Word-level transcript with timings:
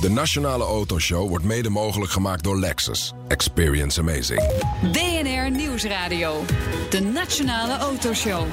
De 0.00 0.10
Nationale 0.10 0.64
Autoshow 0.64 1.28
wordt 1.28 1.44
mede 1.44 1.68
mogelijk 1.68 2.12
gemaakt 2.12 2.44
door 2.44 2.58
Lexus. 2.58 3.12
Experience 3.28 4.00
amazing. 4.00 4.40
BNR 4.92 5.50
Nieuwsradio. 5.50 6.44
De 6.90 7.00
Nationale 7.00 7.76
Autoshow. 7.76 8.46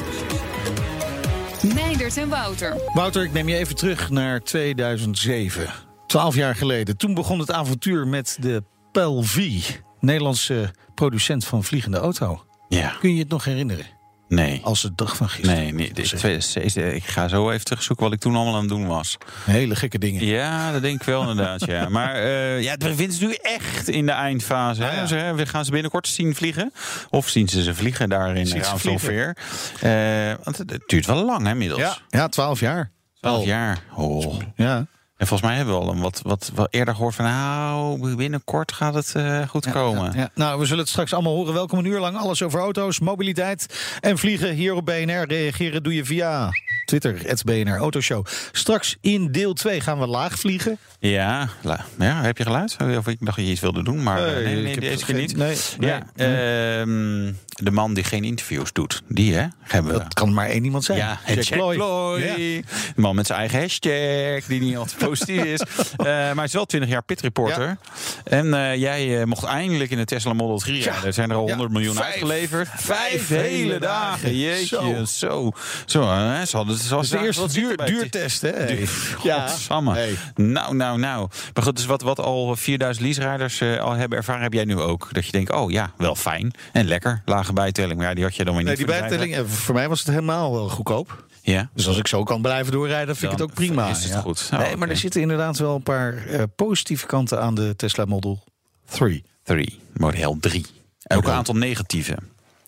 Meindert 1.74 2.18
en 2.18 2.30
Wouter. 2.30 2.82
Wouter, 2.94 3.24
ik 3.24 3.34
neem 3.34 3.50
je 3.50 3.55
even 3.55 3.76
terug 3.76 4.10
naar 4.10 4.40
2007. 4.40 5.68
Twaalf 6.08 6.36
jaar 6.36 6.55
geleden. 6.55 6.98
Toen 6.98 7.14
begon 7.14 7.40
het 7.40 7.52
avontuur 7.52 8.08
met 8.08 8.38
de 8.40 8.64
Pelvi. 8.91 9.64
Nederlandse 10.00 10.74
producent 10.96 11.46
van 11.46 11.64
vliegende 11.64 11.98
auto. 11.98 12.44
Ja. 12.68 12.96
Kun 13.00 13.14
je 13.14 13.20
het 13.20 13.30
nog 13.30 13.46
herinneren? 13.46 13.86
Nee. 14.28 14.62
Als 14.64 14.82
de 14.82 14.92
dag 14.96 15.16
van 15.16 15.30
gisteren. 15.30 15.62
Nee, 15.62 15.74
nee 15.74 15.94
dit, 15.94 16.06
2007, 16.06 16.96
ik 16.96 17.04
ga 17.04 17.28
zo 17.28 17.50
even 17.52 17.66
terugzoeken 17.66 18.06
wat 18.06 18.14
ik 18.14 18.20
toen 18.20 18.36
allemaal 18.36 18.54
aan 18.54 18.60
het 18.60 18.70
doen 18.70 18.88
was. 18.88 19.18
Hele 19.46 19.76
gekke 19.76 20.00
dingen. 20.00 20.26
Ja, 20.26 20.72
dat 20.72 20.82
denk 20.82 21.00
ik 21.00 21.06
wel 21.06 21.22
inderdaad. 21.22 21.66
ja. 21.66 21.90
Maar 21.96 22.16
uh, 22.16 22.62
ja, 22.62 22.76
we 22.78 22.96
vinden 22.96 23.18
ze 23.18 23.26
nu 23.26 23.34
echt 23.42 23.90
in 23.90 24.06
de 24.06 24.12
eindfase. 24.12 24.86
Ah, 24.86 25.10
ja. 25.10 25.36
We 25.36 25.46
gaan 25.46 25.66
ze 25.66 25.72
binnenkort 25.72 26.08
zien 26.08 26.36
vliegen. 26.36 26.74
Of 27.10 27.30
zien 27.30 27.48
ze 27.48 27.64
ze 27.64 27.76
vliegen 27.76 28.10
daar 28.10 28.36
in 28.36 28.48
Raamsdorfveer. 28.48 29.38
Uh, 29.84 30.34
want 30.44 30.58
het, 30.58 30.70
het, 30.70 30.84
duurt 30.86 31.05
wel 31.05 31.26
lang 31.26 31.44
hè, 31.44 31.49
inmiddels. 31.49 31.82
Ja, 31.82 31.98
ja 32.10 32.27
12 32.27 32.60
jaar. 32.60 32.92
12 33.20 33.46
jaar. 33.46 33.80
Oh. 33.96 34.42
Ja. 34.55 34.88
En 35.18 35.27
volgens 35.27 35.49
mij 35.49 35.58
hebben 35.58 35.76
we 35.76 35.82
al 35.82 35.91
een 35.91 36.02
wat, 36.02 36.20
wat, 36.24 36.52
wat 36.54 36.68
eerder 36.71 36.96
gehoord 36.96 37.16
van... 37.16 37.26
nou, 37.26 38.16
binnenkort 38.16 38.71
gaat 38.71 38.94
het 38.94 39.13
uh, 39.18 39.48
goed 39.48 39.66
ja, 39.66 39.71
komen. 39.71 40.04
Ja, 40.04 40.20
ja. 40.20 40.30
Nou, 40.34 40.60
we 40.60 40.66
zullen 40.66 40.82
het 40.82 40.90
straks 40.90 41.13
allemaal 41.13 41.34
horen. 41.34 41.54
Welkom 41.54 41.80
een 41.80 41.85
uur 41.85 41.99
lang. 41.99 42.18
Alles 42.18 42.41
over 42.41 42.60
auto's, 42.60 42.99
mobiliteit 42.99 43.98
en 43.99 44.18
vliegen. 44.18 44.54
Hier 44.54 44.74
op 44.74 44.86
BNR 44.86 45.26
reageren 45.27 45.84
doe 45.84 45.96
je 45.96 46.05
via 46.05 46.49
Twitter, 46.86 47.20
het 47.27 47.43
BNR 47.43 47.77
Autoshow. 47.77 48.26
Straks 48.52 48.98
in 49.02 49.32
deel 49.32 49.54
2 49.54 49.82
gaan 49.82 49.99
we 49.99 50.08
laag 50.08 50.40
vliegen. 50.40 50.77
Ja, 50.99 51.49
ja, 51.98 52.21
heb 52.21 52.38
je 52.38 52.43
geluid? 52.43 52.77
Of 52.98 53.08
ik 53.08 53.18
dacht 53.20 53.38
dat 53.38 53.46
je 53.46 53.52
iets 53.52 53.62
wilde 53.62 53.84
doen, 53.84 54.04
maar 54.04 54.21
nee, 54.21 54.43
nee, 54.43 54.63
nee 54.63 54.80
deze 54.80 55.05
keer 55.05 55.16
niet. 55.16 55.38
Nee, 55.38 55.58
nee, 55.77 55.90
ja, 55.90 56.05
nee. 56.16 56.86
Uh, 56.86 57.34
de 57.64 57.72
man 57.72 57.94
die 57.94 58.04
geen 58.04 58.24
interviews 58.24 58.74
doet, 58.74 59.02
die 59.08 59.34
hè, 59.34 59.48
hebben 59.62 59.94
we. 59.94 60.00
Dat 60.00 60.14
kan 60.14 60.34
maar 60.34 60.50
één 60.50 60.64
iemand 60.64 60.84
zijn. 60.84 60.98
Ja, 60.98 61.20
Jack, 61.28 61.42
Jack 61.42 61.60
Ploy. 61.60 61.76
Ploy. 61.76 62.22
Ja. 62.22 62.36
De 62.36 62.64
man 62.96 63.16
met 63.16 63.26
zijn 63.26 63.40
eigen 63.40 63.60
hashtag, 63.60 64.46
die 64.48 64.62
niet 64.62 64.78
altijd 64.78 64.98
positief 64.98 65.44
is. 65.44 65.62
Uh, 65.62 65.96
maar 66.06 66.36
hij 66.36 66.44
is 66.44 66.53
wel 66.53 66.66
20 66.66 66.90
jaar 66.90 67.03
pit 67.03 67.22
reporter. 67.22 67.68
Ja. 67.68 67.78
En 68.24 68.46
uh, 68.46 68.76
jij 68.76 69.20
uh, 69.20 69.24
mocht 69.24 69.44
eindelijk 69.44 69.92
in 69.92 69.98
de 69.98 70.06
Tesla 70.06 70.34
Model 70.34 70.58
3 70.58 70.81
rijden. 70.81 71.02
Ja. 71.02 71.08
Er 71.08 71.14
zijn 71.14 71.30
er 71.30 71.36
al 71.36 71.48
100 71.48 71.72
miljoen 71.72 71.96
vijf, 71.96 72.08
uitgeleverd. 72.08 72.70
Vijf, 72.76 73.28
hele 73.28 73.80
dagen. 73.80 74.38
Jeetje, 74.38 74.66
zo. 74.68 75.06
Zo, 75.06 75.52
zo 75.86 76.09
hè, 76.09 76.46
ze 76.46 76.58
hadden, 76.58 76.78
de 77.09 77.20
eerste 77.20 77.48
duur, 77.52 77.78
duurtest, 77.86 78.42
hè? 78.42 78.78
Ja. 79.24 79.50
Hey. 79.68 80.18
Nou, 80.36 80.76
nou, 80.76 81.00
nou. 81.00 81.30
Maar 81.53 81.64
goed, 81.64 81.76
dus 81.76 81.86
wat, 81.86 82.02
wat 82.02 82.20
al 82.20 82.56
4000 82.56 83.06
leaserijders 83.06 83.59
uh, 83.59 83.80
al 83.80 83.94
hebben 83.94 84.18
ervaren, 84.18 84.42
heb 84.42 84.53
jij 84.53 84.66
nu 84.66 84.80
ook. 84.80 85.08
Dat 85.12 85.26
je 85.26 85.31
denkt, 85.31 85.52
oh 85.52 85.72
ja, 85.72 85.92
wel 85.98 86.16
fijn 86.16 86.53
en 86.72 86.88
lekker. 86.88 87.22
Lage 87.46 87.53
bijtelling. 87.53 87.97
Maar 87.97 88.07
ja, 88.07 88.13
die 88.13 88.24
had 88.24 88.35
je 88.35 88.46
dan 88.46 88.56
weer 88.56 88.63
niet. 88.63 88.78
Nee, 88.78 88.85
die 88.85 89.00
bijtelling, 89.00 89.50
voor 89.50 89.75
mij 89.75 89.90
was 89.90 90.00
het 90.00 90.07
helemaal 90.07 90.51
wel 90.51 90.69
goedkoop. 90.69 91.25
Ja. 91.41 91.69
Dus 91.74 91.88
als 91.88 91.97
ik 91.97 92.07
zo 92.07 92.24
kan 92.24 92.41
blijven 92.41 92.72
doorrijden, 92.72 93.16
vind 93.16 93.31
ik 93.31 93.38
het 93.38 93.47
ook 93.50 93.53
prima. 93.53 93.90
Is 93.90 94.03
het 94.03 94.13
ja. 94.13 94.19
goed. 94.19 94.50
Oh, 94.53 94.59
nee, 94.59 94.68
maar 94.68 94.75
okay. 94.75 94.90
er 94.90 94.97
zitten 94.97 95.22
inderdaad 95.22 95.58
wel 95.58 95.75
een 95.75 95.84
paar 95.84 96.28
uh, 96.28 96.44
positieve 96.56 97.06
kanten 97.06 97.42
aan 97.42 97.56
de 97.56 97.75
Tesla 97.75 98.06
Model 98.06 98.44
3. 98.86 99.24
3, 99.44 99.80
model 99.94 100.38
3. 100.40 100.66
En 101.03 101.18
ook 101.18 101.25
een 101.25 101.31
aantal 101.31 101.56
negatieve. 101.56 102.18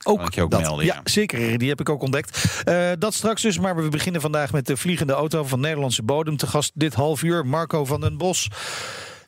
Ook, 0.03 0.33
je 0.33 0.41
ook 0.41 0.51
dat, 0.51 0.61
melden, 0.61 0.85
ja. 0.85 0.93
ja. 0.93 1.01
zeker. 1.03 1.57
Die 1.57 1.69
heb 1.69 1.79
ik 1.79 1.89
ook 1.89 2.01
ontdekt. 2.01 2.61
Uh, 2.65 2.89
dat 2.99 3.13
straks 3.13 3.41
dus, 3.41 3.59
maar 3.59 3.75
we 3.75 3.89
beginnen 3.89 4.21
vandaag 4.21 4.51
met 4.51 4.65
de 4.65 4.77
vliegende 4.77 5.13
auto 5.13 5.43
van 5.43 5.59
Nederlandse 5.59 6.03
bodem. 6.03 6.37
Te 6.37 6.47
gast 6.47 6.71
dit 6.73 6.93
half 6.93 7.23
uur, 7.23 7.45
Marco 7.45 7.85
van 7.85 8.01
den 8.01 8.17
Bos. 8.17 8.47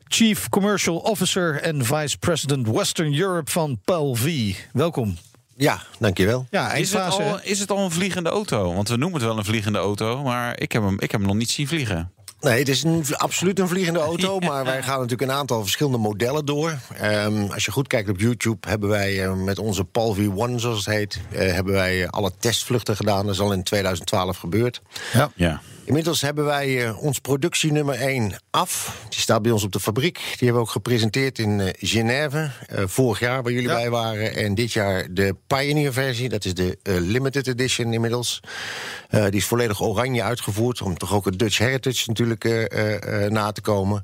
Chief 0.07 0.49
Commercial 0.49 0.97
Officer 0.97 1.61
en 1.61 1.85
Vice 1.85 2.17
President 2.17 2.67
Western 2.67 3.19
Europe 3.19 3.51
van 3.51 3.79
PLV. 3.85 4.53
Welkom. 4.73 5.17
Ja, 5.59 5.81
dankjewel. 5.97 6.47
Ja, 6.49 6.73
is, 6.73 6.93
het 6.93 7.09
al, 7.09 7.39
is 7.43 7.59
het 7.59 7.71
al 7.71 7.77
een 7.77 7.91
vliegende 7.91 8.29
auto? 8.29 8.73
Want 8.73 8.89
we 8.89 8.95
noemen 8.95 9.19
het 9.19 9.27
wel 9.27 9.37
een 9.37 9.45
vliegende 9.45 9.77
auto, 9.77 10.23
maar 10.23 10.59
ik 10.59 10.71
heb 10.71 10.83
hem, 10.83 10.93
ik 10.93 11.11
heb 11.11 11.19
hem 11.19 11.29
nog 11.29 11.35
niet 11.35 11.49
zien 11.49 11.67
vliegen. 11.67 12.11
Nee, 12.39 12.59
het 12.59 12.69
is 12.69 12.83
een, 12.83 13.03
absoluut 13.17 13.59
een 13.59 13.67
vliegende 13.67 13.99
auto. 13.99 14.39
Maar 14.49 14.65
wij 14.65 14.83
gaan 14.83 14.99
natuurlijk 14.99 15.31
een 15.31 15.37
aantal 15.37 15.61
verschillende 15.61 15.97
modellen 15.97 16.45
door. 16.45 16.77
Um, 17.03 17.51
als 17.51 17.65
je 17.65 17.71
goed 17.71 17.87
kijkt 17.87 18.09
op 18.09 18.19
YouTube, 18.19 18.67
hebben 18.67 18.89
wij 18.89 19.25
uh, 19.25 19.33
met 19.33 19.59
onze 19.59 19.83
Palvi 19.83 20.29
One, 20.35 20.59
zoals 20.59 20.85
het 20.85 20.95
heet, 20.95 21.19
uh, 21.31 21.39
hebben 21.53 21.73
wij 21.73 22.07
alle 22.09 22.31
testvluchten 22.39 22.95
gedaan. 22.95 23.25
Dat 23.25 23.33
is 23.33 23.41
al 23.41 23.53
in 23.53 23.63
2012 23.63 24.37
gebeurd. 24.37 24.81
Ja. 25.13 25.31
ja. 25.35 25.61
Inmiddels 25.89 26.21
hebben 26.21 26.45
wij 26.45 26.87
uh, 26.87 27.03
ons 27.03 27.19
productie 27.19 27.71
nummer 27.71 27.95
1 27.95 28.33
af. 28.49 28.97
Die 29.09 29.19
staat 29.19 29.41
bij 29.41 29.51
ons 29.51 29.63
op 29.63 29.71
de 29.71 29.79
fabriek. 29.79 30.15
Die 30.15 30.25
hebben 30.37 30.53
we 30.53 30.59
ook 30.59 30.69
gepresenteerd 30.69 31.39
in 31.39 31.59
uh, 31.59 31.67
Genève. 31.77 32.37
Uh, 32.73 32.83
vorig 32.85 33.19
jaar, 33.19 33.43
waar 33.43 33.51
jullie 33.51 33.67
ja. 33.67 33.75
bij 33.75 33.89
waren. 33.89 34.35
En 34.35 34.55
dit 34.55 34.71
jaar 34.71 35.07
de 35.11 35.35
Pioneer 35.47 35.93
versie. 35.93 36.29
Dat 36.29 36.45
is 36.45 36.53
de 36.53 36.77
limited 36.83 37.47
edition 37.47 37.93
inmiddels. 37.93 38.39
die 39.09 39.31
is 39.31 39.45
volledig 39.45 39.81
oranje 39.81 40.23
uitgevoerd. 40.23 40.81
Om 40.81 40.97
toch 40.97 41.13
ook 41.13 41.25
het 41.25 41.39
Dutch 41.39 41.57
Heritage 41.57 42.03
natuurlijk 42.07 42.43
na 43.29 43.51
te 43.51 43.61
komen. 43.61 44.03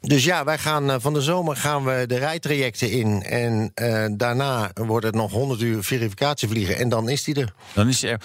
Dus 0.00 0.24
ja, 0.24 0.44
wij 0.44 0.58
gaan 0.58 1.00
van 1.00 1.12
de 1.12 1.22
zomer 1.22 1.56
gaan 1.56 1.84
we 1.84 2.04
de 2.06 2.18
rijtrajecten 2.18 2.90
in. 2.90 3.22
En 3.22 3.72
daarna 4.16 4.70
wordt 4.74 5.06
het 5.06 5.14
nog 5.14 5.32
100 5.32 5.60
uur 5.60 5.82
verificatievliegen. 5.84 6.76
En 6.76 6.88
dan 6.88 7.08
is 7.08 7.24
die 7.24 7.34
er. 7.34 7.54
Dan 7.72 7.88
is 7.88 8.02
er. 8.02 8.20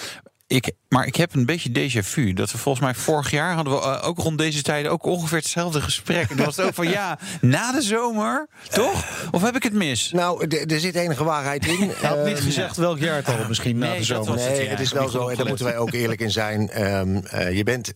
Ik, 0.49 0.71
maar 0.87 1.05
ik 1.05 1.15
heb 1.15 1.35
een 1.35 1.45
beetje 1.45 1.69
déjà 1.69 2.03
vu. 2.03 2.33
Dat 2.33 2.51
we 2.51 2.57
volgens 2.57 2.83
mij 2.85 2.95
vorig 2.95 3.31
jaar 3.31 3.53
hadden 3.53 3.73
we 3.73 3.79
uh, 3.79 4.07
ook 4.07 4.17
rond 4.17 4.37
deze 4.37 4.61
tijden 4.61 4.91
ook 4.91 5.05
ongeveer 5.05 5.37
hetzelfde 5.37 5.81
gesprek. 5.81 6.29
En 6.29 6.35
dan 6.35 6.45
was 6.45 6.55
het 6.55 6.65
ook 6.65 6.73
van 6.73 6.89
ja, 6.89 7.19
na 7.41 7.71
de 7.71 7.81
zomer, 7.81 8.47
toch? 8.69 9.05
Of 9.31 9.41
heb 9.41 9.55
ik 9.55 9.63
het 9.63 9.73
mis? 9.73 10.11
Nou, 10.11 10.47
er 10.47 10.79
zit 10.79 10.95
enige 10.95 11.23
waarheid 11.23 11.65
in. 11.65 11.77
Je 11.77 12.07
had 12.07 12.25
niet 12.25 12.38
uh, 12.38 12.43
gezegd 12.43 12.77
welk 12.77 12.99
jaar 12.99 13.15
het 13.15 13.27
al 13.27 13.35
misschien 13.47 13.77
nee, 13.77 13.89
na 13.89 13.95
de 13.97 14.03
zomer. 14.03 14.35
Nee, 14.35 14.59
het, 14.59 14.69
het 14.69 14.79
is 14.79 14.91
wel 14.91 15.09
zo, 15.09 15.27
en 15.27 15.38
daar 15.38 15.45
moeten 15.45 15.65
wij 15.65 15.77
ook 15.77 15.91
eerlijk 15.91 16.21
in 16.21 16.31
zijn. 16.31 16.83
Um, 16.83 17.23
uh, 17.33 17.57
je 17.57 17.63
bent 17.63 17.93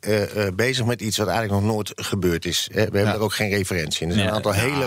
bezig 0.55 0.85
met 0.85 1.01
iets 1.01 1.17
wat 1.17 1.27
eigenlijk 1.27 1.61
nog 1.61 1.73
nooit 1.73 1.91
gebeurd 1.95 2.45
is. 2.45 2.69
we 2.71 2.79
hebben 2.79 3.01
ja. 3.01 3.13
er 3.13 3.19
ook 3.19 3.33
geen 3.33 3.49
referentie 3.49 4.01
in. 4.01 4.07
Er 4.07 4.13
zijn 4.13 4.25
ja, 4.25 4.31
een 4.31 4.37
aantal 4.37 4.51
hele 4.51 4.85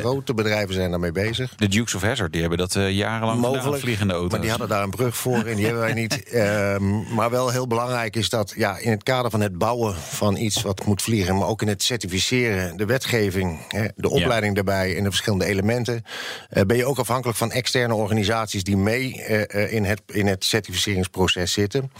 grote 0.00 0.34
bedrijven 0.34 0.74
zijn 0.74 0.90
daarmee 0.90 1.12
bezig. 1.12 1.54
De 1.56 1.68
Dukes 1.68 1.94
of 1.94 2.02
Hazzard, 2.02 2.32
die 2.32 2.40
hebben 2.40 2.58
dat 2.58 2.72
jarenlang 2.72 3.40
Mogelijk, 3.40 3.64
gedaan, 3.64 3.80
vliegende 3.80 4.12
auto's. 4.12 4.30
Maar 4.30 4.40
die 4.40 4.50
hadden 4.50 4.68
daar 4.68 4.82
een 4.82 4.90
brug 4.90 5.16
voor 5.16 5.44
en 5.44 5.56
die 5.56 5.64
hebben 5.64 5.82
wij 5.82 5.94
niet. 5.94 6.34
Um, 6.34 6.96
maar 7.14 7.30
wel 7.30 7.50
heel 7.50 7.66
belangrijk 7.66 8.16
is 8.16 8.28
dat 8.28 8.52
ja, 8.56 8.78
in 8.78 8.90
het 8.90 9.02
kader 9.02 9.30
van 9.30 9.40
het 9.40 9.58
bouwen 9.58 9.94
van 9.94 10.36
iets 10.36 10.62
wat 10.62 10.84
moet 10.84 11.02
vliegen, 11.02 11.36
maar 11.36 11.48
ook 11.48 11.62
in 11.62 11.68
het 11.68 11.82
certificeren, 11.82 12.76
de 12.76 12.84
wetgeving, 12.84 13.60
de 13.96 14.08
opleiding 14.08 14.56
ja. 14.56 14.62
daarbij 14.62 14.96
en 14.96 15.02
de 15.02 15.08
verschillende 15.08 15.44
elementen, 15.44 16.04
ben 16.66 16.76
je 16.76 16.84
ook 16.84 16.98
afhankelijk 16.98 17.38
van 17.38 17.50
externe 17.50 17.94
organisaties 17.94 18.64
die 18.64 18.76
mee 18.76 19.12
in, 19.70 19.84
het, 19.84 20.02
in 20.06 20.26
het 20.26 20.44
certificeringsproces 20.44 21.52
zitten. 21.52 21.90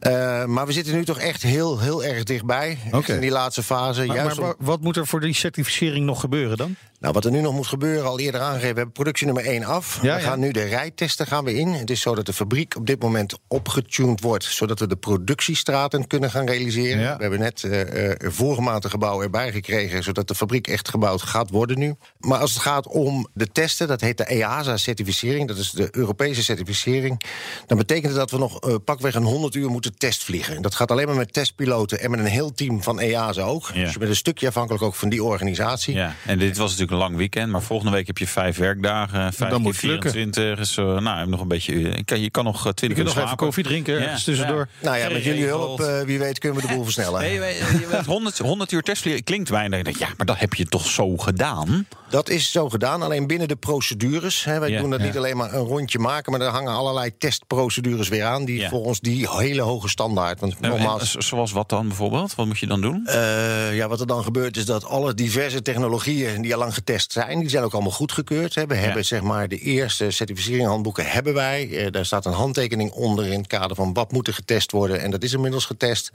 Uh, 0.00 0.44
maar 0.44 0.66
we 0.66 0.72
zitten 0.72 0.94
nu 0.94 1.04
toch 1.04 1.18
echt 1.18 1.42
heel, 1.42 1.80
heel 1.80 2.04
erg 2.04 2.22
dichtbij. 2.22 2.78
Okay. 2.92 3.14
In 3.14 3.20
die 3.20 3.30
laatste 3.30 3.62
fase. 3.62 4.06
Maar, 4.06 4.16
juist 4.16 4.40
maar 4.40 4.48
om... 4.48 4.54
wat 4.66 4.80
moet 4.80 4.96
er 4.96 5.06
voor 5.06 5.20
die 5.20 5.34
certificering 5.34 6.06
nog 6.06 6.20
gebeuren 6.20 6.56
dan? 6.56 6.76
Nou, 7.00 7.14
wat 7.14 7.24
er 7.24 7.30
nu 7.30 7.40
nog 7.40 7.54
moet 7.54 7.66
gebeuren, 7.66 8.06
al 8.06 8.18
eerder 8.18 8.40
aangegeven, 8.40 8.72
we 8.72 8.76
hebben 8.76 8.92
productie 8.92 9.26
nummer 9.26 9.44
1 9.44 9.64
af. 9.64 9.98
Ja, 10.02 10.16
we 10.16 10.22
gaan 10.22 10.40
ja. 10.40 10.44
nu 10.46 10.52
de 10.52 10.62
rijtesten 10.62 11.26
gaan 11.26 11.44
we 11.44 11.54
in. 11.54 11.68
Het 11.68 11.90
is 11.90 12.00
zo 12.00 12.14
dat 12.14 12.26
de 12.26 12.32
fabriek 12.32 12.76
op 12.76 12.86
dit 12.86 13.02
moment 13.02 13.38
opgetuned 13.48 14.20
wordt, 14.20 14.44
zodat 14.44 14.78
we 14.78 14.86
de 14.86 14.96
productiestraten 14.96 16.06
kunnen 16.06 16.30
gaan 16.30 16.46
realiseren. 16.46 17.00
Ja. 17.00 17.16
We 17.16 17.22
hebben 17.22 17.40
net 17.40 17.62
uh, 17.62 18.10
vorige 18.18 18.60
maand 18.60 18.84
een 18.84 18.90
gebouw 18.90 19.22
erbij 19.22 19.52
gekregen, 19.52 20.02
zodat 20.02 20.28
de 20.28 20.34
fabriek 20.34 20.66
echt 20.66 20.88
gebouwd 20.88 21.22
gaat 21.22 21.50
worden 21.50 21.78
nu. 21.78 21.94
Maar 22.18 22.38
als 22.38 22.52
het 22.52 22.62
gaat 22.62 22.88
om 22.88 23.28
de 23.34 23.52
testen, 23.52 23.88
dat 23.88 24.00
heet 24.00 24.18
de 24.18 24.24
EASA-certificering, 24.24 25.48
dat 25.48 25.56
is 25.56 25.70
de 25.70 25.88
Europese 25.90 26.42
certificering, 26.42 27.20
dan 27.66 27.78
betekent 27.78 28.06
het 28.06 28.16
dat 28.16 28.30
we 28.30 28.38
nog 28.38 28.82
pakweg 28.84 29.14
een 29.14 29.22
100 29.22 29.54
uur 29.54 29.70
moeten 29.70 29.85
testvliegen. 29.94 30.62
Dat 30.62 30.74
gaat 30.74 30.90
alleen 30.90 31.06
maar 31.06 31.16
met 31.16 31.32
testpiloten 31.32 32.00
en 32.00 32.10
met 32.10 32.20
een 32.20 32.26
heel 32.26 32.54
team 32.54 32.82
van 32.82 33.00
EASA 33.00 33.42
ook. 33.42 33.70
Ja. 33.74 33.82
Dus 33.84 33.92
je 33.92 33.98
bent 33.98 34.10
een 34.10 34.16
stukje 34.16 34.48
afhankelijk 34.48 34.84
ook 34.84 34.94
van 34.94 35.08
die 35.08 35.24
organisatie. 35.24 35.94
Ja, 35.94 36.14
en 36.26 36.38
dit 36.38 36.56
was 36.56 36.66
natuurlijk 36.70 36.90
een 36.92 37.04
lang 37.06 37.16
weekend, 37.16 37.50
maar 37.52 37.62
volgende 37.62 37.92
week 37.92 38.06
heb 38.06 38.18
je 38.18 38.26
vijf 38.26 38.56
werkdagen, 38.56 39.32
vijf 39.32 39.50
dan 39.50 39.62
moet 39.62 39.74
het 39.74 39.82
lukken. 39.82 40.10
24. 40.10 40.58
Dus, 40.58 40.76
eh, 40.76 40.98
nou, 40.98 41.28
nog 41.28 41.40
een 41.40 41.48
beetje. 41.48 41.80
Je 41.80 42.04
kan, 42.04 42.20
je 42.20 42.30
kan 42.30 42.44
nog 42.44 42.58
eh, 42.58 42.64
Je 42.64 42.74
20 42.74 42.98
kunt 42.98 43.08
uur 43.08 43.14
nog 43.14 43.24
even 43.24 43.36
koffie 43.36 43.64
drinken 43.64 44.00
Ja, 44.02 44.14
tussendoor. 44.24 44.68
Nou 44.82 44.96
ja, 44.96 45.08
met 45.08 45.24
jullie 45.24 45.44
hulp, 45.46 45.80
eh, 45.80 46.00
wie 46.00 46.18
weet, 46.18 46.38
kunnen 46.38 46.60
we 46.60 46.66
de 46.68 46.74
boel 46.74 46.84
versnellen. 46.84 47.20
Nee, 47.20 47.32
je 47.32 47.40
weet- 47.40 47.58
je 47.58 47.86
weet, 47.90 48.04
100, 48.06 48.38
100 48.38 48.72
uur 48.72 48.82
testvliegen 48.82 49.24
klinkt 49.24 49.48
weinig. 49.48 49.98
Ja, 49.98 50.08
maar 50.16 50.26
dat 50.26 50.38
heb 50.38 50.54
je 50.54 50.66
toch 50.66 50.86
zo 50.86 51.16
gedaan? 51.16 51.86
Dat 52.10 52.28
is 52.28 52.50
zo 52.50 52.68
gedaan, 52.68 53.02
alleen 53.02 53.26
binnen 53.26 53.48
de 53.48 53.56
procedures. 53.56 54.44
Hè, 54.44 54.58
wij 54.58 54.70
Ja, 54.70 54.80
doen 54.80 54.90
dat 54.90 55.00
ja. 55.00 55.06
niet 55.06 55.16
alleen 55.16 55.36
maar 55.36 55.52
een 55.54 55.64
rondje 55.64 55.98
maken, 55.98 56.32
maar 56.32 56.40
er 56.40 56.46
hangen 56.52 56.72
allerlei 56.72 57.10
testprocedures 57.18 58.08
weer 58.08 58.24
aan. 58.24 58.44
Die 58.44 58.58
Ja. 58.60 58.68
volgens 58.68 59.00
die 59.00 59.28
hele 59.30 59.62
hoge 59.62 59.75
standaard. 59.84 60.40
Want 60.40 60.60
nogmaals, 60.60 61.14
zoals 61.14 61.52
wat 61.52 61.68
dan 61.68 61.88
bijvoorbeeld? 61.88 62.34
Wat 62.34 62.46
moet 62.46 62.58
je 62.58 62.66
dan 62.66 62.80
doen? 62.80 63.06
Eh, 63.06 63.76
ja, 63.76 63.88
wat 63.88 64.00
er 64.00 64.06
dan 64.06 64.22
gebeurt 64.22 64.56
is 64.56 64.64
dat 64.64 64.84
alle 64.84 65.14
diverse 65.14 65.62
technologieën 65.62 66.42
die 66.42 66.52
al 66.52 66.58
lang 66.58 66.74
getest 66.74 67.12
zijn, 67.12 67.40
die 67.40 67.48
zijn 67.48 67.64
ook 67.64 67.72
allemaal 67.72 67.90
goedgekeurd. 67.90 68.54
Hè. 68.54 68.66
We 68.66 68.74
hebben 68.74 69.04
zeg 69.04 69.22
maar 69.22 69.48
de 69.48 69.58
eerste 69.58 70.10
certificeringshandboeken 70.10 71.06
hebben 71.06 71.34
wij. 71.34 71.70
Eh, 71.70 71.92
daar 71.92 72.04
staat 72.04 72.26
een 72.26 72.32
handtekening 72.32 72.90
onder 72.90 73.26
in 73.26 73.38
het 73.38 73.46
kader 73.46 73.76
van 73.76 73.92
wat 73.92 74.12
moet 74.12 74.26
er 74.26 74.34
getest 74.34 74.72
worden. 74.72 75.00
En 75.00 75.10
dat 75.10 75.22
is 75.22 75.32
inmiddels 75.32 75.64
getest. 75.64 76.10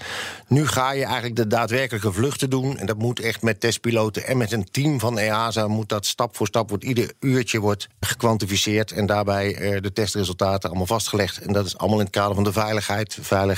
Nu 0.48 0.68
ga 0.68 0.92
je 0.92 1.04
eigenlijk 1.04 1.36
de 1.36 1.48
daadwerkelijke 1.48 2.12
vluchten 2.12 2.50
doen. 2.50 2.78
En 2.78 2.86
dat 2.86 2.98
moet 2.98 3.20
echt 3.20 3.42
met 3.42 3.60
testpiloten 3.60 4.28
en 4.28 4.38
met 4.38 4.52
een 4.52 4.72
team 4.72 5.00
van 5.00 5.18
EASA 5.18 5.68
moet 5.68 5.90
dat 5.90 6.06
stap 6.06 6.36
voor 6.36 6.48
stap 6.48 6.70
wordt 6.70 6.84
ieder 6.84 7.12
uurtje 7.20 7.60
wordt 7.60 7.88
gekwantificeerd 8.00 8.92
en 8.92 9.06
daarbij 9.06 9.56
eh, 9.56 9.82
de 9.82 9.94
testresultaten 9.94 10.70
allemaal 10.70 10.88
vastgelegd. 10.88 11.38
En 11.38 11.54
dat 11.54 11.66
is 11.66 11.78
allemaal 11.78 12.00
in 12.00 12.06
het 12.06 12.14
kader 12.14 12.36
van 12.36 12.44
de 12.44 12.52
veiligheid, 12.52 13.18
veiligheid 13.22 13.51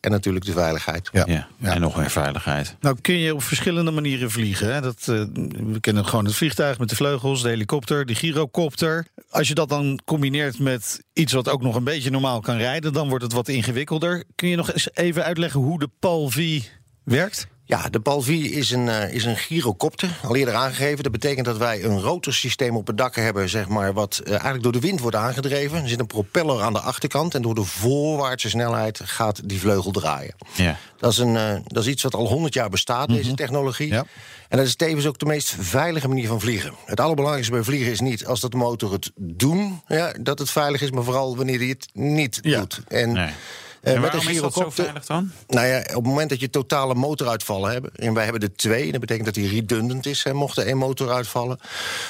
en 0.00 0.10
natuurlijk 0.10 0.44
de 0.44 0.52
veiligheid. 0.52 1.08
Ja. 1.12 1.24
ja. 1.26 1.48
Ja. 1.56 1.74
En 1.74 1.80
nog 1.80 1.96
meer 1.96 2.10
veiligheid. 2.10 2.76
Nou 2.80 2.96
kun 3.00 3.14
je 3.14 3.34
op 3.34 3.42
verschillende 3.42 3.90
manieren 3.90 4.30
vliegen. 4.30 4.74
Hè? 4.74 4.80
Dat, 4.80 4.98
eh, 5.00 5.24
we 5.72 5.80
kennen 5.80 6.06
gewoon 6.06 6.24
het 6.24 6.34
vliegtuig 6.34 6.78
met 6.78 6.88
de 6.88 6.96
vleugels, 6.96 7.42
de 7.42 7.48
helikopter, 7.48 8.06
de 8.06 8.14
gyrocopter. 8.14 9.06
Als 9.30 9.48
je 9.48 9.54
dat 9.54 9.68
dan 9.68 10.00
combineert 10.04 10.58
met 10.58 11.02
iets 11.12 11.32
wat 11.32 11.48
ook 11.48 11.62
nog 11.62 11.74
een 11.74 11.84
beetje 11.84 12.10
normaal 12.10 12.40
kan 12.40 12.56
rijden, 12.56 12.92
dan 12.92 13.08
wordt 13.08 13.24
het 13.24 13.32
wat 13.32 13.48
ingewikkelder. 13.48 14.24
Kun 14.34 14.48
je 14.48 14.56
nog 14.56 14.72
eens 14.72 14.88
even 14.94 15.24
uitleggen 15.24 15.60
hoe 15.60 15.78
de 15.78 15.88
PAL-V 15.98 16.62
werkt? 17.04 17.48
Ja, 17.70 17.88
de 17.88 18.00
Palvi 18.00 18.52
is 18.54 18.70
een, 18.70 18.88
eh, 18.88 19.12
is 19.14 19.24
een 19.24 19.36
gyrocopter, 19.36 20.18
al 20.22 20.36
eerder 20.36 20.54
aangegeven. 20.54 21.02
Dat 21.02 21.12
betekent 21.12 21.46
dat 21.46 21.56
wij 21.56 21.84
een 21.84 22.00
rotorsysteem 22.00 22.76
op 22.76 22.86
het 22.86 22.98
dak 22.98 23.14
hebben, 23.16 23.48
zeg 23.48 23.68
maar, 23.68 23.92
wat 23.92 24.20
eh, 24.24 24.30
eigenlijk 24.30 24.62
door 24.62 24.72
de 24.72 24.80
wind 24.80 25.00
wordt 25.00 25.16
aangedreven. 25.16 25.82
Er 25.82 25.88
zit 25.88 26.00
een 26.00 26.06
propeller 26.06 26.62
aan 26.62 26.72
de 26.72 26.80
achterkant 26.80 27.34
en 27.34 27.42
door 27.42 27.54
de 27.54 27.64
voorwaartse 27.64 28.48
snelheid 28.48 29.00
gaat 29.04 29.48
die 29.48 29.60
vleugel 29.60 29.90
draaien. 29.90 30.34
Ja. 30.54 30.76
Dat 30.98 31.12
is, 31.12 31.18
een, 31.18 31.36
eh, 31.36 31.56
dat 31.66 31.82
is 31.82 31.88
iets 31.88 32.02
wat 32.02 32.14
al 32.14 32.26
100 32.28 32.54
jaar 32.54 32.68
bestaat, 32.70 33.08
deze 33.08 33.34
technologie. 33.34 33.88
Ja. 33.88 34.04
En 34.48 34.56
dat 34.58 34.66
is 34.66 34.76
tevens 34.76 35.06
ook 35.06 35.18
de 35.18 35.26
meest 35.26 35.54
veilige 35.58 36.08
manier 36.08 36.26
van 36.28 36.40
vliegen. 36.40 36.72
Het 36.84 37.00
allerbelangrijkste 37.00 37.54
bij 37.54 37.62
vliegen 37.64 37.92
is 37.92 38.00
niet 38.00 38.26
als 38.26 38.40
dat 38.40 38.50
de 38.50 38.56
motor 38.56 38.92
het 38.92 39.10
doen, 39.16 39.80
ja, 39.86 40.12
dat 40.20 40.38
het 40.38 40.50
veilig 40.50 40.82
is, 40.82 40.90
maar 40.90 41.04
vooral 41.04 41.36
wanneer 41.36 41.58
hij 41.58 41.68
het 41.68 41.88
niet 41.92 42.38
Ja. 42.42 42.58
doet. 42.58 42.80
En, 42.88 43.12
Nee. 43.12 43.30
Eh, 43.82 43.94
en 43.94 44.00
met 44.00 44.10
waarom 44.10 44.28
een 44.28 44.34
is 44.34 44.40
dat 44.40 44.52
zo 44.52 44.58
gyrocopter. 44.60 44.84
veilig 44.84 45.06
dan? 45.06 45.30
Nou 45.48 45.66
ja, 45.66 45.78
op 45.78 45.86
het 45.94 46.04
moment 46.04 46.30
dat 46.30 46.40
je 46.40 46.50
totale 46.50 46.94
motoruitvallen 46.94 47.72
hebt... 47.72 47.98
en 47.98 48.14
wij 48.14 48.24
hebben 48.24 48.42
er 48.42 48.56
twee, 48.56 48.90
dat 48.92 49.00
betekent 49.00 49.24
dat 49.26 49.34
die 49.34 49.48
redundant 49.48 50.06
is... 50.06 50.24
Hè, 50.24 50.32
mocht 50.32 50.56
er 50.56 50.66
één 50.66 50.76
motor 50.76 51.10
uitvallen... 51.10 51.58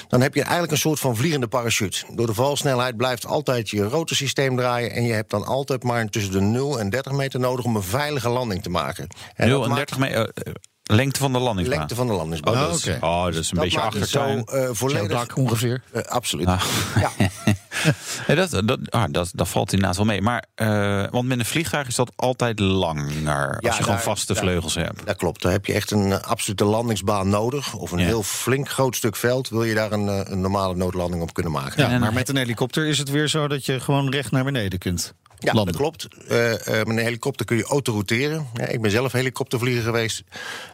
dan 0.08 0.20
heb 0.20 0.34
je 0.34 0.42
eigenlijk 0.42 0.72
een 0.72 0.78
soort 0.78 1.00
van 1.00 1.16
vliegende 1.16 1.46
parachute. 1.48 2.04
Door 2.14 2.26
de 2.26 2.34
valsnelheid 2.34 2.96
blijft 2.96 3.26
altijd 3.26 3.70
je 3.70 3.82
rotorsysteem 3.82 4.56
draaien... 4.56 4.90
en 4.92 5.02
je 5.04 5.12
hebt 5.12 5.30
dan 5.30 5.44
altijd 5.46 5.82
maar 5.82 6.06
tussen 6.08 6.32
de 6.32 6.40
0 6.40 6.78
en 6.80 6.90
30 6.90 7.12
meter 7.12 7.40
nodig... 7.40 7.64
om 7.64 7.76
een 7.76 7.82
veilige 7.82 8.28
landing 8.28 8.62
te 8.62 8.70
maken. 8.70 9.06
En 9.34 9.48
0 9.48 9.56
dat 9.60 9.68
en 9.68 9.74
maakt 9.74 9.88
30 9.88 9.98
meter. 9.98 10.30
eh, 10.34 10.52
lengte 10.82 11.20
van 11.20 11.32
de 11.32 11.38
landingsbaan. 11.38 11.78
lengte 11.78 11.94
van 11.94 12.06
de 12.06 12.12
landingsbaan. 12.12 12.54
Oh, 12.54 12.60
dat 12.60 12.74
is, 12.78 12.88
oké. 12.88 13.06
oh, 13.06 13.24
dat 13.24 13.34
is 13.34 13.50
een 13.50 13.54
Dat 13.54 13.64
beetje 13.64 13.78
maakt 13.78 13.92
het 13.94 14.02
achtertuin. 14.02 14.42
zo 14.46 14.56
eh, 14.56 14.68
volledig... 14.72 15.08
dak 15.08 15.36
ongeveer. 15.36 15.82
Absoluut. 16.08 16.46
Ah. 16.46 16.62
Ja. 17.00 17.10
Ja, 18.26 18.34
dat, 18.34 18.62
dat, 18.64 18.78
ah, 18.90 19.04
dat, 19.10 19.30
dat 19.34 19.48
valt 19.48 19.72
inderdaad 19.72 19.96
wel 19.96 20.06
mee. 20.06 20.22
Maar, 20.22 20.44
eh, 20.54 21.04
want 21.10 21.28
met 21.28 21.38
een 21.38 21.44
vliegtuig 21.44 21.86
is 21.88 21.94
dat 21.94 22.12
altijd 22.16 22.58
langer. 22.58 23.58
als 23.60 23.76
je 23.76 23.82
gewoon 23.82 23.94
daar- 23.94 24.04
vaste 24.04 24.32
daar- 24.32 24.42
vleugels 24.42 24.74
hebt. 24.74 25.06
Dat 25.06 25.16
klopt. 25.16 25.42
Daar 25.42 25.52
heb 25.52 25.66
je 25.66 25.72
echt 25.72 25.90
een 25.90 26.12
eh, 26.12 26.18
absolute 26.20 26.64
landingsbaan 26.64 27.28
nodig. 27.28 27.74
Of 27.74 27.90
een 27.92 27.98
Ja. 27.98 28.04
heel 28.04 28.22
flink 28.22 28.68
groot 28.68 28.96
stuk 28.96 29.16
veld... 29.16 29.48
wil 29.48 29.64
je 29.64 29.74
daar 29.74 29.92
een, 29.92 30.08
eh, 30.08 30.20
een 30.24 30.40
normale 30.40 30.74
noodlanding 30.76 31.22
op 31.22 31.34
kunnen 31.34 31.52
maken. 31.52 31.90
Ja, 31.90 31.98
maar 31.98 32.12
met 32.12 32.28
een 32.28 32.36
helikopter 32.36 32.86
is 32.86 32.98
het 32.98 33.10
weer 33.10 33.28
zo 33.28 33.48
dat 33.48 33.66
je 33.66 33.80
gewoon 33.80 34.10
recht 34.10 34.30
naar 34.30 34.44
beneden 34.44 34.78
kunt 34.78 35.14
Ja, 35.42 35.52
landen. 35.52 35.72
dat 35.72 35.82
klopt. 35.82 36.08
Eh, 36.28 36.50
met 36.66 36.88
een 36.88 36.98
helikopter 36.98 37.46
kun 37.46 37.56
je 37.56 37.64
autorouteren. 37.64 38.46
Ja, 38.54 38.66
ik 38.66 38.80
ben 38.80 38.90
zelf 38.90 39.12
helikoptervlieger 39.12 39.82
geweest. 39.82 40.22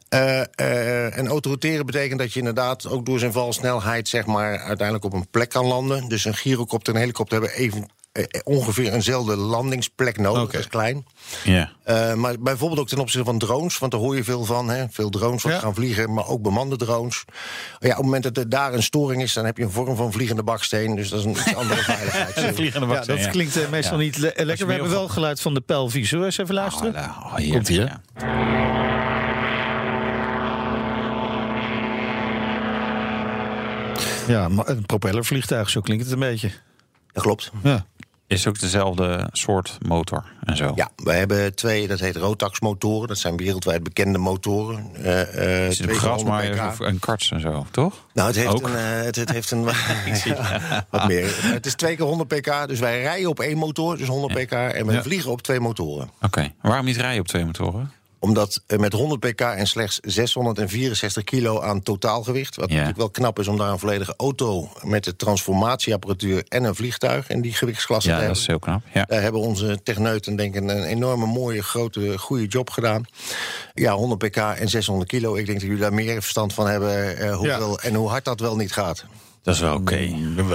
Eh, 0.08 1.18
en 1.18 1.28
autorouteren 1.28 1.86
betekent 1.86 2.18
dat 2.18 2.32
je 2.32 2.38
inderdaad 2.38 2.86
ook 2.88 3.06
door 3.06 3.18
zijn 3.18 3.32
valsnelheid... 3.32 4.08
zeg 4.08 4.26
maar, 4.26 4.58
uiteindelijk 4.58 5.04
op 5.04 5.12
een 5.12 5.28
plek 5.30 5.48
kan 5.48 5.66
landen. 5.66 6.08
Dus 6.08 6.24
een 6.24 6.34
gyrocopter 6.34 6.88
en 6.88 6.94
een 6.94 7.00
helikopter 7.00 7.40
hebben 7.40 7.58
even, 7.58 7.88
ongeveer 8.44 8.92
eenzelfde 8.92 9.36
landingsplek 9.36 10.18
nodig. 10.18 10.50
Dat 10.50 10.60
is 10.60 10.68
klein. 10.68 11.06
Ja. 11.44 11.70
Eh, 11.84 12.14
maar 12.14 12.34
bijvoorbeeld 12.38 12.80
ook 12.80 12.88
ten 12.88 12.98
opzichte 12.98 13.26
van 13.26 13.38
drones, 13.38 13.78
want 13.78 13.92
daar 13.92 14.00
hoor 14.00 14.16
je 14.16 14.24
veel 14.24 14.44
van. 14.44 14.68
Hè? 14.70 14.84
Veel 14.90 15.10
drones 15.10 15.42
wat 15.42 15.52
Ja. 15.52 15.58
gaan 15.58 15.74
vliegen, 15.74 16.12
maar 16.14 16.26
ook 16.28 16.42
bemande 16.42 16.76
drones. 16.76 17.24
Ja, 17.78 17.88
op 17.90 17.96
het 17.96 18.04
moment 18.04 18.22
dat 18.22 18.36
er 18.36 18.48
daar 18.48 18.74
een 18.74 18.82
storing 18.82 19.22
is, 19.22 19.32
dan 19.32 19.44
heb 19.44 19.56
je 19.56 19.62
een 19.64 19.70
vorm 19.70 19.96
van 19.96 20.12
vliegende 20.12 20.42
baksteen. 20.42 20.96
Dus 20.96 21.08
dat 21.08 21.18
is 21.18 21.24
een 21.24 21.30
iets 21.30 21.54
andere 21.62 21.82
veiligheid. 21.82 22.54
Vliegende 22.54 22.86
Ja, 22.86 22.92
baksteen, 22.92 23.16
dat 23.16 23.24
ja. 23.24 23.30
klinkt 23.30 23.56
eh, 23.56 23.68
meestal 23.68 23.98
Ja. 23.98 24.04
niet 24.04 24.18
le- 24.18 24.32
lekker. 24.36 24.66
We 24.66 24.72
hebben 24.72 24.90
wel 24.90 25.08
geluid 25.08 25.40
van 25.40 25.54
de. 25.54 25.62
Zullen 25.66 26.18
we 26.18 26.24
eens 26.24 26.38
even 26.38 26.54
luisteren? 26.54 26.94
Oh, 26.94 27.00
nou, 27.00 27.10
oh, 27.24 27.34
hier, 27.36 27.72
ja. 27.72 28.00
Ja, 34.26 34.48
maar 34.48 34.68
een 34.68 34.86
propellervliegtuig, 34.86 35.70
zo 35.70 35.80
klinkt 35.80 36.04
het 36.04 36.12
een 36.12 36.18
beetje. 36.18 36.50
Dat 37.12 37.22
klopt. 37.22 37.50
Ja. 37.62 37.86
Is 38.28 38.46
ook 38.46 38.60
dezelfde 38.60 39.28
soort 39.32 39.78
motor 39.86 40.24
en 40.44 40.56
zo. 40.56 40.72
Ja, 40.74 40.88
wij 40.96 41.18
hebben 41.18 41.54
twee, 41.54 41.88
dat 41.88 41.98
heet 42.00 42.16
Rotax-motoren. 42.16 43.08
Dat 43.08 43.18
zijn 43.18 43.36
wereldwijd 43.36 43.82
bekende 43.82 44.18
motoren. 44.18 44.90
Eh, 44.94 45.22
eh, 45.62 45.68
Is 45.68 45.78
het 45.78 45.86
twee 45.86 45.98
gras, 45.98 46.22
100 46.22 46.54
maar 46.56 46.70
pk. 46.74 46.80
en 46.80 46.98
karts 46.98 47.30
en 47.30 47.40
zo, 47.40 47.66
toch? 47.70 48.06
Nou, 48.14 48.26
het 48.28 48.36
heeft 48.36 48.48
Ook? 48.48 48.62
een. 48.68 48.74
eh, 48.76 49.02
het, 49.02 49.16
het 49.16 49.30
heeft 49.32 49.50
een 49.50 49.64
wat 50.90 51.06
meer. 51.06 51.34
Het 51.52 51.66
is 51.66 51.74
twee 51.74 51.96
keer 51.96 52.06
100 52.06 52.28
pk. 52.28 52.68
Dus 52.68 52.78
wij 52.78 53.00
rijden 53.02 53.28
op 53.30 53.40
één 53.40 53.56
motor, 53.58 53.96
dus 53.96 54.08
100 54.08 54.34
pk. 54.44 54.52
En 54.52 54.86
we 54.86 54.92
Ja. 54.92 55.02
vliegen 55.02 55.30
op 55.30 55.42
twee 55.42 55.60
motoren. 55.60 56.10
Oké. 56.22 56.52
Waarom 56.62 56.84
niet 56.84 56.96
rijden 56.96 57.20
op 57.20 57.28
twee 57.28 57.44
motoren? 57.44 57.92
Omdat 58.18 58.62
met 58.76 58.92
100 58.92 59.20
pk 59.20 59.40
en 59.40 59.66
slechts 59.66 59.98
664 60.02 61.24
kilo 61.24 61.60
aan 61.60 61.82
totaalgewicht... 61.82 62.56
wat 62.56 62.68
Ja. 62.68 62.72
natuurlijk 62.72 62.98
wel 62.98 63.10
knap 63.10 63.38
is 63.38 63.48
om 63.48 63.56
daar 63.56 63.70
een 63.70 63.78
volledige 63.78 64.14
auto... 64.16 64.68
met 64.82 65.04
de 65.04 65.16
transformatieapparatuur 65.16 66.44
en 66.48 66.64
een 66.64 66.74
vliegtuig 66.74 67.28
in 67.28 67.40
die 67.40 67.52
gewichtsklasse 67.52 68.08
Ja, 68.08 68.14
te 68.14 68.26
dat 68.26 68.36
hebben. 68.36 68.42
is 68.42 68.46
heel 68.48 68.58
knap. 68.58 68.82
Ja. 68.94 69.04
Daar 69.04 69.22
hebben 69.22 69.40
onze 69.40 69.78
techneuten 69.82 70.36
denk 70.36 70.54
ik 70.54 70.62
een 70.62 70.84
enorme 70.84 71.26
mooie, 71.26 71.62
grote, 71.62 72.18
goede 72.18 72.46
job 72.46 72.70
gedaan. 72.70 73.04
Ja, 73.74 73.92
100 73.94 74.20
pk 74.30 74.36
en 74.36 74.68
600 74.68 75.10
kilo. 75.10 75.34
Ik 75.34 75.46
denk 75.46 75.58
dat 75.58 75.66
jullie 75.66 75.82
daar 75.82 75.94
meer 75.94 76.22
verstand 76.22 76.52
van 76.52 76.66
hebben 76.68 77.18
eh, 77.18 77.34
hoeveel, 77.36 77.80
en 77.80 77.94
hoe 77.94 78.08
hard 78.08 78.24
dat 78.24 78.40
wel 78.40 78.56
niet 78.56 78.72
gaat. 78.72 79.04
Dat 79.42 79.54
is 79.54 79.60
wel 79.60 79.74
oké. 79.74 80.08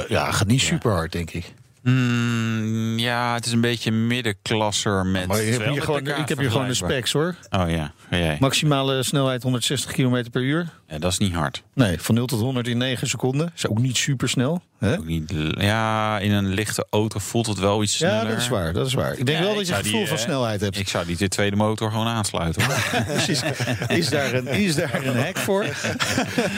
Ja, 0.08 0.32
gaat 0.32 0.48
niet 0.48 0.62
super 0.62 0.92
hard, 0.92 1.12
denk 1.12 1.32
ik. 1.32 1.54
Mm, 1.84 2.98
ja, 3.00 3.34
het 3.34 3.46
is 3.46 3.52
een 3.52 3.62
beetje 3.62 3.92
middenklasser 3.92 5.06
met. 5.06 5.28
Maar 5.28 5.38
je 5.42 5.44
hebt 5.52 5.64
hier 5.64 5.82
200 5.82 5.86
gewoon, 5.86 6.22
ik 6.24 6.30
heb 6.30 6.38
hier 6.38 6.52
gewoon 6.52 6.68
de 6.68 6.74
specs 6.74 7.12
hoor. 7.12 7.36
Oh 7.50 7.70
ja. 7.70 7.94
Maximale 8.40 9.04
snelheid 9.04 9.44
160 9.44 9.92
km 9.92 10.24
per 10.32 10.42
uur. 10.42 10.70
Ja, 10.88 11.00
dat 11.00 11.12
is 11.12 11.18
niet 11.18 11.34
hard. 11.34 11.64
Nee, 11.74 12.00
van 12.02 12.16
0 12.16 12.26
tot 12.26 12.40
100 12.40 12.68
in 12.68 12.78
9 12.78 13.08
seconden. 13.08 13.52
Is 13.56 13.68
ook 13.68 13.80
niet 13.80 13.98
super 13.98 14.30
snel. 14.30 14.62
Hè? 14.80 14.98
Ook 14.98 15.06
niet, 15.06 15.32
l- 15.32 15.60
ja, 15.62 16.20
in 16.20 16.32
een 16.32 16.48
lichte 16.48 16.88
auto 16.90 17.20
voelt 17.20 17.46
het 17.48 17.60
wel 17.60 17.84
iets 17.84 17.96
sneller. 17.98 18.24
Ja, 18.24 18.30
dat 18.30 18.38
is 18.38 18.48
waar. 18.48 18.74
Dat 18.74 18.88
is 18.88 18.94
waar. 18.94 19.18
Ik 19.18 19.26
denk 19.26 19.38
Ja, 19.38 19.44
wel 19.44 19.52
ik 19.52 19.58
dat 19.58 19.68
je 19.68 19.72
zou 19.74 19.84
gevoel 19.84 20.00
die, 20.00 20.08
van 20.08 20.18
eh, 20.18 20.24
snelheid 20.24 20.62
hebt. 20.62 20.78
Ik 20.80 20.88
zou 20.88 21.06
die 21.06 21.18
de 21.18 21.28
tweede 21.28 21.56
motor 21.56 21.92
gewoon 21.92 22.08
aansluiten. 22.08 22.64
Hoor. 22.64 22.76
Precies. 23.14 23.42
Is 23.88 24.10
daar 24.10 24.34
een, 24.34 24.48
is 24.48 24.76
daar 24.76 25.06
een 25.06 25.16
hek 25.16 25.38
voor? 25.38 25.64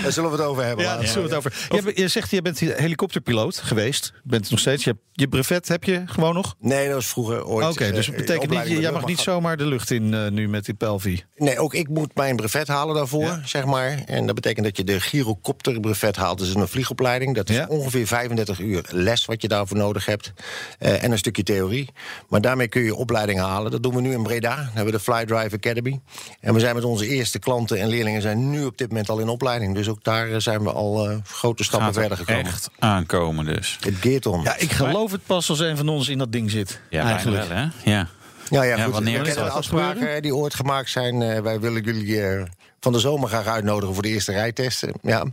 Daar 0.03 0.11
zullen 0.11 0.29
we 0.31 0.35
het 0.37 0.45
over 0.45 0.63
hebben. 0.65 0.85
Ja, 0.85 0.95
daar 0.97 1.07
zullen 1.07 1.29
we 1.29 1.35
het 1.35 1.37
over. 1.37 1.53
Je, 1.69 1.81
hebt- 1.83 1.97
je 1.97 2.07
zegt, 2.07 2.31
je 2.31 2.41
bent 2.41 2.59
helikopterpiloot 2.59 3.57
geweest. 3.57 4.13
Bent 4.23 4.41
het 4.41 4.51
nog 4.51 4.59
steeds. 4.59 4.83
Je, 4.83 4.89
hebt, 4.89 5.01
je 5.13 5.27
brevet 5.27 5.67
heb 5.67 5.83
je 5.83 6.03
gewoon 6.05 6.33
nog? 6.33 6.55
Nee, 6.59 6.85
dat 6.85 6.95
was 6.95 7.07
vroeger 7.07 7.45
ooit. 7.45 7.67
Oké, 7.67 7.91
dus 7.91 8.07
eh, 8.09 8.15
het 8.15 8.25
betekent 8.25 8.49
niet, 8.67 8.79
jij 8.79 8.91
mag 8.91 9.05
niet 9.05 9.19
zomaar 9.19 9.57
de 9.57 9.65
lucht 9.65 9.91
in 9.91 10.13
eh, 10.13 10.27
nu 10.31 10.47
met 10.49 10.65
die 10.65 10.73
Pelvi. 10.73 11.23
Nee, 11.37 11.59
ook 11.59 11.73
ik 11.73 11.87
moet 11.89 12.15
mijn 12.15 12.35
brevet 12.35 12.67
halen 12.67 12.95
daarvoor, 12.95 13.23
Ja. 13.23 13.41
zeg 13.45 13.65
maar. 13.65 14.03
En 14.05 14.25
dat 14.25 14.35
betekent 14.35 14.65
dat 14.65 14.77
je 14.77 14.83
de 14.83 14.99
gyrocopterbrevet 14.99 16.15
haalt. 16.15 16.37
Dat 16.37 16.47
is 16.47 16.53
een 16.53 16.67
vliegopleiding. 16.67 17.35
Dat 17.35 17.49
is 17.49 17.55
Ja. 17.55 17.65
ongeveer 17.69 18.07
35 18.07 18.59
uur 18.59 18.85
les 18.89 19.25
wat 19.25 19.41
je 19.41 19.47
daarvoor 19.47 19.77
nodig 19.77 20.05
hebt. 20.05 20.33
Eh, 20.79 21.03
en 21.03 21.11
een 21.11 21.17
stukje 21.17 21.43
theorie. 21.43 21.89
Maar 22.29 22.41
daarmee 22.41 22.67
kun 22.67 22.81
je 22.81 22.95
opleiding 22.95 23.39
halen. 23.39 23.71
Dat 23.71 23.83
doen 23.83 23.95
we 23.95 24.01
nu 24.01 24.11
in 24.11 24.23
Breda. 24.23 24.55
Dan 24.55 24.65
hebben 24.65 24.85
we 24.85 24.91
de 24.91 24.99
Flydrive 24.99 25.55
Academy. 25.55 25.99
En 26.39 26.53
we 26.53 26.59
zijn 26.59 26.75
met 26.75 26.83
onze 26.83 27.07
eerste 27.07 27.39
klanten 27.39 27.79
en 27.79 27.87
leerlingen 27.87 28.21
zijn 28.21 28.49
nu 28.49 28.65
op 28.65 28.77
dit 28.77 28.87
moment 28.87 29.09
al 29.09 29.19
in 29.19 29.27
opleiding. 29.29 29.75
Dus 29.75 29.87
ook 29.89 30.03
daar 30.03 30.29
eh, 30.31 30.35
zijn 30.39 30.63
we 30.63 30.71
al 30.71 31.09
eh, 31.09 31.17
grote 31.25 31.63
stappen 31.63 31.87
Gaat 31.87 31.95
er 31.95 32.01
verder 32.01 32.25
gekomen. 32.25 32.45
echt 32.45 32.69
aankomen 32.79 33.45
dus. 33.45 33.77
Het 33.79 33.95
geert 33.95 34.25
om. 34.25 34.43
Ja, 34.43 34.57
ik 34.57 34.71
geloof 34.71 35.02
het 35.11 35.25
pas 35.25 35.49
als 35.49 35.59
een 35.59 35.77
van 35.77 35.89
ons 35.89 36.09
in 36.09 36.17
dat 36.17 36.31
ding 36.31 36.51
zit. 36.51 36.79
Ja, 36.89 37.03
eigenlijk. 37.11 37.47
wel 37.47 37.57
hè? 37.57 37.63
Ja. 37.91 38.07
Ja, 38.49 38.63
ja, 38.63 38.75
Ja, 38.75 38.83
goed. 38.83 38.93
wanneer 38.93 39.13
we 39.13 39.19
is 39.19 39.25
kennen 39.25 39.43
de 39.43 39.49
dat 39.49 39.57
afspraken 39.59 39.87
gebeuren? 39.93 40.15
eh, 40.15 40.21
die 40.21 40.35
ooit 40.35 40.53
gemaakt 40.53 40.89
zijn. 40.89 41.21
Eh, 41.21 41.39
wij 41.39 41.59
willen 41.59 41.83
jullie 41.83 42.21
eh, 42.21 42.43
van 42.79 42.91
de 42.91 42.99
zomer 42.99 43.29
graag 43.29 43.45
uitnodigen 43.47 43.93
voor 43.93 44.03
de 44.03 44.09
eerste 44.09 44.31
rijtesten. 44.31 44.93
Ja. 45.01 45.25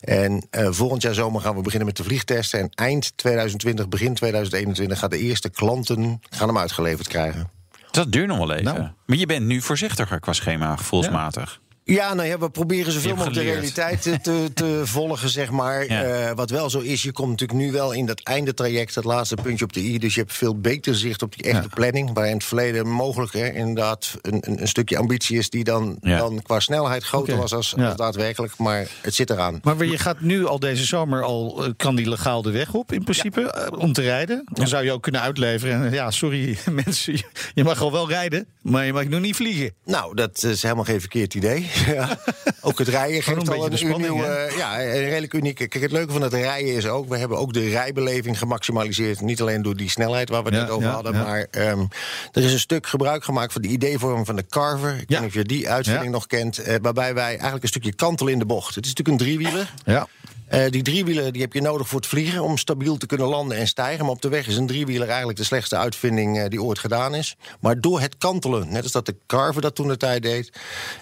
En 0.00 0.46
eh, 0.50 0.68
volgend 0.70 1.02
jaar 1.02 1.14
zomer 1.14 1.40
gaan 1.40 1.54
we 1.56 1.62
beginnen 1.62 1.86
met 1.86 1.96
de 1.96 2.04
vliegtesten. 2.04 2.60
En 2.60 2.68
eind 2.74 3.12
2020, 3.16 3.88
begin 3.88 4.14
2021 4.14 4.98
gaan 4.98 5.10
de 5.10 5.18
eerste 5.18 5.50
klanten 5.50 6.20
gaan 6.30 6.48
hem 6.48 6.58
uitgeleverd 6.58 7.08
krijgen. 7.08 7.50
Dat 7.90 8.12
duurt 8.12 8.26
nog 8.28 8.38
wel 8.38 8.52
even. 8.52 8.64
Nou. 8.64 8.78
Maar 9.06 9.16
je 9.16 9.26
bent 9.26 9.46
nu 9.46 9.60
voorzichtiger 9.60 10.20
qua 10.20 10.32
schema, 10.32 10.76
gevoelsmatig. 10.76 11.60
Ja, 11.60 11.65
nou 11.94 12.22
ja, 12.24 12.38
we 12.38 12.50
proberen 12.50 12.92
zoveel 12.92 13.10
mogelijk 13.14 13.34
de 13.36 13.42
realiteit 13.42 14.02
te, 14.02 14.18
te, 14.54 14.80
volgen, 14.84 15.28
zeg 15.28 15.50
maar. 15.50 15.86
Ja. 15.92 16.02
Eh, 16.02 16.30
wat 16.34 16.50
wel 16.50 16.70
zo 16.70 16.78
is, 16.80 17.02
je 17.02 17.12
komt 17.12 17.30
natuurlijk 17.30 17.58
nu 17.58 17.72
wel 17.72 17.92
in 17.92 18.06
dat 18.06 18.20
eindetraject, 18.22 18.94
dat 18.94 19.04
laatste 19.04 19.34
puntje 19.42 19.64
op 19.64 19.72
de 19.72 19.80
i. 19.80 19.98
Dus 19.98 20.14
je 20.14 20.20
hebt 20.20 20.32
veel 20.32 20.58
beter 20.60 20.94
zicht 20.94 21.22
op 21.22 21.36
die 21.36 21.52
echte 21.52 21.68
planning. 21.68 22.10
Waar 22.14 22.26
in 22.28 22.34
het 22.34 22.44
verleden 22.44 22.88
mogelijk 22.88 23.32
hè, 23.32 23.52
inderdaad 23.52 24.18
een, 24.22 24.38
een, 24.40 24.60
een 24.60 24.68
stukje 24.68 24.98
ambitie 24.98 25.38
is 25.38 25.50
die 25.50 25.64
dan, 25.64 25.96
Ja. 26.00 26.18
dan 26.18 26.42
qua 26.42 26.60
snelheid 26.60 27.04
groter 27.04 27.36
was 27.36 27.52
als, 27.54 27.74
Ja. 27.76 27.86
als 27.86 27.96
daadwerkelijk. 27.96 28.56
Maar 28.58 28.86
het 29.02 29.14
zit 29.14 29.30
eraan. 29.30 29.60
Maar 29.62 29.84
je 29.84 29.98
gaat 29.98 30.20
nu 30.20 30.46
al 30.46 30.58
deze 30.58 30.84
zomer 30.84 31.22
al, 31.22 31.64
eh, 31.64 31.70
kan 31.76 31.96
die 31.96 32.08
legaal 32.08 32.42
de 32.42 32.50
weg 32.50 32.74
op 32.74 32.92
in 32.92 33.02
principe, 33.04 33.40
eh, 33.50 33.78
om 33.78 33.92
te 33.92 34.02
rijden. 34.02 34.44
Dan 34.52 34.68
zou 34.68 34.84
je 34.84 34.92
ook 34.92 35.02
kunnen 35.02 35.20
uitleveren. 35.20 35.84
En, 35.84 35.92
Ja, 35.92 36.10
sorry 36.10 36.58
mensen, 36.84 37.12
je- 37.12 37.24
je 37.54 37.64
mag 37.64 37.80
al 37.80 37.92
wel 37.92 38.08
rijden, 38.08 38.46
maar 38.62 38.84
je 38.86 38.92
mag 38.92 39.04
nog 39.04 39.20
niet 39.20 39.36
vliegen. 39.36 39.72
Nou, 39.84 40.14
dat 40.14 40.42
is 40.42 40.62
helemaal 40.62 40.84
geen 40.84 41.00
verkeerd 41.00 41.34
idee. 41.34 41.66
ja. 41.94 42.18
Ook 42.60 42.78
het 42.78 42.88
rijden 42.88 43.22
geeft 43.22 43.48
al 43.48 43.66
een, 43.66 43.78
spanning, 43.78 44.12
nieuwe, 44.12 44.52
ja, 44.56 44.82
een 44.82 44.90
redelijk 44.90 45.34
unieke. 45.34 45.66
Kijk, 45.66 45.82
het 45.82 45.92
leuke 45.92 46.12
van 46.12 46.22
het 46.22 46.32
rijden 46.32 46.74
is 46.74 46.86
ook, 46.86 47.08
we 47.08 47.18
hebben 47.18 47.38
ook 47.38 47.52
de 47.52 47.68
rijbeleving 47.68 48.38
gemaximaliseerd. 48.38 49.20
Niet 49.20 49.40
alleen 49.40 49.62
door 49.62 49.76
die 49.76 49.90
snelheid 49.90 50.28
waar 50.28 50.42
we 50.42 50.48
het 50.48 50.58
Ja, 50.58 50.62
net 50.62 50.70
over 50.70 50.88
ja, 50.88 50.94
hadden, 50.94 51.12
maar 51.12 51.46
ehm, 51.50 51.80
er 52.32 52.42
is 52.42 52.52
een 52.52 52.58
stuk 52.58 52.86
gebruik 52.86 53.24
gemaakt 53.24 53.52
van 53.52 53.62
de 53.62 53.68
ideevorm 53.68 54.24
van 54.24 54.36
de 54.36 54.46
Carver. 54.48 54.98
Ik 54.98 55.08
weet 55.08 55.18
niet 55.18 55.28
of 55.28 55.34
je 55.34 55.44
die 55.44 55.68
uitvinding 55.68 56.12
nog 56.12 56.26
kent, 56.26 56.58
eh, 56.58 56.74
waarbij 56.82 57.14
wij 57.14 57.30
eigenlijk 57.30 57.62
een 57.62 57.68
stukje 57.68 57.94
kantelen 57.94 58.32
in 58.32 58.38
de 58.38 58.46
bocht. 58.46 58.74
Het 58.74 58.84
is 58.84 58.94
natuurlijk 58.94 59.20
een 59.20 59.26
driewieler. 59.26 59.72
Ja. 59.84 60.06
Eh, 60.46 60.70
die 60.70 60.82
driewielen 60.82 61.32
die 61.32 61.42
heb 61.42 61.52
je 61.52 61.60
nodig 61.60 61.88
voor 61.88 62.00
het 62.00 62.08
vliegen 62.08 62.42
om 62.42 62.58
stabiel 62.58 62.96
te 62.96 63.06
kunnen 63.06 63.26
landen 63.26 63.58
en 63.58 63.66
stijgen. 63.66 64.04
Maar 64.04 64.14
op 64.14 64.22
de 64.22 64.28
weg 64.28 64.46
is 64.46 64.56
een 64.56 64.66
driewieler 64.66 65.08
eigenlijk 65.08 65.38
de 65.38 65.44
slechtste 65.44 65.76
uitvinding 65.76 66.38
eh, 66.38 66.48
die 66.48 66.62
ooit 66.62 66.78
gedaan 66.78 67.14
is. 67.14 67.36
Maar 67.60 67.80
door 67.80 68.00
het 68.00 68.18
kantelen, 68.18 68.72
net 68.72 68.82
als 68.82 68.92
dat 68.92 69.06
de 69.06 69.16
Carver 69.26 69.62
dat 69.62 69.74
toen 69.74 69.88
de 69.88 69.96
tijd 69.96 70.22
deed, 70.22 70.52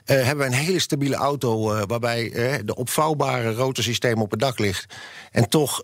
eh, 0.04 0.16
hebben 0.16 0.46
we 0.46 0.52
een 0.52 0.64
hele 0.64 0.78
stabiele 0.78 1.16
auto 1.16 1.86
waarbij 1.86 2.32
de 2.64 2.74
opvouwbare 2.74 3.52
rotorsysteem 3.52 4.20
op 4.20 4.30
het 4.30 4.40
dak 4.40 4.58
ligt. 4.58 4.94
En 5.30 5.48
toch 5.48 5.82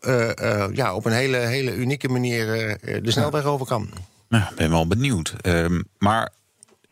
ja, 0.72 0.94
op 0.94 1.04
een 1.04 1.12
hele, 1.12 1.36
hele 1.36 1.74
unieke 1.74 2.08
manier 2.08 2.46
de 3.02 3.10
snelweg 3.10 3.44
over 3.44 3.66
kan. 3.66 3.90
Nou, 4.28 4.44
ik 4.50 4.56
ben 4.56 4.70
wel 4.70 4.86
benieuwd. 4.86 5.34
Ehm, 5.40 5.82
maar 5.98 6.32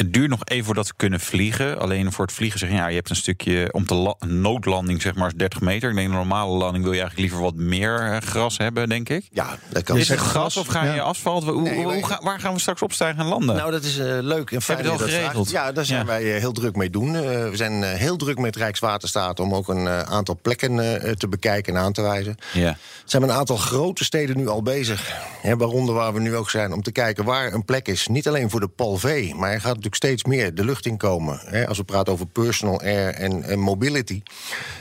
het 0.03 0.13
duurt 0.13 0.29
nog 0.31 0.41
even 0.45 0.65
voordat 0.65 0.87
we 0.87 0.93
kunnen 0.97 1.21
vliegen. 1.21 1.79
Alleen 1.79 2.13
voor 2.13 2.25
het 2.25 2.35
vliegen 2.35 2.59
zeg 2.59 2.69
je, 2.69 2.75
ja, 2.75 2.87
je 2.89 2.95
hebt 2.95 3.11
een 3.11 3.17
stukje 3.17 3.69
om 3.73 3.87
te 3.87 4.15
noodlanding, 4.27 5.03
zeg 5.03 5.15
maar, 5.15 5.27
is 5.27 5.33
30 5.37 5.61
meter. 5.61 5.89
Ik 5.91 5.97
denk 5.97 6.09
een 6.09 6.15
normale 6.15 6.57
landing 6.57 6.85
wil 6.85 6.93
je 6.93 7.01
eigenlijk 7.01 7.31
liever 7.31 7.47
wat 7.51 7.55
meer 7.55 8.01
eh, 8.13 8.17
gras 8.21 8.59
hebben, 8.59 8.89
denk 8.89 9.09
ik. 9.09 9.29
Ja, 9.33 9.57
dat 9.69 9.83
kan. 9.83 9.97
Is 9.97 10.09
het 10.09 10.19
gras 10.19 10.31
gras, 10.31 10.57
of 10.57 10.67
ga 10.67 10.85
je 10.85 10.93
ja. 10.93 11.03
asfalt? 11.03 11.45
Hoe, 11.45 11.63
Nee, 11.63 11.75
hoe- 11.75 11.87
wij- 11.87 11.95
hoe 11.95 12.07
ga- 12.07 12.21
waar 12.23 12.41
gaan 12.41 12.53
we 12.55 12.61
straks 12.61 12.83
opstijgen 12.83 13.21
en 13.21 13.27
landen? 13.27 13.57
Nou, 13.57 13.71
dat 13.71 13.85
is 13.85 13.99
eh, 13.99 14.07
leuk 14.21 14.51
en 14.51 14.63
fijn 14.63 14.79
Heb 14.79 14.87
je 14.87 14.93
het 14.93 15.01
dat 15.01 15.09
al 15.09 15.15
je 15.15 15.21
geregeld? 15.21 15.51
Ja, 15.51 15.73
daar 15.73 15.85
zijn 15.85 16.01
Ja. 16.01 16.07
wij 16.07 16.35
eh, 16.35 16.41
heel 16.41 16.53
druk 16.53 16.77
mee 16.77 16.91
doen. 16.91 17.13
We 17.13 17.51
zijn 17.57 17.83
heel 17.83 18.17
druk 18.17 18.39
met 18.39 18.57
Rijkswaterstaat 18.57 19.41
om 19.41 19.55
ook 19.55 19.69
een 19.69 19.89
aantal 19.89 20.39
plekken 20.43 20.77
te 21.19 21.29
bekijken 21.29 21.77
en 21.77 21.83
aan 21.83 21.93
te 21.93 22.03
wijzen. 22.03 22.37
ja. 22.53 22.69
Er 22.69 23.15
zijn 23.15 23.23
een 23.23 23.33
aantal 23.39 23.57
grote 23.57 24.05
steden 24.05 24.37
nu 24.37 24.49
al 24.49 24.63
bezig. 24.63 25.13
Hè, 25.43 25.57
waaronder 25.57 25.95
waar 25.95 26.13
we 26.15 26.21
nu 26.21 26.37
ook 26.37 26.51
zijn. 26.51 26.73
Om 26.73 26.83
te 26.83 26.93
kijken 26.93 27.25
waar 27.25 27.53
een 27.53 27.65
plek 27.65 27.89
is. 27.89 28.07
Niet 28.07 28.29
alleen 28.29 28.51
voor 28.51 28.61
de 28.61 28.69
Palvé. 28.69 29.33
Maar 29.37 29.53
er 29.53 29.61
gaat 29.61 29.83
natuurlijk 29.89 30.21
steeds 30.23 30.37
meer 30.37 30.55
de 30.55 30.65
lucht 30.65 30.87
in 30.87 30.97
komen. 30.97 31.41
Hè, 31.45 31.67
als 31.69 31.79
we 31.79 31.85
praten 31.85 32.13
over 32.13 32.27
personal 32.27 32.81
air 32.81 33.15
en, 33.15 33.43
en 33.43 33.59
mobility. 33.59 34.23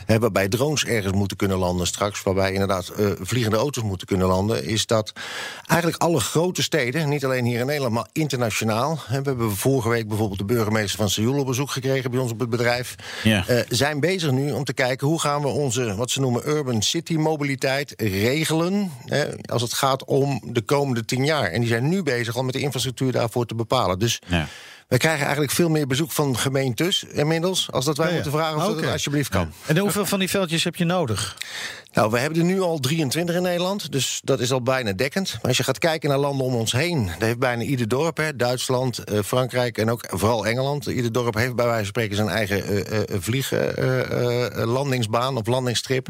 Hè, 0.06 0.20
waarbij 0.20 0.48
drones 0.48 0.86
ergens 0.86 1.14
moeten 1.14 1.38
kunnen 1.38 1.58
landen 1.58 1.88
straks. 1.88 2.24
Waarbij 2.24 2.52
inderdaad 2.52 2.90
eh, 2.90 3.06
vliegende 3.20 3.58
auto's 3.58 3.84
moeten 3.84 4.08
kunnen 4.08 4.28
landen. 4.28 4.66
Is 4.66 4.86
dat 4.86 5.14
eigenlijk 5.68 6.02
alle 6.02 6.20
grote 6.20 6.62
steden. 6.62 7.10
Niet 7.10 7.26
alleen 7.26 7.46
hier 7.46 7.60
in 7.60 7.66
Nederland, 7.66 7.94
maar 7.94 8.08
internationaal. 8.12 9.00
Hè, 9.08 9.22
we 9.22 9.30
hebben 9.30 9.56
vorige 9.56 9.90
week 9.90 10.08
bijvoorbeeld 10.08 10.40
de 10.40 10.46
burgemeester 10.46 10.98
van 10.98 11.10
Seoul 11.10 11.40
op 11.40 11.46
bezoek 11.46 11.72
gekregen 11.72 12.12
bij 12.12 12.20
ons 12.20 12.32
op 12.32 12.40
het 12.40 12.50
bedrijf. 12.50 12.96
Ja. 13.24 13.48
Eh, 13.48 13.60
zijn 13.70 14.00
bezig 14.00 14.32
nu 14.32 14.52
om 14.52 14.64
te 14.64 14.74
kijken 14.74 15.08
hoe 15.08 15.20
gaan 15.20 15.42
we 15.42 15.48
onze, 15.48 15.96
wat 15.96 16.12
ze 16.12 16.20
noemen, 16.20 16.48
urban 16.48 16.82
city 16.82 17.16
mobiliteit 17.16 17.94
regelen. 17.98 18.92
Hè, 19.06 19.26
als 19.46 19.62
het 19.62 19.74
gaat 19.74 20.06
om 20.06 20.42
de 20.46 20.62
komende 20.62 21.06
tien 21.06 21.26
jaar. 21.26 21.52
En 21.52 21.60
die 21.60 21.70
zijn 21.70 21.90
nu 21.90 22.04
bezig 22.04 22.36
al 22.36 22.44
met 22.44 22.54
de 22.54 22.60
infrastructuur 22.60 23.12
daarvoor 23.12 23.46
te 23.46 23.56
bepalen. 23.56 24.00
Dus 24.00 24.22
Ja. 24.28 24.48
We 24.88 24.98
krijgen 24.98 25.22
eigenlijk 25.24 25.52
veel 25.52 25.70
meer 25.70 25.88
bezoek 25.88 26.12
van 26.12 26.38
gemeentes 26.38 27.04
inmiddels. 27.04 27.72
Als 27.72 27.86
dat 27.86 27.98
wij 27.98 28.06
Ja, 28.06 28.12
ja. 28.12 28.18
moeten 28.18 28.40
vragen 28.40 28.58
of 28.58 28.68
Oké. 28.72 28.82
dat 28.82 28.92
alsjeblieft 28.92 29.30
kan. 29.30 29.54
En 29.66 29.78
hoeveel 29.78 30.06
van 30.06 30.20
die 30.20 30.30
veldjes 30.30 30.64
heb 30.64 30.76
je 30.76 30.86
nodig? 30.86 31.38
Nou, 31.98 32.12
we 32.12 32.20
hebben 32.20 32.40
er 32.40 32.46
nu 32.46 32.62
al 32.62 32.80
23 32.80 33.36
in 33.36 33.42
Nederland, 33.42 33.92
dus 33.92 34.22
dat 34.24 34.40
is 34.40 34.52
al 34.52 34.62
bijna 34.62 34.94
dekkend. 34.94 35.34
Maar 35.34 35.48
als 35.48 35.58
je 35.58 35.64
gaat 35.64 35.78
kijken 35.78 36.10
naar 36.10 36.18
landen 36.18 36.46
om 36.46 36.56
ons 36.56 36.72
heen, 36.72 37.06
daar 37.06 37.28
heeft 37.28 37.40
bijna 37.40 37.64
ieder 37.64 37.88
dorp, 37.88 38.18
hè, 38.18 38.36
Duitsland, 38.36 38.98
eh, 38.98 39.20
Frankrijk 39.24 39.78
en 39.78 39.92
ook 39.92 40.06
vooral 40.10 40.46
Engeland. 40.46 40.86
Ieder 40.86 41.12
dorp 41.12 41.34
heeft 41.34 41.56
bij 41.56 41.66
wijze 41.66 41.80
van 41.80 41.88
spreken 41.88 42.16
zijn 42.16 42.30
eigen 42.30 42.64
vlieglandingsbaan 43.22 45.38
of 45.38 45.48
landingsstrip. 45.48 46.08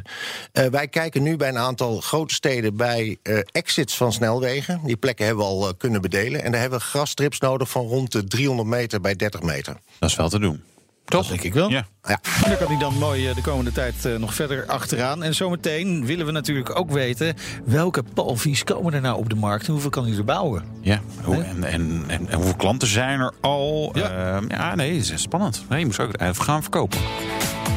Eh, 0.52 0.66
wij 0.66 0.88
kijken 0.88 1.24
nu 1.24 1.38
bij 1.38 1.50
een 1.50 1.58
aantal 1.58 2.02
grote 2.02 2.34
steden 2.34 2.76
bij 2.76 3.18
exits 3.52 3.98
van 3.98 4.14
snelwegen. 4.14 4.82
Die 4.84 4.98
plekken 4.98 5.26
hebben 5.26 5.46
we 5.46 5.52
al 5.52 5.76
kunnen 5.76 6.02
bedelen. 6.02 6.44
En 6.44 6.52
daar 6.52 6.62
hebben 6.62 6.80
we 6.80 6.86
grasstrips 6.86 7.40
nodig 7.40 7.70
van 7.70 7.88
rond 7.88 8.12
de 8.12 8.24
300 8.24 8.70
meter 8.70 9.02
bij 9.02 9.16
30 9.16 9.42
meter. 9.42 9.78
Dat 10.00 10.10
is 10.10 10.16
wel 10.16 10.30
te 10.30 10.40
doen. 10.40 10.64
Toch? 11.10 11.28
denk 11.28 11.42
ik 11.42 11.54
wel. 11.54 11.70
Ja. 11.70 11.88
Ja. 12.04 12.20
En 12.44 12.50
daar 12.50 12.58
kan 12.58 12.68
hij 12.68 12.78
dan 12.78 12.98
mooi 12.98 13.28
eh, 13.28 13.36
de 13.36 13.42
komende 13.42 13.72
tijd 13.72 14.06
eh, 14.06 14.16
nog 14.16 14.34
verder 14.34 14.66
achteraan. 14.66 15.24
En 15.24 15.36
zometeen 15.36 16.06
willen 16.06 16.26
we 16.26 16.32
natuurlijk 16.32 16.80
ook 16.80 16.92
weten... 16.92 17.36
welke 17.66 18.04
palvies 18.14 18.64
komen 18.64 18.94
er 18.94 19.02
nou 19.02 19.18
op 19.18 19.30
de 19.30 19.36
markt 19.36 19.66
en 19.66 19.72
hoeveel 19.72 19.90
kan 19.90 20.06
hij 20.06 20.18
er 20.18 20.24
bouwen? 20.24 20.64
Ja, 20.82 21.02
hoe, 21.24 21.44
en, 21.44 21.64
en, 21.64 22.04
en, 22.08 22.30
en 22.30 22.36
hoeveel 22.36 22.56
klanten 22.56 22.88
zijn 22.88 23.20
er 23.20 23.34
al? 23.42 23.92
Ja. 23.94 24.12
Ja, 24.12 24.42
ja 24.48 24.76
nee, 24.76 24.98
het 24.98 25.12
is 25.12 25.22
spannend. 25.22 25.66
Nee, 25.70 25.80
je 25.80 25.86
moet 25.86 25.96
ze 25.96 26.02
ook 26.02 26.22
even 26.22 26.44
gaan 26.44 26.62
verkopen. 26.62 27.00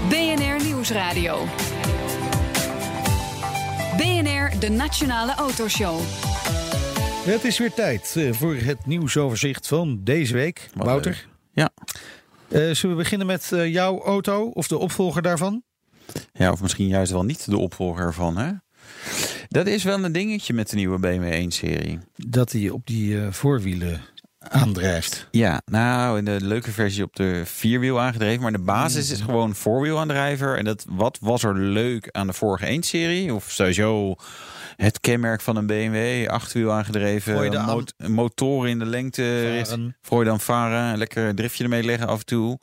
BNR 0.08 0.64
Nieuwsradio. 0.64 1.46
BNR, 3.96 4.52
de 4.58 4.70
Nationale 4.70 5.34
Autoshow. 5.34 6.00
Het 7.24 7.44
is 7.44 7.58
weer 7.58 7.72
tijd 7.72 8.14
eh, 8.16 8.32
voor 8.32 8.54
het 8.54 8.86
nieuwsoverzicht 8.86 9.66
van 9.66 10.00
deze 10.04 10.34
week. 10.34 10.70
Wat 10.74 10.86
Wouter, 10.86 11.10
leuk. 11.10 11.28
Ja. 11.52 11.70
Eh, 12.50 12.70
zullen 12.70 12.96
we 12.96 13.02
beginnen 13.02 13.26
met 13.26 13.52
eh, 13.52 13.72
jouw 13.72 14.02
auto 14.02 14.46
of 14.46 14.68
de 14.68 14.78
opvolger 14.78 15.22
daarvan? 15.22 15.62
ja, 16.32 16.52
of 16.52 16.62
misschien 16.62 16.88
juist 16.88 17.12
wel 17.12 17.24
niet 17.24 17.50
de 17.50 17.58
opvolger 17.58 18.06
ervan, 18.06 18.36
hè? 18.36 18.52
Dat 19.48 19.66
is 19.66 19.82
wel 19.82 20.04
een 20.04 20.12
dingetje 20.12 20.54
met 20.54 20.70
de 20.70 20.76
nieuwe 20.76 20.98
BMW 20.98 21.44
1-serie. 21.44 21.98
Dat 22.16 22.52
hij 22.52 22.70
op 22.70 22.86
die 22.86 23.20
eh, 23.20 23.32
voorwielen 23.32 24.00
aandrijft. 24.38 25.28
Ja, 25.30 25.62
nou, 25.64 26.18
in 26.18 26.24
de 26.24 26.38
leuke 26.40 26.70
versie 26.70 27.04
op 27.04 27.16
de 27.16 27.42
vierwiel 27.44 28.00
aangedreven. 28.00 28.42
Maar 28.42 28.52
de 28.52 28.58
basis 28.58 29.10
is 29.10 29.20
gewoon 29.20 29.54
voorwielaandrijver. 29.54 30.58
En 30.58 30.64
dat, 30.64 30.86
wat 30.88 31.18
was 31.20 31.42
er 31.42 31.58
leuk 31.58 32.08
aan 32.10 32.26
de 32.26 32.32
vorige 32.32 32.76
1-serie? 32.76 33.34
Of 33.34 33.50
sowieso 33.50 34.14
het 34.80 35.00
kenmerk 35.00 35.40
van 35.40 35.56
een 35.56 35.66
BMW, 35.66 36.28
achtwiel 36.28 36.72
aangedreven, 36.72 37.34
mot- 37.74 37.94
motoren 38.08 38.70
in 38.70 38.78
de 38.78 38.84
lengte, 38.86 39.22
gooi 40.02 40.24
dan 40.24 40.40
varen, 40.40 40.98
lekker 40.98 41.34
driftje 41.34 41.62
ermee 41.64 41.82
leggen 41.82 42.08
af 42.08 42.18
en 42.18 42.24
toe. 42.24 42.58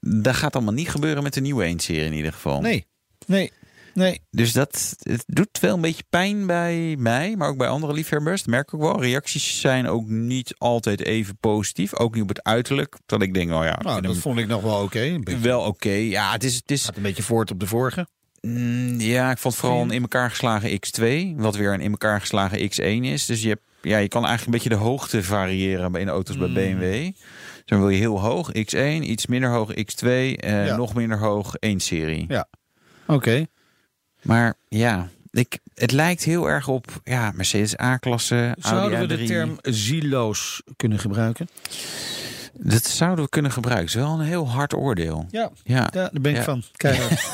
Dat 0.00 0.34
gaat 0.34 0.54
allemaal 0.54 0.74
niet 0.74 0.90
gebeuren 0.90 1.22
met 1.22 1.34
de 1.34 1.40
nieuwe 1.40 1.72
1-serie 1.74 2.04
in 2.04 2.12
ieder 2.12 2.32
geval. 2.32 2.60
Nee, 2.60 2.86
nee, 3.26 3.52
nee. 3.94 4.20
Dus 4.30 4.52
dat 4.52 4.96
het 4.98 5.24
doet 5.26 5.58
wel 5.60 5.74
een 5.74 5.80
beetje 5.80 6.04
pijn 6.10 6.46
bij 6.46 6.96
mij, 6.98 7.36
maar 7.36 7.48
ook 7.48 7.56
bij 7.58 7.68
andere 7.68 7.92
liefhebbers. 7.92 8.40
Dat 8.42 8.50
merk 8.50 8.68
ik 8.72 8.74
ook 8.74 8.80
wel. 8.80 9.02
Reacties 9.02 9.60
zijn 9.60 9.86
ook 9.88 10.06
niet 10.08 10.54
altijd 10.58 11.00
even 11.00 11.36
positief. 11.38 11.94
Ook 11.96 12.14
niet 12.14 12.22
op 12.22 12.28
het 12.28 12.42
uiterlijk. 12.42 12.96
Dat 13.06 13.22
ik 13.22 13.34
denk, 13.34 13.50
oh 13.52 13.64
ja, 13.64 13.78
Nou, 13.82 14.00
dat 14.00 14.12
hem 14.12 14.20
vond 14.20 14.38
ik 14.38 14.46
nog 14.46 14.62
wel 14.62 14.82
oké. 14.82 15.18
Beetje- 15.22 15.38
wel 15.40 15.60
oké. 15.60 15.90
Ja, 15.90 16.32
het 16.32 16.44
is, 16.44 16.54
het 16.54 16.70
is 16.70 16.84
Gaat 16.84 16.96
een 16.96 17.02
beetje 17.02 17.22
voort 17.22 17.50
op 17.50 17.60
de 17.60 17.66
vorige. 17.66 18.06
Mm, 18.40 19.00
ja, 19.00 19.30
ik 19.30 19.38
vond 19.38 19.56
vooral 19.56 19.80
een 19.82 19.90
in 19.90 20.02
elkaar 20.02 20.30
geslagen 20.30 20.70
X2, 20.70 21.04
wat 21.36 21.56
weer 21.56 21.72
een 21.72 21.80
in 21.80 21.90
elkaar 21.90 22.20
geslagen 22.20 22.58
X1 22.58 23.02
is. 23.04 23.26
Dus 23.26 23.42
je, 23.42 23.48
hebt, 23.48 23.62
ja, 23.82 23.98
je 23.98 24.08
kan 24.08 24.26
eigenlijk 24.26 24.46
een 24.46 24.62
beetje 24.62 24.78
de 24.78 24.84
hoogte 24.90 25.22
variëren 25.22 25.92
bij 25.92 26.00
in 26.00 26.06
de 26.06 26.12
auto's 26.12 26.36
bij 26.38 26.52
BMW. 26.52 27.04
Dus 27.04 27.64
dan 27.64 27.78
wil 27.78 27.88
je 27.88 27.98
heel 27.98 28.20
hoog 28.20 28.50
X1, 28.52 29.02
iets 29.02 29.26
minder 29.26 29.50
hoog 29.50 29.70
X2, 29.72 30.06
eh, 30.06 30.66
Ja. 30.66 30.76
nog 30.76 30.94
minder 30.94 31.18
hoog 31.18 31.54
1-serie. 31.66 32.24
Ja. 32.28 32.48
Oké. 33.06 33.46
Maar 34.22 34.54
ja, 34.68 35.08
ik, 35.30 35.58
het 35.74 35.92
lijkt 35.92 36.24
heel 36.24 36.48
erg 36.48 36.68
op 36.68 37.00
ja, 37.04 37.32
Mercedes 37.34 37.78
A-klasse, 37.80 38.54
Zouden 38.58 38.98
Audi 38.98 39.14
we 39.14 39.16
de 39.16 39.22
A3. 39.24 39.26
term 39.26 39.58
zieloos 39.62 40.62
kunnen 40.76 40.98
gebruiken? 40.98 41.48
Dat 42.52 42.84
zouden 42.84 43.24
we 43.24 43.30
kunnen 43.30 43.52
gebruiken. 43.52 43.86
Het 43.86 43.94
is 43.96 44.02
wel 44.02 44.20
een 44.20 44.26
heel 44.26 44.48
hard 44.48 44.74
oordeel. 44.74 45.26
Ja, 45.30 45.50
Ja, 45.64 45.86
daar 45.86 46.10
ben 46.20 46.30
ik 46.30 46.36
Ja. 46.36 46.42
van. 46.44 46.62
Keihard. 46.76 47.20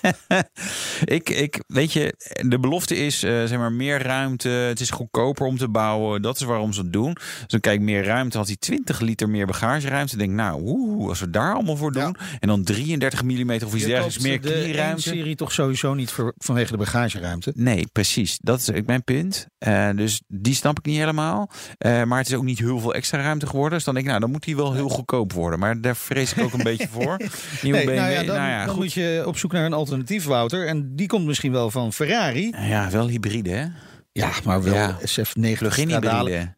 Ik, 1.04 1.30
ik, 1.30 1.60
weet 1.66 1.92
je, 1.92 2.14
de 2.48 2.58
belofte 2.58 2.96
is 2.96 3.24
uh, 3.24 3.30
zeg 3.30 3.58
maar 3.58 3.72
meer 3.72 4.02
ruimte. 4.02 4.48
Het 4.48 4.80
is 4.80 4.90
goedkoper 4.90 5.46
om 5.46 5.58
te 5.58 5.68
bouwen. 5.68 6.22
Dat 6.22 6.36
is 6.40 6.42
waarom 6.42 6.72
ze 6.72 6.80
het 6.80 6.92
doen. 6.92 7.12
Dus 7.14 7.46
dan 7.46 7.60
kijk 7.60 7.80
meer 7.80 8.04
ruimte. 8.04 8.36
Had 8.36 8.46
hij 8.46 8.56
20 8.56 9.00
liter 9.00 9.28
meer 9.28 9.46
bagageruimte. 9.46 10.16
Denk 10.16 10.32
nou, 10.32 10.62
oeh, 10.64 11.08
als 11.08 11.20
we 11.20 11.30
daar 11.30 11.54
allemaal 11.54 11.76
voor 11.76 11.92
doen. 11.92 12.16
En 12.38 12.48
dan 12.48 12.64
33 12.64 13.22
mm 13.22 13.50
of 13.50 13.74
iets 13.74 13.84
dergelijks 13.84 14.18
meer 14.18 14.38
knieruimte. 14.38 15.10
De 15.10 15.16
serie 15.16 15.36
toch 15.36 15.52
sowieso 15.52 15.94
niet 15.94 16.10
voor, 16.10 16.34
vanwege 16.38 16.70
de 16.70 16.78
bagageruimte? 16.78 17.52
Nee, 17.54 17.86
precies. 17.92 18.38
Dat 18.42 18.60
is 18.60 18.70
mijn 18.86 19.04
punt. 19.04 19.46
Uh, 19.58 19.90
dus 19.94 20.22
die 20.28 20.54
snap 20.54 20.78
ik 20.78 20.84
niet 20.84 20.98
helemaal. 20.98 21.50
Uh, 21.78 22.02
maar 22.02 22.18
het 22.18 22.28
is 22.28 22.34
ook 22.34 22.44
niet 22.44 22.58
heel 22.58 22.80
veel 22.80 22.94
extra 22.94 23.20
ruimte 23.20 23.46
geworden. 23.46 23.72
Dus 23.72 23.84
dan 23.84 23.94
denk 23.94 24.06
ik, 24.06 24.12
nou, 24.12 24.22
dan 24.22 24.32
moet 24.32 24.44
hij 24.44 24.56
wel 24.56 24.72
heel 24.72 24.88
goedkoop 24.88 25.32
worden. 25.32 25.58
Maar 25.58 25.80
daar 25.80 25.96
vrees 25.96 26.32
ik 26.32 26.42
ook 26.42 26.52
een 26.52 26.62
beetje 26.72 26.88
voor. 26.88 27.16
Nee, 27.62 27.72
BMW, 27.72 27.96
nou 27.96 28.10
ja, 28.10 28.22
dan, 28.22 28.36
nou 28.36 28.48
ja, 28.48 28.66
dan 28.66 28.76
moet 28.76 28.92
je 28.92 29.22
op 29.26 29.38
zoek 29.38 29.52
naar 29.52 29.64
een 29.64 29.72
alternatief, 29.72 29.89
Wouter. 30.24 30.66
En 30.66 30.96
die 30.96 31.06
komt 31.06 31.26
misschien 31.26 31.52
wel 31.52 31.70
van 31.70 31.92
Ferrari. 31.92 32.54
Ja, 32.56 32.90
wel 32.90 33.08
hybride, 33.08 33.50
hè? 33.50 33.66
Ja, 34.12 34.30
maar 34.44 34.62
wel 34.62 34.74
ja. 34.74 34.98
SF90 35.00 35.58
plug-in 35.58 35.88
hybride. 35.88 36.54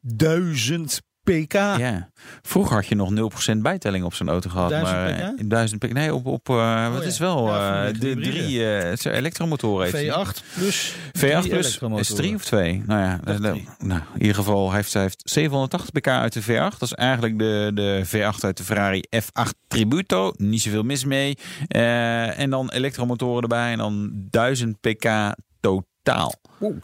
1000 1.24 1.48
pk. 1.48 1.52
Ja. 1.52 2.10
Vroeger 2.42 2.74
had 2.76 2.86
je 2.86 2.94
nog 2.94 3.32
0% 3.54 3.56
bijtelling 3.56 4.04
op 4.04 4.14
zo'n 4.14 4.28
auto 4.28 4.50
gehad. 4.50 4.68
1000 4.68 4.96
maar 4.96 5.12
pk? 5.12 5.40
in 5.40 5.48
1000 5.48 5.80
pk. 5.80 5.92
Nee, 5.92 6.14
op, 6.14 6.26
op 6.26 6.48
uh, 6.48 6.54
oh, 6.56 6.92
wat 6.92 7.02
ja. 7.02 7.08
is 7.08 7.18
wel 7.18 7.48
uh, 7.48 7.82
de 7.84 8.06
hybride. 8.06 8.30
drie 8.30 8.58
uh, 8.58 9.14
elektromotoren 9.16 9.90
heeft 9.90 10.06
V8 10.06 10.54
plus 10.54 10.94
V8 11.18 11.48
plus 11.48 11.78
is 11.96 12.14
3 12.14 12.34
of 12.34 12.44
2. 12.44 12.82
Nou 12.86 13.00
ja, 13.00 13.20
dat, 13.24 13.38
nou, 13.38 14.00
in 14.14 14.20
ieder 14.20 14.34
geval 14.34 14.72
heeft 14.72 14.92
hij 14.92 15.02
heeft 15.02 15.22
780 15.24 15.92
pk 15.92 16.08
uit 16.08 16.32
de 16.32 16.42
V8. 16.42 16.78
Dat 16.78 16.82
is 16.82 16.92
eigenlijk 16.92 17.38
de, 17.38 17.70
de 17.74 18.02
V8 18.06 18.40
uit 18.40 18.56
de 18.56 18.64
Ferrari 18.64 19.04
F8 19.16 19.66
Tributo. 19.68 20.32
Niet 20.36 20.62
zoveel 20.62 20.82
mis 20.82 21.04
mee. 21.04 21.38
en 21.68 22.50
dan 22.50 22.70
elektromotoren 22.70 23.42
erbij 23.42 23.72
en 23.72 23.78
dan 23.78 24.10
1000 24.30 24.80
pk 24.80 25.34
totaal. 25.60 26.34
Oeh. 26.60 26.76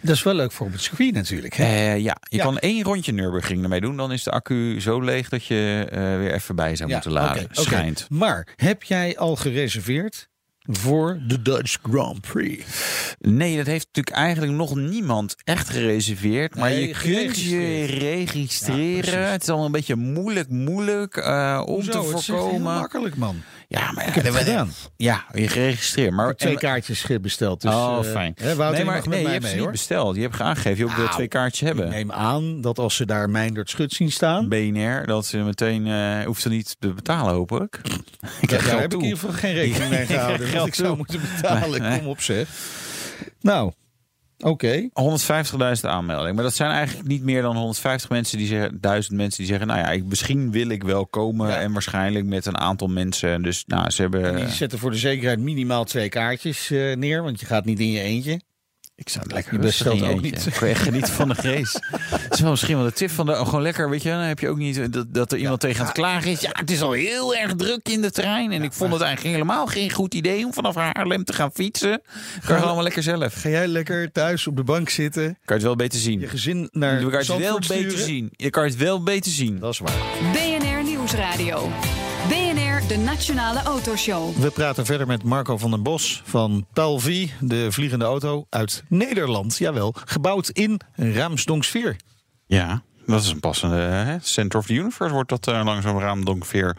Dat 0.00 0.16
is 0.16 0.22
wel 0.22 0.34
leuk 0.34 0.52
voor 0.52 0.66
op 0.66 0.72
het 0.72 0.82
circuit 0.82 1.14
natuurlijk. 1.14 1.54
Hè? 1.54 1.64
Uh, 1.64 1.98
ja, 1.98 2.16
je 2.28 2.36
ja. 2.36 2.42
kan 2.42 2.58
één 2.58 2.82
rondje 2.82 3.12
Nürburgring 3.12 3.62
ermee 3.62 3.80
doen. 3.80 3.96
Dan 3.96 4.12
is 4.12 4.22
de 4.22 4.30
accu 4.30 4.80
zo 4.80 5.00
leeg 5.00 5.28
dat 5.28 5.44
je 5.44 5.88
uh, 5.92 5.98
weer 5.98 6.32
even 6.32 6.56
bij 6.56 6.76
zou 6.76 6.88
ja, 6.88 6.94
moeten 6.94 7.12
laden. 7.12 7.42
Okay, 7.42 7.64
Schijnt. 7.64 8.04
Okay. 8.04 8.18
Maar 8.18 8.48
heb 8.56 8.82
jij 8.82 9.18
al 9.18 9.36
gereserveerd 9.36 10.28
voor 10.62 11.18
de 11.26 11.42
Dutch 11.42 11.78
Grand 11.82 12.20
Prix? 12.20 12.64
Nee, 13.18 13.56
dat 13.56 13.66
heeft 13.66 13.86
natuurlijk 13.86 14.16
eigenlijk 14.16 14.52
nog 14.52 14.76
niemand 14.76 15.34
echt 15.44 15.68
gereserveerd. 15.68 16.56
Maar 16.56 16.70
nee, 16.70 16.88
je 16.88 16.94
kunt 16.94 17.40
je 17.40 17.84
registreren. 17.84 19.20
Ja, 19.20 19.26
het 19.26 19.42
is 19.42 19.48
al 19.48 19.64
een 19.64 19.72
beetje 19.72 19.96
moeilijk, 19.96 20.48
moeilijk 20.48 21.16
uh, 21.16 21.62
om 21.66 21.74
Hoezo? 21.74 21.90
te 21.90 22.02
voorkomen. 22.02 22.14
Het 22.14 22.44
is 22.44 22.50
heel 22.50 22.58
makkelijk, 22.58 23.16
man. 23.16 23.42
Ja, 23.70 23.92
maar 23.92 24.08
ik 24.08 24.14
heb 24.14 24.24
het 24.24 24.34
gedaan. 24.34 24.72
Ja, 24.96 25.24
je 25.32 25.48
geregistreerd. 25.48 26.12
Maar 26.12 26.34
twee 26.34 26.56
kaartjes 26.56 27.06
besteld. 27.20 27.60
Dus, 27.60 27.74
oh, 27.74 28.02
fijn. 28.02 28.34
Uh, 28.42 28.52
Wouter, 28.52 28.76
nee, 28.76 28.84
maar 28.84 28.96
mag 28.96 29.06
nee, 29.06 29.22
je 29.22 29.28
hebt 29.28 29.42
mee, 29.42 29.52
niet 29.52 29.62
hoor. 29.62 29.70
besteld. 29.70 30.16
Je 30.16 30.22
hebt 30.22 30.40
aangegeven, 30.40 30.78
je 30.78 30.84
ook 30.84 30.96
wil 30.96 31.08
twee 31.08 31.28
kaartjes 31.28 31.68
hebben. 31.68 31.86
Ik 31.86 31.92
neem 31.92 32.12
aan 32.12 32.60
dat 32.60 32.78
als 32.78 32.96
ze 32.96 33.06
daar 33.06 33.30
Meindert 33.30 33.70
Schut 33.70 33.92
zien 33.92 34.12
staan... 34.12 34.48
BNR, 34.48 35.06
dat 35.06 35.26
ze 35.26 35.36
meteen... 35.36 35.86
Uh, 35.86 36.24
hoeft 36.24 36.42
ze 36.42 36.48
niet 36.48 36.76
te 36.78 36.92
betalen, 36.94 37.34
hopelijk. 37.34 37.80
ik 38.40 38.50
ja, 38.50 38.58
daar 38.58 38.80
heb 38.80 38.92
ik 38.92 38.98
in 38.98 39.04
ieder 39.04 39.18
geval 39.18 39.34
geen 39.34 39.54
rekening 39.54 39.90
mee 39.90 40.06
gehouden. 40.16 40.52
dat 40.52 40.66
ik 40.66 40.74
zou 40.74 40.96
moeten 40.96 41.20
betalen. 41.36 41.98
Kom 41.98 42.06
op, 42.06 42.20
zeg. 42.20 42.48
Nou, 43.40 43.72
Oké. 44.40 44.90
Okay. 44.92 45.76
150.000 45.76 45.80
aanmeldingen. 45.80 46.34
Maar 46.34 46.44
dat 46.44 46.54
zijn 46.54 46.70
eigenlijk 46.70 47.08
niet 47.08 47.22
meer 47.22 47.42
dan 47.42 47.56
150 47.56 48.10
mensen 48.10 48.38
die 48.38 48.46
zeggen, 48.46 48.80
duizend 48.80 49.16
mensen 49.16 49.38
die 49.38 49.46
zeggen, 49.46 49.66
nou 49.66 49.80
ja, 49.80 49.90
ik, 49.90 50.04
misschien 50.04 50.50
wil 50.50 50.68
ik 50.68 50.82
wel 50.82 51.06
komen. 51.06 51.48
Ja. 51.48 51.60
En 51.60 51.72
waarschijnlijk 51.72 52.24
met 52.24 52.46
een 52.46 52.58
aantal 52.58 52.88
mensen. 52.88 53.42
Dus 53.42 53.64
nou, 53.66 53.90
ze 53.90 54.02
hebben. 54.02 54.24
En 54.24 54.36
die 54.36 54.54
zetten 54.54 54.78
voor 54.78 54.90
de 54.90 54.96
zekerheid 54.96 55.38
minimaal 55.38 55.84
twee 55.84 56.08
kaartjes 56.08 56.70
uh, 56.70 56.96
neer, 56.96 57.22
want 57.22 57.40
je 57.40 57.46
gaat 57.46 57.64
niet 57.64 57.80
in 57.80 57.90
je 57.90 58.00
eentje. 58.00 58.40
Ik 59.00 59.08
zou 59.08 59.24
het 59.24 59.32
lekker 59.32 59.58
besteld 59.58 60.02
ook 60.02 60.20
niet. 60.20 60.46
Ik 60.46 60.60
echt 60.60 60.82
genieten 60.82 61.12
van 61.12 61.28
de 61.28 61.34
race. 61.34 61.82
Het 62.24 62.32
is 62.32 62.40
wel 62.40 62.50
misschien 62.50 62.76
wel 62.76 62.84
de 62.84 62.92
tip 62.92 63.10
van 63.10 63.26
de. 63.26 63.32
Oh, 63.32 63.44
gewoon 63.44 63.62
lekker, 63.62 63.90
weet 63.90 64.02
je. 64.02 64.08
Dan 64.08 64.18
heb 64.18 64.38
je 64.38 64.48
ook 64.48 64.56
niet 64.56 64.92
dat, 64.92 65.14
dat 65.14 65.32
er 65.32 65.38
iemand 65.38 65.62
ja, 65.62 65.68
tegen 65.68 65.80
aan 65.80 65.86
het 65.86 65.96
klagen 65.96 66.30
is. 66.30 66.40
Ja, 66.40 66.50
het 66.52 66.70
is 66.70 66.82
al 66.82 66.92
heel 66.92 67.34
erg 67.34 67.54
druk 67.54 67.88
in 67.88 68.00
de 68.00 68.10
trein. 68.10 68.52
En 68.52 68.58
ja, 68.58 68.64
ik 68.64 68.72
vond 68.72 68.92
het 68.92 69.02
eigenlijk 69.02 69.34
helemaal 69.34 69.66
geen 69.66 69.90
goed 69.90 70.14
idee 70.14 70.44
om 70.44 70.52
vanaf 70.52 70.74
Haarlem 70.74 71.24
te 71.24 71.32
gaan 71.32 71.50
fietsen. 71.52 72.02
Kan 72.44 72.56
je 72.56 72.62
allemaal 72.62 72.82
lekker 72.82 73.02
zelf. 73.02 73.34
Ga 73.34 73.48
jij 73.48 73.66
lekker 73.66 74.12
thuis 74.12 74.46
op 74.46 74.56
de 74.56 74.64
bank 74.64 74.88
zitten? 74.88 75.24
Kan 75.24 75.36
je 75.44 75.52
het 75.52 75.62
wel 75.62 75.76
beter 75.76 75.98
zien. 75.98 76.20
Je 76.20 76.28
gezin 76.28 76.68
naar. 76.72 77.00
Je 77.00 77.10
kan 77.10 77.18
het 77.18 77.26
wel 77.26 77.62
sturen. 77.62 77.84
beter 77.84 77.98
zien. 77.98 78.28
Je 78.36 78.50
kan 78.50 78.64
het 78.64 78.76
wel 78.76 79.02
beter 79.02 79.32
zien. 79.32 79.58
Dat 79.58 79.72
is 79.72 79.78
waar. 79.78 79.98
BNR 80.32 80.82
Nieuwsradio. 80.84 81.70
De 82.90 82.96
Nationale 82.96 83.62
Autoshow. 83.62 84.36
We 84.36 84.50
praten 84.50 84.86
verder 84.86 85.06
met 85.06 85.22
Marco 85.22 85.56
van 85.58 85.70
den 85.70 85.82
Bos 85.82 86.22
van 86.24 86.66
Palvi, 86.72 87.32
de 87.40 87.72
vliegende 87.72 88.04
auto 88.04 88.46
uit 88.48 88.82
Nederland. 88.88 89.56
Jawel, 89.56 89.94
gebouwd 90.04 90.48
in 90.48 90.80
Raamsdonksveer. 90.94 91.96
Ja, 92.46 92.82
dat 93.06 93.22
is 93.22 93.30
een 93.30 93.40
passende 93.40 93.76
hè? 93.76 94.16
Center 94.20 94.58
of 94.58 94.66
the 94.66 94.72
Universe 94.72 95.14
wordt 95.14 95.28
dat 95.28 95.48
uh, 95.48 95.64
langzaam 95.64 95.98
Raamsdonksveer. 95.98 96.76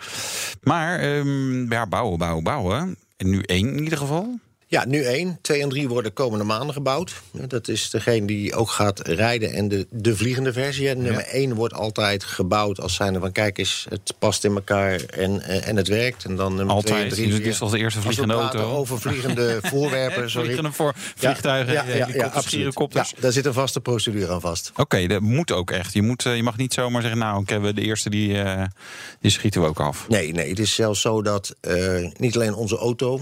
Maar 0.62 1.04
um, 1.16 1.72
ja, 1.72 1.88
bouwen, 1.88 2.18
bouwen, 2.18 2.44
bouwen. 2.44 2.98
En 3.18 3.30
nu 3.30 3.42
één 3.42 3.68
in 3.68 3.84
ieder 3.84 3.98
geval. 3.98 4.40
Ja, 4.72 4.86
nu 4.86 5.04
één. 5.04 5.38
Twee 5.42 5.62
en 5.62 5.70
drie 5.70 5.88
worden 5.88 6.14
komende 6.14 6.46
maanden 6.46 6.74
gebouwd. 6.74 7.14
Dat 7.32 7.68
is 7.68 7.90
degene 7.90 8.26
die 8.26 8.56
ook 8.56 8.70
gaat 8.70 9.08
rijden 9.08 9.54
en 9.54 9.68
de, 9.68 9.88
de 9.90 10.16
vliegende 10.16 10.54
versie. 10.54 10.90
En 10.90 11.02
nummer 11.02 11.22
ja. 11.22 11.28
één 11.28 11.56
wordt 11.56 11.74
altijd 11.74 12.24
gebouwd 12.24 12.80
als 12.80 12.96
zijnde 12.96 13.20
van... 13.20 13.32
kijk 13.32 13.58
eens, 13.58 13.86
het 13.90 14.14
past 14.20 14.44
in 14.44 14.56
elkaar 14.56 15.02
en, 15.04 15.42
en 15.42 15.76
het 15.76 15.88
werkt. 15.88 16.26
En 16.26 16.36
dan 16.36 16.56
nummer 16.56 16.76
altijd. 16.76 16.94
twee 16.94 17.04
en 17.04 17.10
drie. 17.10 17.28
Dus 17.28 17.38
dit 17.38 17.46
is 17.46 17.62
als 17.62 17.72
de 17.72 17.78
eerste 17.78 18.02
vliegende 18.02 18.34
auto. 18.34 18.60
over 18.60 19.00
vliegende 19.00 19.60
voorwerpen. 19.72 20.30
Sorry. 20.30 20.46
Vliegende 20.46 20.72
voor 20.72 20.94
vliegtuigen, 21.16 21.74
ja, 21.74 21.84
ja, 21.84 21.96
ja, 21.96 22.08
ja, 22.14 22.42
helikopters. 22.50 23.10
Ja, 23.10 23.22
daar 23.22 23.32
zit 23.32 23.46
een 23.46 23.54
vaste 23.54 23.82
procedure 23.82 24.32
aan 24.32 24.42
vast. 24.42 24.70
Oké, 24.70 24.82
okay, 24.82 25.08
dat 25.08 25.22
moet 25.22 25.52
ook 25.52 25.72
echt. 25.72 25.94
Je, 25.94 26.02
moet, 26.02 26.24
je 26.24 26.44
mag 26.44 26.58
niet 26.58 26.74
zomaar 26.74 27.02
zeggen... 27.02 27.20
nou, 27.20 27.42
oké, 27.42 27.60
we 27.60 27.74
de 27.74 27.82
eerste 27.82 28.10
die, 28.10 28.30
uh, 28.30 28.64
die 29.20 29.32
schieten 29.32 29.62
we 29.62 29.68
ook 29.68 29.80
af. 29.80 30.06
Nee, 30.10 30.32
nee, 30.34 30.50
het 30.50 30.60
is 30.60 30.76
zelfs 30.76 31.02
zo 31.02 31.22
dat 31.22 31.56
uh, 31.62 32.10
niet 32.18 32.36
alleen 32.36 32.54
onze 32.54 32.78
auto... 32.78 33.22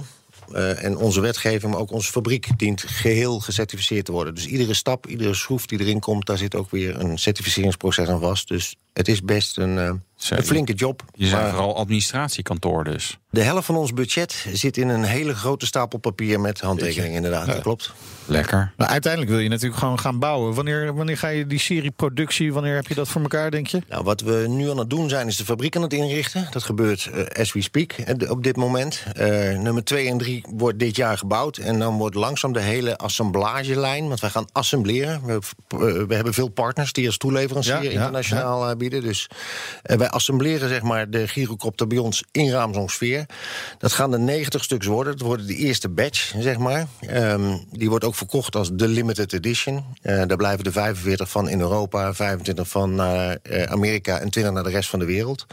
Uh, 0.54 0.84
en 0.84 0.98
onze 0.98 1.22
wetgeving, 1.22 1.72
maar 1.72 1.82
ook 1.82 1.92
onze 1.92 2.12
fabriek 2.12 2.48
dient 2.58 2.82
geheel 2.82 3.40
gecertificeerd 3.40 4.06
te 4.06 4.12
worden. 4.12 4.36
Dus 4.36 4.48
iedere 4.48 4.74
stap, 4.74 5.08
iedere 5.08 5.34
schroef 5.34 5.66
die 5.66 5.80
erin 5.80 6.00
komt, 6.00 6.26
daar 6.26 6.38
zit 6.38 6.56
ook 6.56 6.72
weer 6.72 7.00
een 7.00 7.18
certificeringsproces 7.18 8.08
aan 8.08 8.20
vast. 8.20 8.48
Dus 8.48 8.76
het 8.94 9.08
is 9.08 9.22
best 9.22 9.58
een, 9.58 9.78
uh, 9.78 9.92
een 10.30 10.44
flinke 10.44 10.74
job. 10.74 11.04
Je 11.14 11.28
zijn 11.28 11.50
vooral 11.50 11.76
administratiekantoor 11.76 12.84
dus. 12.84 13.18
De 13.32 13.42
helft 13.42 13.66
van 13.66 13.76
ons 13.76 13.94
budget 13.94 14.46
zit 14.54 14.78
in 14.78 14.90
een 14.90 15.04
hele 15.04 15.36
grote 15.36 15.66
stapel 15.66 16.00
papier 16.00 16.40
met 16.40 16.60
handtekeningen, 16.60 17.16
inderdaad. 17.16 17.46
Ja. 17.46 17.54
Dat 17.54 17.62
klopt. 17.62 17.94
Lekker. 18.26 18.72
Maar 18.78 18.88
uiteindelijk 18.88 19.32
wil 19.32 19.42
je 19.42 19.50
natuurlijk 19.50 19.80
gewoon 19.80 20.00
gaan 20.00 20.20
bouwen. 20.20 20.54
Wanneer, 20.54 20.94
wanneer 20.94 21.18
ga 21.18 21.28
je 21.28 21.48
die 21.48 21.60
serie 21.60 21.92
productie, 21.92 22.54
wanneer 22.54 22.76
heb 22.76 22.88
je 22.88 22.96
dat 22.96 23.08
voor 23.08 23.22
elkaar, 23.22 23.52
denk 23.52 23.68
je? 23.68 23.82
Nou, 23.90 24.04
wat 24.04 24.22
we 24.22 24.46
nu 24.48 24.70
aan 24.70 24.78
het 24.78 24.90
doen 24.90 25.10
zijn, 25.10 25.28
is 25.28 25.38
de 25.38 25.46
fabriek 25.46 25.76
aan 25.76 25.82
het 25.82 25.94
inrichten. 25.94 26.48
Dat 26.52 26.64
gebeurt 26.64 27.10
uh, 27.14 27.26
as 27.26 27.54
we 27.54 27.62
speak 27.62 27.96
op 28.30 28.44
dit 28.44 28.56
moment. 28.56 29.04
Uh, 29.18 29.58
nummer 29.58 29.84
2 29.84 30.08
en 30.08 30.18
3 30.18 30.46
wordt 30.50 30.80
dit 30.80 30.96
jaar 30.96 31.18
gebouwd. 31.18 31.58
En 31.58 31.80
dan 31.80 31.98
wordt 31.98 32.16
langzaam 32.16 32.54
de 32.54 32.62
hele 32.62 32.98
assemblagelijn, 32.98 34.08
want 34.08 34.20
wij 34.20 34.30
gaan 34.30 34.48
assembleren. 34.52 35.26
We, 35.26 35.34
uh, 35.34 35.80
we 36.08 36.16
hebben 36.16 36.34
veel 36.34 36.50
partners 36.50 36.94
die 36.94 37.06
als 37.06 37.18
toeleverancier 37.18 37.84
ja, 37.84 37.90
internationaal 37.90 38.68
ja, 38.68 38.76
bieden. 38.76 39.02
Dus 39.02 39.30
wij 39.82 40.09
assembleren 40.10 40.70
zeg 40.70 40.82
maar 40.82 41.10
de 41.10 41.28
gyrocopter 41.28 41.88
bij 41.88 41.98
ons 41.98 42.24
in 42.32 42.52
Raamsdonksveer. 42.52 43.26
Dat 43.78 43.92
gaan 43.92 44.14
er 44.14 44.20
90 44.20 44.64
stuks 44.64 44.86
worden. 44.86 45.18
Dat 45.18 45.28
worden 45.28 45.48
de 45.48 45.56
eerste 45.56 45.90
batch, 45.90 46.34
zeg 46.40 46.58
maar. 46.58 46.88
Um, 47.14 47.66
die 47.72 47.90
wordt 47.90 48.06
ook 48.06 48.16
verkocht 48.16 48.56
als 48.56 48.70
de 48.74 48.88
limited 48.88 49.34
edition. 49.34 49.76
Uh, 50.02 50.24
daar 50.28 50.38
blijven 50.38 50.66
er 50.66 50.72
45 50.72 51.30
van 51.30 51.50
in 51.50 51.60
Europa, 51.60 52.14
25 52.14 52.68
van 52.68 52.96
naar 52.96 53.38
uh, 53.44 53.64
Amerika 53.64 54.20
en 54.20 54.30
20 54.30 54.54
naar 54.54 54.64
de 54.64 54.70
rest 54.70 54.90
van 54.90 55.00
de 55.00 55.06
wereld. 55.06 55.46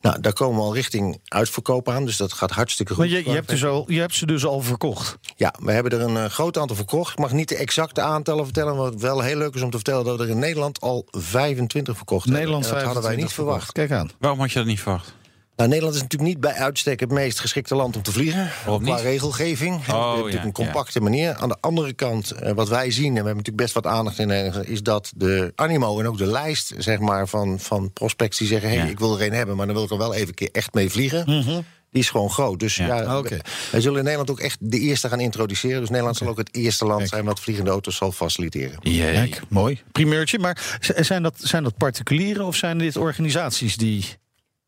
Nou, 0.00 0.20
daar 0.20 0.32
komen 0.32 0.56
we 0.56 0.62
al 0.62 0.74
richting 0.74 1.20
uitverkoop 1.24 1.88
aan, 1.88 2.04
dus 2.04 2.16
dat 2.16 2.32
gaat 2.32 2.50
hartstikke 2.50 2.94
goed. 2.94 3.04
Maar 3.04 3.14
je, 3.14 3.24
je, 3.24 3.30
hebt, 3.30 3.48
dus 3.48 3.64
al, 3.64 3.84
je 3.86 4.00
hebt 4.00 4.14
ze 4.14 4.26
dus 4.26 4.44
al 4.44 4.60
verkocht? 4.60 5.18
Ja, 5.36 5.54
we 5.60 5.72
hebben 5.72 5.92
er 5.92 6.00
een 6.00 6.16
uh, 6.16 6.24
groot 6.24 6.58
aantal 6.58 6.76
verkocht. 6.76 7.12
Ik 7.12 7.18
mag 7.18 7.32
niet 7.32 7.48
de 7.48 7.56
exacte 7.56 8.00
aantallen 8.00 8.44
vertellen, 8.44 8.76
maar 8.76 8.84
wat 8.84 9.00
wel 9.00 9.20
heel 9.20 9.36
leuk 9.36 9.54
is 9.54 9.62
om 9.62 9.70
te 9.70 9.76
vertellen 9.76 10.04
dat 10.04 10.16
we 10.16 10.22
er 10.22 10.30
in 10.30 10.38
Nederland 10.38 10.80
al 10.80 11.06
25 11.10 11.96
verkocht 11.96 12.26
Nederland 12.26 12.64
hebben. 12.64 12.82
En 12.82 12.84
dat 12.84 12.94
hadden 12.94 13.12
wij 13.12 13.22
niet 13.22 13.32
verwacht. 13.32 13.72
Kijk 13.72 13.87
aan. 13.92 14.10
Waarom 14.18 14.40
had 14.40 14.52
je 14.52 14.58
dat 14.58 14.66
niet 14.66 14.80
verwacht? 14.80 15.16
Nou, 15.58 15.70
Nederland 15.70 15.96
is 15.96 16.02
natuurlijk 16.02 16.30
niet 16.30 16.40
bij 16.40 16.52
uitstek 16.52 17.00
het 17.00 17.10
meest 17.10 17.40
geschikte 17.40 17.74
land 17.74 17.96
om 17.96 18.02
te 18.02 18.12
vliegen. 18.12 18.50
Waarom 18.64 18.82
qua 18.82 18.94
niet? 18.94 19.04
regelgeving. 19.04 19.74
Oh, 19.74 19.86
hebben 19.86 20.08
natuurlijk 20.08 20.32
ja, 20.32 20.44
een 20.44 20.52
compacte 20.52 20.98
ja. 20.98 21.04
manier. 21.04 21.34
Aan 21.34 21.48
de 21.48 21.56
andere 21.60 21.92
kant, 21.92 22.32
uh, 22.42 22.50
wat 22.50 22.68
wij 22.68 22.90
zien, 22.90 23.06
en 23.06 23.10
we 23.10 23.16
hebben 23.16 23.36
natuurlijk 23.36 23.62
best 23.62 23.74
wat 23.74 23.86
aandacht 23.86 24.18
in, 24.18 24.30
is 24.66 24.82
dat 24.82 25.12
de 25.16 25.52
animo 25.54 26.00
en 26.00 26.06
ook 26.06 26.18
de 26.18 26.26
lijst 26.26 26.74
zeg 26.78 26.98
maar, 26.98 27.28
van, 27.28 27.58
van 27.58 27.92
prospects 27.92 28.38
die 28.38 28.46
zeggen: 28.46 28.68
hé, 28.68 28.76
hey, 28.76 28.84
ja. 28.84 28.90
ik 28.90 28.98
wil 28.98 29.20
er 29.20 29.26
een 29.26 29.32
hebben, 29.32 29.56
maar 29.56 29.66
dan 29.66 29.74
wil 29.74 29.84
ik 29.84 29.90
er 29.90 29.98
wel 29.98 30.14
even 30.14 30.28
een 30.28 30.34
keer 30.34 30.48
echt 30.52 30.74
mee 30.74 30.90
vliegen. 30.90 31.22
Mm 31.26 31.40
-hmm. 31.40 31.64
Die 31.90 32.02
is 32.02 32.10
gewoon 32.10 32.30
groot. 32.30 32.60
Dus 32.60 32.76
ja, 32.76 32.86
ja 32.86 33.18
okay. 33.18 33.40
wij 33.70 33.80
zullen 33.80 33.98
in 33.98 34.04
Nederland 34.04 34.30
ook 34.30 34.40
echt 34.40 34.56
de 34.60 34.78
eerste 34.78 35.08
gaan 35.08 35.20
introduceren. 35.20 35.80
Dus 35.80 35.88
Nederland 35.88 36.16
okay. 36.16 36.28
zal 36.28 36.38
ook 36.38 36.46
het 36.46 36.56
eerste 36.56 36.84
land 36.84 36.98
Kijk. 36.98 37.10
zijn 37.10 37.24
wat 37.24 37.40
vliegende 37.40 37.70
auto's 37.70 37.96
zal 37.96 38.12
faciliteren. 38.12 38.78
Jee. 38.80 39.12
Kijk, 39.12 39.40
mooi. 39.48 39.82
Primeurtje. 39.92 40.38
Maar 40.38 40.78
zijn 40.80 41.22
dat, 41.22 41.34
zijn 41.38 41.62
dat 41.62 41.76
particulieren 41.76 42.44
of 42.44 42.56
zijn 42.56 42.78
dit 42.78 42.96
organisaties 42.96 43.76
die 43.76 44.04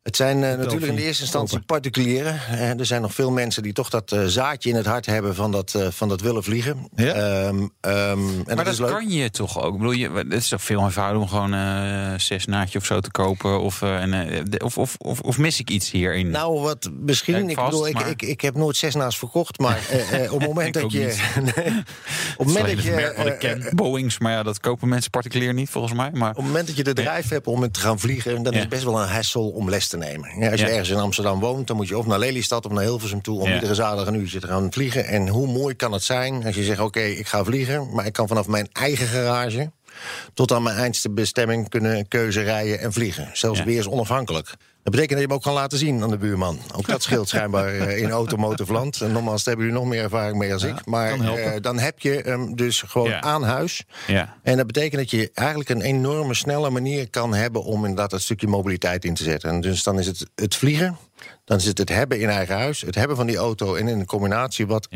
Het 0.03 0.15
zijn 0.15 0.37
uh, 0.37 0.41
natuurlijk 0.41 0.85
in 0.85 0.95
de 0.95 1.03
eerste 1.03 1.23
instantie 1.23 1.59
particulieren. 1.59 2.39
Uh, 2.51 2.79
er 2.79 2.85
zijn 2.85 3.01
nog 3.01 3.13
veel 3.13 3.31
mensen 3.31 3.63
die 3.63 3.73
toch 3.73 3.89
dat 3.89 4.11
uh, 4.11 4.25
zaadje 4.25 4.69
in 4.69 4.75
het 4.75 4.85
hart 4.85 5.05
hebben 5.05 5.35
van 5.35 5.51
dat, 5.51 5.75
van 5.89 6.09
dat 6.09 6.21
willen 6.21 6.43
vliegen. 6.43 6.89
Ja. 6.95 7.47
Um, 7.47 7.59
um, 7.59 7.71
en 7.81 8.55
maar 8.55 8.65
dat, 8.65 8.77
dat 8.77 8.89
kan 8.89 9.09
je 9.09 9.29
toch 9.29 9.61
ook? 9.61 9.73
Ik 9.73 9.79
bedoel, 9.79 9.93
je, 9.93 10.11
het 10.11 10.33
is 10.33 10.47
toch 10.47 10.61
veel 10.61 10.83
eenvoudiger 10.83 11.21
om 11.21 11.27
gewoon 11.27 12.19
zes 12.19 12.45
naadje 12.45 12.79
of 12.79 12.85
zo 12.85 12.99
te 12.99 13.11
kopen? 13.11 13.61
Of, 13.61 13.81
en, 13.81 14.45
of, 14.63 14.77
of, 14.77 14.95
of, 14.97 15.19
of, 15.19 15.37
mis 15.37 15.59
ik 15.59 15.69
iets 15.69 15.91
hierin? 15.91 16.29
Nou, 16.29 16.59
wat 16.59 16.89
misschien. 16.99 17.49
ik, 17.49 17.55
bedoel, 17.55 17.87
ik, 17.87 17.99
ik, 17.99 18.21
ik, 18.21 18.41
heb 18.41 18.55
nooit 18.55 18.77
zes 18.77 18.95
naast 18.95 19.17
verkocht, 19.17 19.59
maar 19.59 19.79
op 20.31 20.39
het 20.39 20.47
moment 20.47 20.73
dat 20.73 20.91
je. 20.91 20.99
nee, 21.55 21.83
op 22.37 22.45
het 22.45 22.55
moment 22.57 22.83
dat 23.15 23.41
je. 23.41 23.71
Boeings, 23.75 24.19
maar 24.19 24.31
ja, 24.31 24.43
dat 24.43 24.59
kopen 24.59 24.89
mensen 24.89 25.11
particulier 25.11 25.53
niet 25.53 25.69
volgens 25.69 25.93
mij. 25.93 26.11
Maar, 26.13 26.29
op 26.29 26.35
het 26.35 26.45
moment 26.45 26.67
dat 26.67 26.75
je 26.75 26.83
de 26.83 26.93
drijf 26.93 27.29
hebt 27.29 27.47
om 27.47 27.61
het 27.61 27.73
te 27.73 27.79
gaan 27.79 27.99
vliegen, 27.99 28.43
dan 28.43 28.53
is 28.53 28.59
het 28.59 28.69
best 28.69 28.83
wel 28.83 29.01
een 29.01 29.07
hassle 29.07 29.41
om 29.41 29.69
les 29.69 29.89
te 29.91 29.97
nemen. 29.97 30.39
Ja, 30.39 30.51
als 30.51 30.59
je 30.59 30.67
ergens 30.67 30.89
in 30.89 30.97
Amsterdam 30.97 31.39
woont, 31.39 31.67
dan 31.67 31.75
moet 31.75 31.87
je 31.87 31.97
of 31.97 32.05
naar 32.05 32.19
Lelystad 32.19 32.65
of 32.65 32.71
naar 32.71 32.83
Hilversum 32.83 33.21
toe... 33.21 33.39
om 33.39 33.53
iedere 33.53 33.75
zaterdag 33.75 34.07
een 34.07 34.19
uurtje 34.19 34.39
te 34.39 34.47
gaan 34.47 34.71
vliegen. 34.71 35.05
En 35.05 35.27
hoe 35.27 35.47
mooi 35.47 35.75
kan 35.75 35.91
het 35.91 36.03
zijn 36.03 36.45
als 36.45 36.55
je 36.55 36.63
zegt, 36.63 36.79
oké, 36.79 37.01
ik 37.01 37.27
ga 37.27 37.43
vliegen... 37.43 37.93
maar 37.93 38.05
ik 38.05 38.13
kan 38.13 38.27
vanaf 38.27 38.47
mijn 38.47 38.69
eigen 38.71 39.07
garage 39.07 39.71
tot 40.33 40.51
aan 40.51 40.63
mijn 40.63 40.77
eindste 40.77 41.09
bestemming 41.09 41.69
kunnen 41.69 42.07
keuze 42.07 42.41
rijden 42.41 42.79
en 42.79 42.93
vliegen. 42.93 43.29
Zelfs 43.33 43.59
ja. 43.59 43.65
weer 43.65 43.89
onafhankelijk. 43.89 44.55
Dat 44.83 44.93
betekent 44.93 45.09
dat 45.09 45.19
je 45.19 45.25
hem 45.25 45.35
ook 45.35 45.43
kan 45.43 45.53
laten 45.53 45.77
zien 45.77 46.03
aan 46.03 46.09
de 46.09 46.17
buurman. 46.17 46.59
Ook 46.75 46.87
dat 46.87 47.03
scheelt 47.03 47.29
schijnbaar 47.33 47.73
eh, 47.73 47.97
in 47.97 48.09
automotorland. 48.09 49.01
En 49.01 49.11
nogmaals, 49.11 49.43
daar 49.43 49.55
hebben 49.55 49.65
jullie 49.65 49.81
nog 49.81 49.91
meer 49.93 50.03
ervaring 50.03 50.37
mee 50.37 50.53
als 50.53 50.63
ik. 50.63 50.85
Maar 50.85 51.17
uh, 51.17 51.49
dan 51.61 51.79
heb 51.79 51.99
je 51.99 52.21
hem 52.25 52.55
dus 52.55 52.81
gewoon 52.81 53.13
aan 53.13 53.43
huis. 53.43 53.83
Ja. 54.07 54.37
En 54.43 54.57
dat 54.57 54.67
betekent 54.67 55.01
dat 55.01 55.11
je 55.11 55.31
eigenlijk 55.33 55.69
een 55.69 55.81
enorme 55.81 56.33
snelle 56.33 56.69
manier 56.69 57.09
kan 57.09 57.33
hebben... 57.33 57.63
om 57.63 57.81
inderdaad 57.81 58.09
dat 58.09 58.21
stukje 58.21 58.47
mobiliteit 58.47 59.05
in 59.05 59.13
te 59.13 59.23
zetten. 59.23 59.49
En 59.49 59.61
dus 59.61 59.83
dan 59.83 59.99
is 59.99 60.07
het 60.07 60.25
het 60.35 60.55
vliegen, 60.55 60.97
dan 61.45 61.57
is 61.57 61.65
het 61.65 61.77
het 61.77 61.89
hebben 61.89 62.19
in 62.19 62.29
eigen 62.29 62.55
huis... 62.55 62.81
het 62.81 62.95
hebben 62.95 63.17
van 63.17 63.27
die 63.27 63.37
auto 63.37 63.75
en 63.75 63.87
in 63.87 63.99
een 63.99 64.05
combinatie 64.05 64.67
wat 64.67 64.87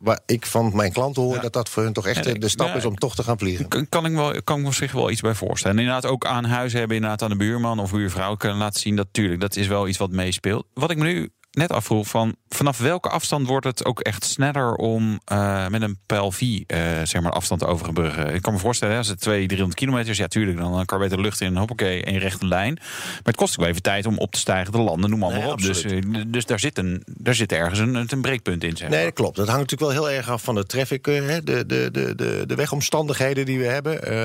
waar 0.00 0.20
ik 0.26 0.46
van 0.46 0.76
mijn 0.76 0.92
klanten 0.92 1.22
hoor 1.22 1.40
dat 1.40 1.52
dat 1.52 1.68
voor 1.68 1.82
hun 1.82 1.92
toch 1.92 2.06
echt 2.06 2.40
de 2.40 2.48
stap 2.48 2.74
is 2.74 2.84
om 2.84 2.96
toch 2.96 3.14
te 3.14 3.22
gaan 3.22 3.38
vliegen. 3.38 3.68
Kan, 3.68 3.88
kan 3.88 4.06
ik 4.06 4.12
wel, 4.12 4.42
kan 4.42 4.62
me 4.62 4.72
zich 4.72 4.92
wel 4.92 5.10
iets 5.10 5.20
bij 5.20 5.34
voorstellen. 5.34 5.78
inderdaad 5.78 6.06
ook 6.06 6.26
aan 6.26 6.44
huis 6.44 6.72
hebben, 6.72 6.96
inderdaad 6.96 7.22
aan 7.22 7.30
de 7.30 7.36
buurman 7.36 7.78
of 7.78 7.90
buurvrouw 7.90 8.36
kunnen 8.36 8.58
laten 8.58 8.80
zien. 8.80 8.96
Dat 8.96 9.08
tuurlijk, 9.10 9.40
dat 9.40 9.56
is 9.56 9.66
wel 9.66 9.88
iets 9.88 9.98
wat 9.98 10.10
meespeelt. 10.10 10.66
Wat 10.74 10.90
ik 10.90 10.96
me 10.96 11.04
nu 11.04 11.30
net 11.50 11.72
afvroeg 11.72 12.08
van 12.08 12.36
vanaf 12.48 12.78
welke 12.78 13.08
afstand 13.08 13.46
wordt 13.46 13.66
het 13.66 13.84
ook 13.84 14.00
echt 14.00 14.24
sneller 14.24 14.74
om 14.74 15.20
uh, 15.32 15.66
met 15.68 15.82
een 15.82 15.98
PLV 16.06 16.40
uh, 16.40 16.58
zeg 17.04 17.20
maar 17.20 17.32
afstand 17.32 17.60
te 17.60 17.66
overbruggen? 17.66 18.34
Ik 18.34 18.42
kan 18.42 18.52
me 18.52 18.58
voorstellen, 18.58 18.96
als 18.96 19.08
het 19.08 19.20
200, 19.20 19.48
300 19.48 19.80
kilometer 19.80 20.10
is, 20.10 20.18
ja 20.18 20.26
tuurlijk, 20.26 20.58
dan 20.58 20.84
kan 20.84 20.98
beter 20.98 21.20
lucht 21.20 21.40
in, 21.40 21.56
hoppakee, 21.56 22.02
in 22.02 22.18
rechte 22.18 22.46
lijn. 22.46 22.74
Maar 22.74 23.20
het 23.22 23.36
kost 23.36 23.52
ook 23.52 23.60
wel 23.60 23.68
even 23.68 23.82
tijd 23.82 24.06
om 24.06 24.18
op 24.18 24.32
te 24.32 24.38
stijgen, 24.38 24.72
te 24.72 24.78
landen, 24.78 25.10
noem 25.10 25.18
maar, 25.18 25.32
nee, 25.32 25.52
op. 25.52 25.60
Dus, 25.62 25.84
uh, 25.84 26.22
dus 26.26 26.46
daar, 26.46 26.60
zit 26.60 26.78
een, 26.78 27.02
daar 27.06 27.34
zit 27.34 27.52
ergens 27.52 27.78
een, 27.78 27.94
een 27.94 28.20
breekpunt 28.20 28.64
in. 28.64 28.76
Zeg 28.76 28.88
maar. 28.88 28.96
Nee, 28.96 29.04
dat 29.04 29.14
klopt. 29.14 29.36
Dat 29.36 29.48
hangt 29.48 29.60
natuurlijk 29.70 29.98
wel 29.98 30.04
heel 30.04 30.16
erg 30.16 30.28
af 30.28 30.42
van 30.42 30.54
de 30.54 30.64
traffic, 30.64 31.04
de, 31.04 31.40
de, 31.44 31.66
de, 31.66 32.14
de, 32.16 32.44
de 32.46 32.54
wegomstandigheden 32.54 33.46
die 33.46 33.58
we 33.58 33.66
hebben. 33.66 34.18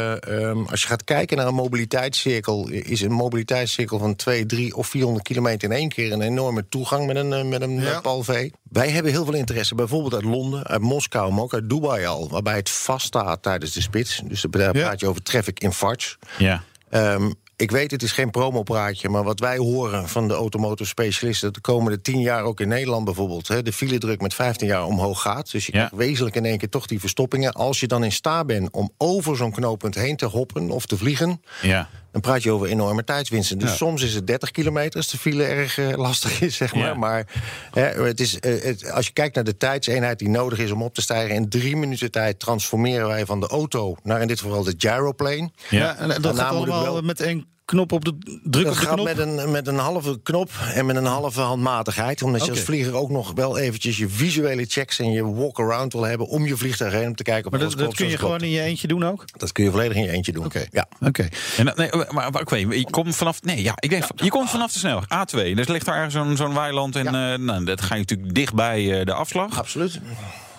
Um, 0.44 0.66
als 0.68 0.82
je 0.82 0.88
gaat 0.88 1.04
kijken 1.04 1.38
naar 1.38 1.48
een 1.48 1.54
mobiliteitscirkel, 1.54 2.70
is 2.70 3.02
een 3.02 3.12
mobiliteitscirkel 3.12 4.00
van 4.00 4.16
2, 4.16 4.46
3 4.46 4.76
of 4.76 4.88
400 4.88 5.24
kilometer 5.24 5.70
in 5.70 5.76
één 5.76 5.90
keer 5.90 6.12
een 6.12 6.22
enorme 6.22 6.66
toegang 6.70 7.06
met 7.24 7.32
een, 7.32 7.50
met 7.50 7.62
een 7.62 7.80
ja. 7.82 8.02
Palv. 8.02 8.28
Wij 8.64 8.90
hebben 8.90 9.12
heel 9.12 9.26
veel 9.26 9.34
interesse, 9.34 9.76
bijvoorbeeld 9.76 10.14
uit 10.14 10.24
Londen, 10.24 10.64
uit 10.64 10.82
Moskou, 10.82 11.34
maar 11.34 11.44
ook 11.44 11.54
uit 11.54 11.70
Dubai 11.70 12.06
al, 12.06 12.30
waarbij 12.30 12.56
het 12.56 12.70
vaststaat 12.70 13.44
tijdens 13.44 13.74
de 13.74 13.82
spits. 13.82 14.22
Dus 14.26 14.46
daar 14.50 14.72
praat 14.72 15.00
je 15.00 15.08
over 15.08 15.24
traffic 15.24 15.60
in 15.60 15.74
farts. 15.74 16.18
Ja. 16.38 16.64
Um, 16.92 17.34
ik 17.58 17.72
weet, 17.72 17.92
het 17.92 18.04
is 18.04 18.12
geen 18.12 18.32
promopraatje, 18.32 19.10
maar 19.10 19.24
wat 19.24 19.40
wij 19.40 19.58
horen 19.58 20.10
van 20.10 20.28
de 20.28 20.34
automotorspecialisten... 20.34 21.46
dat 21.46 21.64
de 21.64 21.72
komende 21.72 22.02
tien 22.02 22.22
jaar 22.22 22.44
ook 22.44 22.60
in 22.60 22.68
Nederland 22.68 23.06
bijvoorbeeld... 23.06 23.48
Hè, 23.48 23.62
de 23.62 23.74
file-druk 23.74 24.22
met 24.22 24.34
15 24.34 24.68
jaar 24.68 24.86
omhoog 24.86 25.22
gaat. 25.22 25.52
Dus 25.52 25.66
je 25.66 25.72
ja. 25.72 25.78
krijgt 25.78 25.96
wezenlijk 26.06 26.36
in 26.36 26.46
één 26.46 26.58
keer 26.58 26.70
toch 26.70 26.86
die 26.86 27.00
verstoppingen. 27.00 27.54
Als 27.54 27.80
je 27.80 27.88
dan 27.88 28.04
in 28.04 28.12
staat 28.12 28.48
bent 28.48 28.72
om 28.72 28.92
over 28.98 29.38
zo'n 29.38 29.52
knooppunt 29.52 29.96
heen 29.96 30.16
te 30.16 30.26
hoppen 30.26 30.70
of 30.70 30.86
te 30.86 30.98
vliegen... 30.98 31.42
Ja. 31.62 31.90
Dan 32.16 32.24
praat 32.24 32.44
je 32.44 32.52
over 32.52 32.68
enorme 32.68 33.04
tijdswinsten. 33.04 33.58
Dus 33.58 33.78
soms 33.78 34.02
is 34.02 34.14
het 34.14 34.28
30 34.28 34.52
kilometer 34.52 34.96
als 34.98 35.08
de 35.08 35.18
file 35.18 35.44
erg 35.44 35.78
uh, 35.78 35.98
lastig 35.98 36.42
is, 36.42 36.56
zeg 36.56 36.76
maar. 36.76 37.00
Maar 37.00 37.28
hè, 37.72 38.04
het 38.04 38.20
is, 38.20 38.38
uh, 38.42 38.64
het, 38.64 38.92
als 38.92 39.06
je 39.06 39.14
kijkt 39.14 39.36
naar 39.36 39.44
de 39.44 39.58
tijdseenheid 39.58 40.20
die 40.20 40.30
nodig 40.30 40.60
is 40.60 40.72
om 40.72 40.82
op 40.82 40.94
te 40.94 41.02
stijgen... 41.02 41.36
in 41.36 41.50
drie 41.50 41.76
minuten 41.76 42.12
tijd 42.12 42.40
transformeren 42.40 43.08
wij 43.08 43.26
van 43.26 43.40
de 43.40 43.48
auto 43.48 43.96
naar 44.04 44.22
in 44.22 44.28
dit 44.28 44.40
geval 44.40 44.64
de 44.64 44.76
gyroplane. 44.78 45.50
Ja, 45.70 45.98
en 45.98 46.22
dat 46.22 46.36
gaat 46.38 46.52
allemaal 46.52 47.02
met 47.02 47.20
één 47.20 47.46
knop 47.66 47.92
op 47.92 48.06
de 48.06 48.18
druk 48.44 48.66
dat 48.66 48.74
op 48.74 48.80
de 48.80 48.86
gaat 48.86 49.04
Met 49.04 49.18
een, 49.18 49.52
met 49.52 49.68
een 49.68 49.78
halve 49.78 50.20
knop 50.24 50.50
en 50.74 50.86
met 50.86 50.96
een 50.96 51.06
halve 51.06 51.42
handmatigheid. 51.42 52.22
Omdat 52.22 52.46
je 52.46 52.52
als 52.52 52.60
vlieger 52.60 52.94
ook 52.94 53.10
nog 53.10 53.32
wel 53.36 53.58
eventjes 53.58 53.98
je 53.98 54.10
visuele 54.10 54.66
checks 54.68 55.00
en 55.00 55.12
je 55.12 55.26
walk-around 55.26 55.94
wil 55.94 56.04
hebben 56.04 56.28
om 56.28 56.46
je 56.46 56.58
vliegtuig 56.58 56.94
heen 56.94 57.08
om 57.08 57.16
te 57.16 57.24
kijken 57.24 57.46
of 57.46 57.52
maar 57.52 57.70
dat, 57.70 57.78
dat 57.78 57.96
kun 57.96 58.10
je 58.10 58.18
gewoon 58.18 58.42
in 58.42 58.50
je 58.50 58.62
eentje 58.62 58.88
doen 58.88 59.04
ook? 59.04 59.24
Dat 59.38 59.52
kun 59.52 59.64
je 59.64 59.72
volledig 59.72 59.98
in 59.98 60.04
je 60.04 60.12
eentje 60.12 60.32
doen. 60.32 60.46
Oké. 60.46 60.66
Ja. 60.72 60.88
Oké. 61.00 61.28
Nee, 61.76 61.90
maar, 61.90 62.14
maar 62.32 62.42
oké, 62.42 62.56
je 62.56 62.90
komt 62.90 63.16
vanaf. 63.16 63.42
Nee, 63.42 63.62
ja, 63.62 63.74
ik 63.80 63.90
denk, 63.90 64.04
je 64.16 64.30
komt 64.30 64.50
vanaf 64.50 64.74
de 64.74 64.80
snelweg 64.80 65.06
A2. 65.06 65.54
Dus 65.54 65.68
ligt 65.68 65.86
daar 65.86 65.96
ergens 65.96 66.14
zo'n 66.14 66.38
zo'n 66.38 66.54
weiland 66.54 66.96
en 66.96 67.06
uh, 67.06 67.46
nou, 67.46 67.66
dat 67.66 67.82
ga 67.82 67.94
je 67.94 68.00
natuurlijk 68.00 68.36
dichtbij 68.36 69.00
uh, 69.00 69.06
de 69.06 69.14
afslag. 69.14 69.60
Absoluut. 69.60 70.00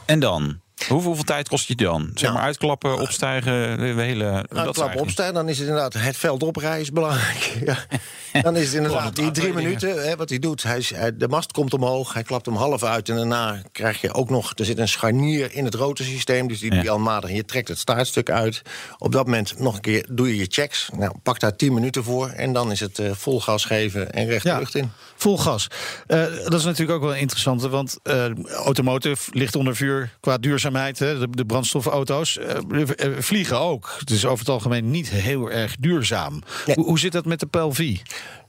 En 0.05 0.21
dan? 0.21 0.61
Hoeveel, 0.77 1.07
hoeveel 1.07 1.25
tijd 1.25 1.49
kost 1.49 1.69
je 1.69 1.75
dan? 1.75 2.11
Zeg 2.15 2.33
maar 2.33 2.43
uitklappen, 2.43 3.01
opstijgen, 3.01 3.79
de 3.79 4.03
hele... 4.03 4.45
Uitklappen, 4.49 5.01
opstijgen, 5.01 5.35
dan 5.35 5.49
is 5.49 5.59
het 5.59 5.67
inderdaad 5.67 5.93
het 5.93 6.17
veld 6.17 6.43
oprijden 6.43 6.81
is 6.81 6.93
belangrijk. 6.93 7.55
Ja. 7.67 8.43
Dan 8.43 8.57
is 8.57 8.65
het 8.65 8.75
inderdaad 8.83 9.17
die 9.17 9.31
drie 9.31 9.53
minuten, 9.53 10.09
hè, 10.09 10.17
wat 10.17 10.29
hij 10.29 10.39
doet. 10.39 10.63
Hij, 10.63 11.17
de 11.17 11.29
mast 11.29 11.53
komt 11.53 11.75
omhoog, 11.75 12.13
hij 12.13 12.23
klapt 12.23 12.47
hem 12.47 12.55
half 12.55 12.83
uit... 12.83 13.09
en 13.09 13.17
daarna 13.17 13.63
krijg 13.73 14.01
je 14.01 14.13
ook 14.13 14.31
nog, 14.31 14.53
er 14.55 14.65
zit 14.65 14.79
een 14.79 14.89
scharnier 14.89 15.53
in 15.53 15.65
het 15.65 15.75
rotorsysteem... 15.75 16.49
dus 16.49 16.59
die 16.59 16.71
doe 16.71 16.83
je 16.83 16.91
almatig 16.91 17.31
en 17.31 17.37
je 17.37 17.45
trekt 17.45 17.69
het 17.69 17.79
staartstuk 17.79 18.31
uit. 18.31 18.63
Op 18.99 19.13
dat 19.13 19.25
moment 19.25 19.59
nog 19.59 19.75
een 19.75 19.81
keer 19.81 20.07
doe 20.11 20.29
je 20.29 20.37
je 20.37 20.47
checks. 20.49 20.89
Nou, 20.97 21.13
pak 21.23 21.41
daar 21.41 21.57
tien 21.57 21.75
minuten 21.75 22.05
voor 22.05 22.29
en 22.29 22.53
dan 22.53 22.71
is 22.71 22.81
het 22.81 22.99
uh, 22.99 23.11
vol 23.13 23.41
gas 23.41 23.65
geven 23.65 24.13
en 24.13 24.27
recht 24.27 24.45
de 24.45 24.59
lucht 24.59 24.75
in. 24.75 24.91
Vol 25.17 25.39
gas. 25.39 25.67
Uh, 26.09 26.25
dat 26.45 26.55
is 26.55 26.65
natuurlijk 26.65 26.99
ook 26.99 27.05
wel 27.05 27.15
interessant, 27.15 27.63
want 27.63 27.99
uh, 28.05 28.25
automotive 28.65 29.31
ligt 29.33 29.57
onder 29.57 29.77
vuur 29.77 30.11
qua 30.21 30.39
duurzaamheid 30.39 30.66
de, 30.73 31.29
de 31.31 31.45
brandstofauto's, 31.45 32.39
uh, 32.39 32.87
vliegen 33.19 33.61
ook. 33.61 33.95
Het 33.99 34.11
is 34.11 34.25
over 34.25 34.39
het 34.39 34.49
algemeen 34.49 34.91
niet 34.91 35.09
heel 35.09 35.51
erg 35.51 35.77
duurzaam. 35.81 36.43
Hoe, 36.75 36.85
hoe, 36.85 36.99
zit 36.99 37.13
dat 37.13 37.25
met 37.25 37.41
de 37.41 37.47
PLV? 37.47 37.97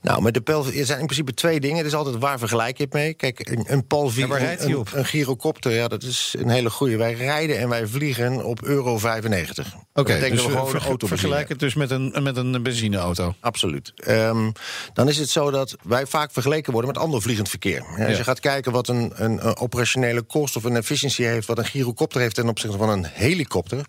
Nou, 0.02 0.22
met 0.22 0.34
de 0.34 0.40
PLV 0.40 0.78
er 0.78 0.86
zijn 0.86 1.00
in 1.00 1.06
principe 1.06 1.34
twee 1.34 1.60
dingen. 1.60 1.76
Het 1.76 1.86
is 1.86 1.94
altijd 1.94 2.18
waar 2.18 2.38
vergelijk 2.38 2.76
je 2.76 2.84
het 2.84 2.92
mee. 2.92 3.14
Kijk, 3.14 3.48
een, 3.48 3.64
een 3.66 3.84
waar 4.28 4.38
rijdt 4.38 4.62
een, 4.62 4.86
een, 4.92 5.04
gyrocopter, 5.04 5.72
ja, 5.72 5.88
dat 5.88 6.02
is 6.02 6.34
een 6.38 6.48
hele 6.48 6.70
goede. 6.70 6.96
Wij 6.96 7.14
rijden 7.14 7.58
en 7.58 7.68
wij 7.68 7.86
vliegen 7.86 8.44
op 8.44 8.62
euro 8.62 8.98
95. 8.98 9.66
Oké, 9.66 10.00
okay, 10.00 10.30
dus 10.30 10.44
we 10.44 10.50
gewoon 10.50 10.68
ver, 10.68 10.80
auto 10.80 11.06
vergelijk 11.06 11.48
het 11.48 11.58
dus 11.58 11.74
met 11.74 11.90
een, 11.90 12.14
met 12.22 12.36
een 12.36 12.62
benzineauto. 12.62 13.34
Absoluut. 13.40 13.92
Um, 14.08 14.52
dan 14.92 15.08
is 15.08 15.18
het 15.18 15.28
zo 15.28 15.50
dat 15.50 15.76
wij 15.82 16.06
vaak 16.06 16.32
vergeleken 16.32 16.72
worden 16.72 16.92
met 16.92 17.02
ander 17.02 17.22
vliegend 17.22 17.48
verkeer. 17.48 17.84
Ja, 17.96 18.06
als 18.06 18.16
je 18.16 18.24
gaat 18.24 18.40
kijken 18.40 18.72
wat 18.72 18.88
een, 18.88 19.12
een, 19.14 19.46
een, 19.46 19.56
operationele 19.56 20.22
kost 20.22 20.56
of 20.56 20.64
een 20.64 20.76
efficiëntie 20.76 21.26
heeft... 21.26 21.46
wat 21.46 21.58
een 21.58 21.64
gyrocopter 21.64 22.20
heeft 22.20 22.34
ten 22.34 22.48
opzichte 22.48 22.76
van 22.76 22.88
een 22.88 23.04
helikopter... 23.04 23.86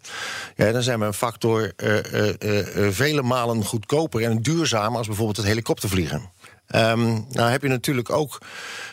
Ja, 0.56 0.72
dan 0.72 0.84
zijn 0.84 1.00
we 1.00 1.06
een 1.06 1.14
factor 1.14 1.72
uh, 1.78 1.96
uh, 2.14 2.34
uh, 2.40 2.88
vele 2.90 3.22
malen 3.22 3.66
goedkoper 3.66 4.24
en 4.24 4.42
duurzamer... 4.42 4.98
als 4.98 5.08
bijvoorbeeld 5.08 5.38
het 5.38 5.46
helikoptervliegen 5.46 5.99
vliegen. 6.00 6.32
Um, 6.76 7.26
nou 7.30 7.50
heb 7.50 7.62
je 7.62 7.68
natuurlijk 7.68 8.10
ook, 8.10 8.38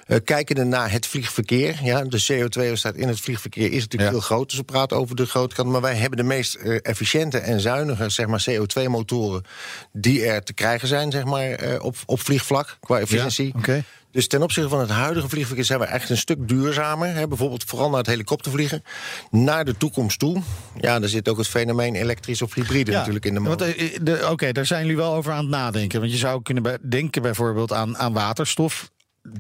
uh, 0.07 0.17
kijkende 0.25 0.65
naar 0.65 0.91
het 0.91 1.07
vliegverkeer... 1.07 1.79
Ja, 1.83 2.05
de 2.05 2.25
CO2-uitstoot 2.33 2.95
in 2.95 3.09
het 3.09 3.21
vliegverkeer 3.21 3.73
is 3.73 3.83
natuurlijk 3.83 4.03
ja. 4.03 4.11
veel 4.11 4.21
groter. 4.21 4.47
Dus 4.47 4.57
we 4.57 4.65
praten 4.65 4.97
over 4.97 5.17
de 5.17 5.27
grote 5.27 5.55
kant. 5.55 5.69
Maar 5.69 5.81
wij 5.81 5.97
hebben 5.97 6.19
de 6.19 6.25
meest 6.25 6.59
uh, 6.63 6.79
efficiënte 6.83 7.39
en 7.39 7.61
zuinige 7.61 8.09
zeg 8.09 8.27
maar, 8.27 8.45
CO2-motoren... 8.51 9.45
die 9.93 10.27
er 10.27 10.43
te 10.43 10.53
krijgen 10.53 10.89
zijn 10.89 11.11
zeg 11.11 11.25
maar, 11.25 11.65
uh, 11.65 11.85
op, 11.85 11.97
op 12.07 12.21
vliegvlak, 12.21 12.77
qua 12.81 12.99
efficiëntie. 12.99 13.47
Ja, 13.47 13.59
okay. 13.59 13.85
Dus 14.17 14.27
ten 14.27 14.43
opzichte 14.43 14.69
van 14.69 14.81
het 14.81 14.91
huidige 14.91 15.29
vliegverkeer 15.29 15.65
zijn 15.65 15.79
we 15.79 15.85
echt 15.85 16.11
een 16.11 16.17
stuk 16.17 16.49
duurzamer. 16.49 17.15
Hè, 17.15 17.29
bijvoorbeeld 17.29 17.65
vooral 17.65 17.89
naar 17.89 17.99
het 17.99 18.07
helikoptervliegen. 18.07 18.83
Naar 19.31 19.65
de 19.65 19.77
toekomst 19.77 20.19
toe. 20.19 20.43
Ja, 20.81 20.99
daar 20.99 21.09
zit 21.09 21.29
ook 21.29 21.39
het 21.39 21.49
fenomeen 21.49 21.95
elektrisch 21.95 22.43
of 22.43 22.55
hybride 22.55 22.91
ja, 22.91 22.99
natuurlijk 22.99 23.25
in 23.25 23.35
de 23.35 23.41
motor. 23.41 23.69
Oké, 24.01 24.31
okay, 24.31 24.53
daar 24.53 24.67
zijn 24.67 24.81
jullie 24.81 24.97
wel 24.97 25.15
over 25.15 25.33
aan 25.33 25.39
het 25.39 25.49
nadenken. 25.49 26.01
Want 26.01 26.13
je 26.13 26.19
zou 26.19 26.43
kunnen 26.43 26.79
denken 26.89 27.23
bijvoorbeeld 27.23 27.66
aan, 27.73 27.99
aan 27.99 28.13
waterstof. 28.13 28.91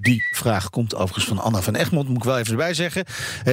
Die 0.01 0.29
vraag 0.35 0.71
komt 0.71 0.95
overigens 0.95 1.25
van 1.25 1.39
Anna 1.39 1.61
van 1.63 1.75
Egmond, 1.75 2.09
moet 2.09 2.17
ik 2.17 2.25
wel 2.25 2.39
even 2.39 2.51
erbij 2.51 2.75
zeggen. 2.75 3.05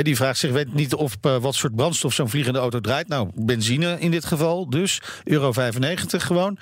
die 0.01 0.15
vraagt 0.15 0.39
zich, 0.39 0.51
weet 0.51 0.73
niet 0.73 0.93
of 0.93 1.17
uh, 1.21 1.37
wat 1.37 1.55
soort 1.55 1.75
brandstof 1.75 2.13
zo'n 2.13 2.29
vliegende 2.29 2.59
auto 2.59 2.79
draait. 2.79 3.07
Nou, 3.07 3.29
benzine 3.35 3.99
in 3.99 4.11
dit 4.11 4.25
geval, 4.25 4.69
dus 4.69 5.01
euro 5.23 5.51
95 5.51 6.25
gewoon. 6.25 6.57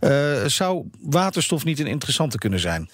Uh, 0.00 0.44
zou 0.46 0.88
waterstof 1.00 1.64
niet 1.64 1.80
een 1.80 1.86
interessante 1.86 2.38
kunnen 2.38 2.60
zijn? 2.60 2.88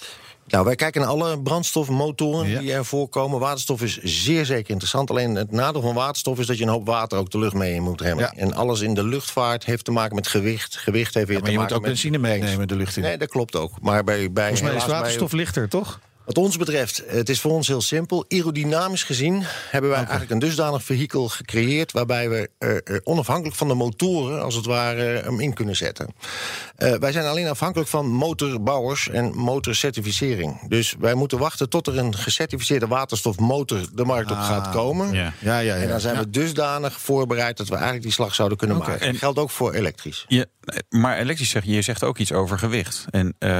Nou, 0.48 0.64
wij 0.64 0.74
kijken 0.74 1.00
naar 1.00 1.10
alle 1.10 1.42
brandstofmotoren 1.42 2.58
die 2.58 2.72
er 2.72 2.84
voorkomen. 2.84 3.40
Waterstof 3.40 3.82
is 3.82 3.98
zeer 4.02 4.44
zeker 4.44 4.70
interessant. 4.70 5.10
Alleen 5.10 5.34
het 5.34 5.50
nadeel 5.52 5.80
van 5.82 5.94
waterstof 5.94 6.38
is 6.38 6.46
dat 6.46 6.58
je 6.58 6.62
een 6.62 6.70
hoop 6.70 6.86
water 6.86 7.18
ook 7.18 7.30
de 7.30 7.38
lucht 7.38 7.54
mee 7.54 7.74
in 7.74 7.82
moet 7.82 8.00
remmen. 8.00 8.32
En 8.32 8.54
alles 8.54 8.80
in 8.80 8.94
de 8.94 9.04
luchtvaart 9.04 9.64
heeft 9.64 9.84
te 9.84 9.90
maken 9.90 10.14
met 10.14 10.26
gewicht. 10.26 10.76
Gewicht 10.76 11.14
heeft 11.14 11.26
weer 11.28 11.36
maar 11.36 11.44
te 11.46 11.52
je 11.52 11.58
maken 11.58 11.74
moet 11.74 11.82
ook 11.82 11.86
met... 11.86 12.00
benzine 12.02 12.18
meenemen 12.18 12.68
de 12.68 12.76
lucht 12.76 12.96
in. 12.96 13.02
Nee, 13.02 13.18
dat 13.18 13.28
klopt 13.28 13.56
ook. 13.56 13.72
Maar 13.80 14.04
bij, 14.04 14.32
bij, 14.32 14.46
Volgens 14.46 14.68
mij 14.68 14.78
is 14.78 14.84
bij- 14.84 14.94
waterstof 14.94 15.32
lichter, 15.32 15.68
toch? 15.68 16.00
Wat 16.28 16.38
ons 16.38 16.56
betreft, 16.56 17.02
het 17.06 17.28
is 17.28 17.40
voor 17.40 17.52
ons 17.52 17.66
heel 17.68 17.80
simpel. 17.80 18.24
Aerodynamisch 18.28 19.02
gezien 19.02 19.42
hebben 19.70 19.90
wij 19.90 19.98
eigenlijk 19.98 20.30
een 20.30 20.38
dusdanig 20.38 20.82
vehikel 20.82 21.28
gecreëerd... 21.28 21.92
waarbij 21.92 22.28
we 22.28 22.50
eh, 22.58 22.76
eh, 22.76 22.80
onafhankelijk 23.04 23.56
van 23.56 23.68
de 23.68 23.74
motoren, 23.74 24.42
als 24.42 24.54
het 24.54 24.66
ware, 24.66 25.02
hem 25.02 25.40
in 25.40 25.54
kunnen 25.54 25.76
zetten. 25.76 26.14
Eh, 26.76 26.94
wij 26.94 27.12
zijn 27.12 27.26
alleen 27.26 27.48
afhankelijk 27.48 27.88
van 27.88 28.06
motorbouwers 28.06 29.08
en 29.08 29.36
motorcertificering. 29.36 30.68
Dus 30.68 30.94
wij 30.98 31.14
moeten 31.14 31.38
wachten 31.38 31.68
tot 31.68 31.86
er 31.86 31.98
een 31.98 32.16
gecertificeerde 32.16 32.86
waterstofmotor 32.86 33.80
de 33.94 34.04
markt 34.04 34.30
op 34.30 34.38
gaat 34.38 34.70
komen. 34.70 35.12
Ja. 35.12 35.32
Ja, 35.38 35.58
ja, 35.58 35.74
ja. 35.74 35.82
En 35.82 35.88
dan 35.88 36.00
zijn 36.00 36.14
Ja. 36.14 36.20
we 36.20 36.30
dusdanig 36.30 37.00
voorbereid 37.00 37.56
dat 37.56 37.68
we 37.68 37.74
eigenlijk 37.74 38.04
die 38.04 38.12
slag 38.12 38.34
zouden 38.34 38.58
kunnen 38.58 38.76
maken. 38.76 39.00
En 39.00 39.10
dat 39.10 39.18
geldt 39.18 39.38
ook 39.38 39.50
voor 39.50 39.72
elektrisch. 39.72 40.24
Je, 40.28 40.48
maar 40.88 41.18
elektrisch 41.18 41.50
zeg 41.50 41.64
je, 41.64 41.72
je 41.72 41.82
zegt 41.82 42.04
ook 42.04 42.18
iets 42.18 42.32
over 42.32 42.58
gewicht. 42.58 43.04
En 43.10 43.34
eh, 43.38 43.50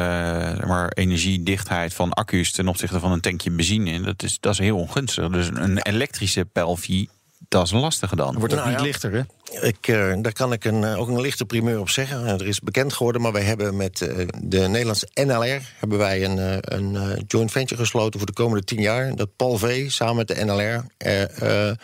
maar 0.67 0.89
energiedichtheid 0.89 1.95
van 1.95 2.13
accu's 2.13 2.57
ten 2.59 2.69
opzichte 2.69 3.01
van 3.01 3.13
een 3.13 3.21
tankje 3.21 3.51
benzine. 3.51 3.91
En 3.91 4.03
Dat 4.03 4.23
is, 4.23 4.37
dat 4.41 4.53
is 4.53 4.59
heel 4.59 4.77
ongunstig. 4.77 5.29
Dus 5.29 5.49
een 5.53 5.79
elektrische 5.83 6.45
pelvie, 6.45 7.09
dat 7.49 7.65
is 7.65 7.73
lastiger 7.73 8.17
dan. 8.17 8.39
Wordt 8.39 8.53
ook 8.53 8.59
Nou 8.59 8.71
niet 8.71 8.79
ja. 8.79 8.85
lichter, 8.85 9.13
hè? 9.13 9.23
Ik, 9.67 9.89
eh, 9.89 10.13
daar 10.23 10.33
kan 10.33 10.53
ik 10.53 10.65
een, 10.65 10.85
eh, 10.85 10.99
ook 10.99 11.09
een 11.09 11.21
lichte 11.21 11.45
primeur 11.45 11.81
op 11.81 11.89
zeggen. 11.91 12.27
Eh, 12.27 12.33
er 12.33 12.47
is 12.47 12.61
bekend 12.61 12.93
geworden, 12.93 13.23
maar 13.23 13.33
wij 13.33 13.43
hebben 13.43 13.77
met 13.77 14.01
eh, 14.01 14.27
de 14.43 14.59
Nederlandse 14.59 15.09
NLR... 15.15 15.61
hebben 15.79 15.99
wij 15.99 16.25
een, 16.25 16.39
eh, 16.39 16.57
een 16.61 16.97
eh, 16.97 17.23
joint 17.27 17.51
venture 17.53 17.81
gesloten 17.81 18.19
voor 18.21 18.27
de 18.29 18.35
komende 18.43 18.65
tien 18.65 18.81
jaar. 18.81 19.15
Dat 19.17 19.37
Paul 19.37 19.59
V 19.59 19.91
samen 19.91 20.17
met 20.17 20.29
de 20.29 20.45
NLR... 20.45 20.85
eh, 20.97 21.69
eh, 21.69 21.77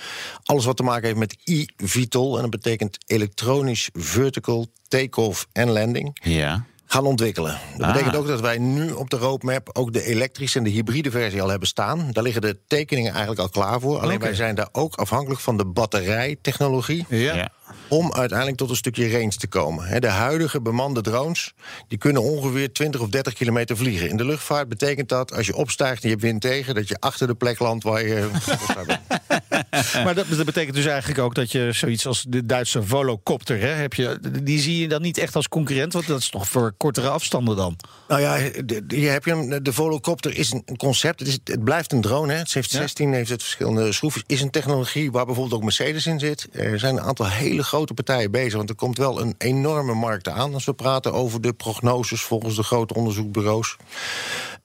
alles 0.45 0.65
wat 0.65 0.77
te 0.77 0.83
maken 0.83 1.07
heeft 1.07 1.19
met 1.19 1.37
e-VTOL... 1.45 2.37
en 2.37 2.43
dat 2.43 2.51
betekent 2.51 2.99
elektronisch 3.07 3.89
vertical 3.93 4.67
take-off 4.89 5.47
en 5.53 5.71
landing... 5.71 6.19
Ja. 6.23 6.65
Gaan 6.87 7.05
ontwikkelen. 7.07 7.59
Dat 7.77 7.87
Ah. 7.87 7.93
betekent 7.93 8.17
ook 8.17 8.27
dat 8.27 8.41
wij 8.41 8.59
nu 8.59 8.91
op 8.91 9.11
de 9.11 9.17
roadmap 9.17 9.71
ook 9.73 9.93
de 9.93 10.03
elektrische 10.05 10.59
en 10.59 10.65
de 10.65 10.71
hybride 10.71 11.11
versie 11.11 11.43
al 11.43 11.49
hebben 11.49 11.69
staan. 11.69 12.09
Daar 12.13 12.23
liggen 12.25 12.43
de 12.43 12.59
tekeningen 12.67 13.11
eigenlijk 13.13 13.41
al 13.41 13.49
klaar 13.49 13.81
voor. 13.81 13.99
Alleen 14.01 14.19
wij 14.19 14.35
zijn 14.35 14.55
daar 14.55 14.69
ook 14.73 14.95
afhankelijk 14.95 15.41
van 15.41 15.57
de 15.57 15.65
batterijtechnologie 15.67 17.05
Ja. 17.09 17.49
om 17.89 18.13
uiteindelijk 18.13 18.59
tot 18.59 18.71
een 18.71 18.77
stukje 18.77 19.11
range 19.11 19.29
te 19.37 19.47
komen. 19.47 19.85
Hè, 19.87 20.01
De 20.01 20.09
huidige 20.09 20.61
bemande 20.61 21.01
drones 21.01 21.55
die 21.89 21.99
kunnen 21.99 22.23
ongeveer 22.23 22.73
20 22.73 23.01
of 23.01 23.09
30 23.09 23.33
kilometer 23.35 23.77
vliegen. 23.77 24.09
In 24.09 24.17
de 24.17 24.25
luchtvaart 24.25 24.69
betekent 24.69 25.09
dat 25.09 25.33
als 25.35 25.47
je 25.47 25.57
opstijgt 25.57 26.03
en 26.03 26.09
je 26.09 26.15
hebt 26.15 26.23
wind 26.27 26.41
tegen... 26.41 26.75
dat 26.75 26.89
je 26.89 26.97
achter 27.01 27.27
de 27.27 27.35
plek 27.35 27.59
landt 27.59 27.85
waar 27.85 28.07
je... 28.07 28.31
Maar 30.05 30.15
dat, 30.15 30.27
dat 30.29 30.45
betekent 30.47 30.75
dus 30.77 30.87
eigenlijk 30.87 31.21
ook 31.21 31.35
dat 31.35 31.53
je 31.53 31.69
zoiets 31.73 32.07
als 32.07 32.25
de 32.29 32.47
Duitse 32.47 32.83
Volocopter, 32.83 33.61
hè, 33.61 33.67
heb 33.69 33.95
je, 33.95 34.19
die 34.43 34.61
zie 34.61 34.79
je 34.81 34.89
dan 34.89 35.03
niet 35.03 35.19
echt 35.19 35.37
als 35.37 35.49
concurrent, 35.49 35.93
want 35.93 36.07
dat 36.07 36.21
is 36.21 36.29
toch 36.31 36.49
voor 36.49 36.75
kortere 36.77 37.09
afstanden 37.09 37.57
dan. 37.57 37.77
Nou 38.09 38.21
ja, 38.21 38.37
de, 38.65 38.87
de- 38.87 39.01
je 39.01 39.21
hem, 39.23 39.63
de 39.63 39.73
Volocopter 39.73 40.37
is 40.37 40.53
een 40.53 40.77
concept. 40.77 41.19
Het, 41.19 41.29
is, 41.29 41.39
het 41.45 41.65
blijft 41.65 41.93
een 41.93 42.01
drone. 42.01 42.33
Hè. 42.33 42.39
Het 42.39 42.53
heeft 42.53 42.71
Ja. 42.71 42.79
16, 42.79 43.13
heeft 43.13 43.31
het 43.31 43.43
verschillende 43.43 43.93
schroefjes. 43.93 44.23
Is 44.27 44.41
een 44.41 44.51
technologie 44.51 45.11
waar 45.11 45.25
bijvoorbeeld 45.27 45.57
ook 45.57 45.63
Mercedes 45.63 46.07
in 46.07 46.19
zit. 46.19 46.49
Er 46.53 46.79
zijn 46.79 46.97
een 46.97 47.03
aantal 47.03 47.29
hele 47.29 47.63
grote 47.63 47.95
partijen 47.95 48.31
bezig. 48.31 48.55
Want 48.57 48.69
er 48.69 48.75
komt 48.75 48.99
wel 48.99 49.21
een 49.21 49.35
enorme 49.39 49.95
markt 49.95 50.29
aan 50.29 50.55
als 50.55 50.65
we 50.65 50.73
praten 50.75 51.13
over 51.13 51.41
de 51.41 51.53
prognoses 51.53 52.23
volgens 52.23 52.57
de 52.57 52.63
grote 52.63 52.95
onderzoekbureaus. 52.95 53.77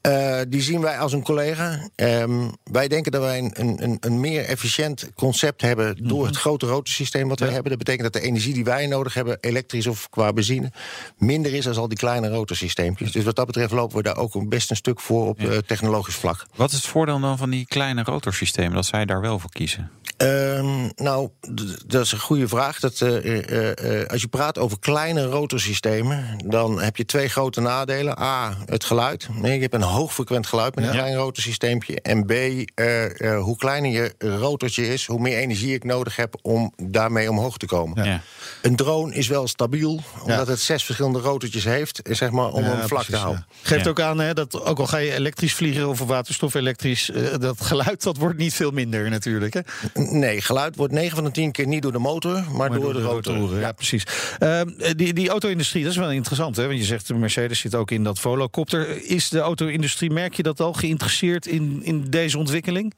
Eh, 0.09 0.39
die 0.47 0.61
zien 0.61 0.81
wij 0.81 0.99
als 0.99 1.13
een 1.13 1.23
collega. 1.23 1.89
Ehm, 1.95 2.49
wij 2.63 2.87
denken 2.87 3.11
dat 3.11 3.21
wij 3.21 3.37
een, 3.37 3.51
een, 3.83 3.97
een, 3.99 4.19
meer 4.19 4.45
efficiënt 4.45 5.09
concept 5.15 5.61
hebben 5.61 6.07
door 6.07 6.25
het 6.25 6.37
grote 6.37 6.65
rotorsysteem 6.65 7.27
wat 7.27 7.39
wij 7.39 7.49
hebben. 7.49 7.69
Dat 7.69 7.77
betekent 7.77 8.13
dat 8.13 8.21
de 8.21 8.27
energie 8.27 8.53
die 8.53 8.63
wij 8.63 8.87
nodig 8.87 9.13
hebben, 9.13 9.37
elektrisch 9.41 9.87
of 9.87 10.09
qua 10.09 10.33
benzine, 10.33 10.71
minder 11.17 11.53
is 11.53 11.63
dan 11.63 11.75
al 11.75 11.87
die 11.87 11.97
kleine 11.97 12.29
rotorsysteempjes. 12.29 13.11
Dus 13.11 13.23
wat 13.23 13.35
dat 13.35 13.45
betreft 13.45 13.71
lopen 13.71 13.97
we 13.97 14.03
daar 14.03 14.17
ook 14.17 14.49
best 14.49 14.69
een 14.69 14.75
stuk 14.75 14.99
voor 14.99 15.27
op 15.27 15.39
eh, 15.39 15.57
technologisch 15.57 16.15
vlak. 16.15 16.45
Wat 16.55 16.71
is 16.71 16.77
het 16.77 16.85
voordeel 16.85 17.19
dan 17.19 17.37
van 17.37 17.49
die 17.49 17.65
kleine 17.65 18.03
rotorsystemen? 18.03 18.73
Dat 18.73 18.85
zij 18.85 19.05
daar 19.05 19.21
wel 19.21 19.39
voor 19.39 19.51
kiezen? 19.51 19.91
Ehm, 20.19 20.89
nou, 20.95 21.29
dat 21.87 22.05
is 22.05 22.11
een 22.11 22.19
goede 22.19 22.47
vraag. 22.47 22.79
Dat, 22.79 23.01
eh, 23.01 23.17
eh, 23.17 24.01
eh, 24.01 24.07
als 24.07 24.21
je 24.21 24.27
praat 24.27 24.57
over 24.57 24.79
kleine 24.79 25.23
rotorsystemen, 25.25 26.25
dan 26.45 26.81
heb 26.81 26.97
je 26.97 27.05
twee 27.05 27.27
grote 27.29 27.61
nadelen. 27.61 28.19
A, 28.21 28.57
het 28.65 28.83
geluid. 28.83 29.27
Nee, 29.41 29.53
je 29.55 29.61
hebt 29.61 29.73
een 29.73 29.81
hoogfrequent 29.81 30.47
geluid 30.47 30.75
met 30.75 30.83
een 30.85 30.91
klein 30.91 31.15
rotorsysteempje. 31.15 32.01
En 32.01 32.25
B, 32.25 32.31
eh, 32.31 32.65
eh, 33.35 33.41
hoe 33.41 33.57
kleiner 33.57 33.91
je 33.91 34.13
rotortje 34.17 34.87
is, 34.87 35.05
hoe 35.05 35.19
meer 35.19 35.37
energie 35.37 35.73
ik 35.73 35.83
nodig 35.83 36.15
heb 36.15 36.35
om 36.41 36.73
daarmee 36.83 37.29
omhoog 37.29 37.57
te 37.57 37.65
komen. 37.65 38.03
Ja. 38.05 38.21
Een 38.61 38.75
drone 38.75 39.13
is 39.13 39.27
wel 39.27 39.47
stabiel, 39.47 39.99
omdat 40.23 40.47
het 40.47 40.59
zes 40.59 40.83
verschillende 40.83 41.19
rotortjes 41.19 41.63
heeft, 41.63 41.99
zeg 42.03 42.31
maar, 42.31 42.47
om 42.51 42.63
Ja, 42.63 42.69
hem 42.69 42.77
vlak 42.77 42.89
precies, 42.89 43.13
te 43.13 43.19
houden. 43.19 43.45
ja. 43.49 43.55
Geeft 43.61 43.83
Ja. 43.83 43.89
ook 43.89 44.01
aan 44.01 44.19
hè, 44.19 44.33
dat 44.33 44.63
ook 44.65 44.79
al 44.79 44.87
ga 44.87 44.97
je 44.97 45.13
elektrisch 45.13 45.53
vliegen 45.53 45.87
of 45.87 45.99
waterstof 45.99 46.53
elektrisch, 46.53 47.11
dat 47.39 47.61
geluid 47.61 48.03
dat 48.03 48.17
wordt 48.17 48.37
niet 48.37 48.53
veel 48.53 48.71
minder 48.71 49.09
natuurlijk. 49.09 49.53
Hè? 49.53 49.59
Nee, 50.11 50.41
geluid 50.41 50.75
wordt 50.75 50.93
9 50.93 51.15
van 51.15 51.23
de 51.23 51.31
10 51.31 51.51
keer 51.51 51.67
niet 51.67 51.81
door 51.81 51.91
de 51.91 51.99
motor, 51.99 52.33
maar, 52.33 52.69
Maar 52.69 52.79
door, 52.79 52.93
de 52.93 53.01
rotor. 53.01 53.59
Ja, 53.59 53.71
precies. 53.71 54.03
Ehm, 54.39 54.69
die, 54.95 55.13
die 55.13 55.29
auto-industrie, 55.29 55.83
dat 55.83 55.91
is 55.91 55.97
wel 55.97 56.11
interessant. 56.11 56.55
Hè? 56.55 56.67
Want 56.67 56.79
je 56.79 56.85
zegt, 56.85 57.07
de 57.07 57.13
Mercedes 57.13 57.59
zit 57.59 57.75
ook 57.75 57.91
in 57.91 58.03
dat 58.03 58.19
Volocopter. 58.19 59.09
Is 59.09 59.29
de 59.29 59.39
auto-industrie, 59.39 60.09
merk 60.09 60.33
je 60.33 60.43
dat 60.43 60.59
al, 60.59 60.73
geïnteresseerd 60.73 61.45
in, 61.45 61.79
in 61.83 62.03
deze 62.09 62.37
ontwikkeling? 62.37 62.93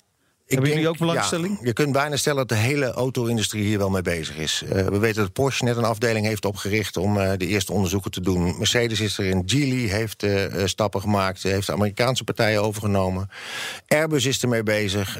Hebben 0.51 0.69
jullie 0.69 0.89
ook 0.89 0.97
belangstelling? 0.97 1.57
Ja, 1.59 1.65
je 1.65 1.73
kunt 1.73 1.91
bijna 1.91 2.15
stellen 2.15 2.47
dat 2.47 2.49
de 2.49 2.63
hele 2.63 2.91
auto-industrie 2.91 3.63
hier 3.63 3.77
wel 3.77 3.89
mee 3.89 4.01
bezig 4.01 4.37
is. 4.37 4.63
Eh, 4.69 4.85
we 4.85 4.99
weten 4.99 5.21
dat 5.21 5.33
Porsche 5.33 5.63
net 5.63 5.77
een 5.77 5.83
afdeling 5.83 6.25
heeft 6.25 6.45
opgericht 6.45 6.97
om 6.97 7.17
eh, 7.17 7.31
de 7.37 7.47
eerste 7.47 7.73
onderzoeken 7.73 8.11
te 8.11 8.21
doen. 8.21 8.57
Mercedes 8.57 8.99
is 8.99 9.17
er 9.17 9.25
in, 9.25 9.43
Geely 9.45 9.87
heeft 9.87 10.23
eh, 10.23 10.45
stappen 10.65 11.01
gemaakt, 11.01 11.43
heeft 11.43 11.67
de 11.67 11.73
Amerikaanse 11.73 12.23
partijen 12.23 12.63
overgenomen. 12.63 13.29
Airbus 13.87 14.25
is 14.25 14.41
ermee 14.41 14.63
bezig, 14.63 15.19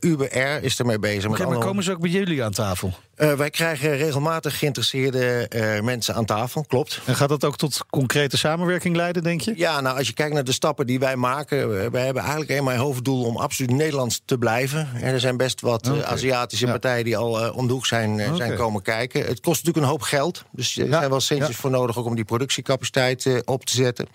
Uber 0.00 0.30
Air 0.32 0.62
is 0.62 0.78
ermee 0.78 0.98
bezig. 0.98 1.30
Maar 1.30 1.44
andere- 1.44 1.64
komen 1.64 1.84
ze 1.84 1.92
ook 1.92 2.00
bij 2.00 2.10
jullie 2.10 2.44
aan 2.44 2.52
tafel? 2.52 2.92
Wij 3.16 3.50
krijgen 3.50 3.96
regelmatig 3.96 4.58
geïnteresseerde 4.58 5.48
mensen 5.82 6.14
aan 6.14 6.24
tafel, 6.24 6.64
klopt. 6.68 7.00
En 7.04 7.14
gaat 7.14 7.28
dat 7.28 7.44
ook 7.44 7.56
tot 7.56 7.80
concrete 7.90 8.36
samenwerking 8.36 8.96
leiden, 8.96 9.22
denk 9.22 9.40
je? 9.40 9.52
Ja, 9.56 9.80
nou, 9.80 9.98
als 9.98 10.06
je 10.06 10.12
kijkt 10.12 10.34
naar 10.34 10.44
de 10.44 10.52
stappen 10.52 10.86
die 10.86 10.98
wij 10.98 11.16
maken... 11.16 11.90
wij 11.90 12.04
hebben 12.04 12.22
eigenlijk 12.22 12.50
eenmaal 12.50 12.74
een 12.74 12.80
hoofddoel 12.80 13.24
om 13.24 13.36
absoluut 13.36 13.70
Nederlands 13.70 14.22
te 14.24 14.38
blijven. 14.38 14.57
En 14.66 15.02
er 15.02 15.20
zijn 15.20 15.36
best 15.36 15.60
wat 15.60 15.86
eh. 15.86 16.00
Aziatische 16.00 16.64
Ja. 16.66 16.70
partijen 16.70 17.04
die 17.04 17.16
al 17.16 17.44
eh, 17.44 17.56
om 17.56 17.66
de 17.66 17.72
hoek 17.72 17.86
zijn, 17.86 18.20
eh, 18.20 18.34
zijn 18.34 18.56
komen 18.56 18.82
kijken. 18.82 19.20
Het 19.20 19.40
kost 19.40 19.56
natuurlijk 19.64 19.84
een 19.84 19.90
hoop 19.90 20.02
geld. 20.02 20.44
Dus 20.50 20.78
er 20.78 20.86
Ja, 20.86 20.98
zijn 20.98 21.10
wel 21.10 21.20
centjes 21.20 21.56
voor 21.56 21.70
nodig 21.70 21.98
ook 21.98 22.06
om 22.06 22.14
die 22.14 22.24
productiecapaciteit 22.24 23.42
op 23.44 23.64
te 23.64 23.74
zetten. 23.74 24.06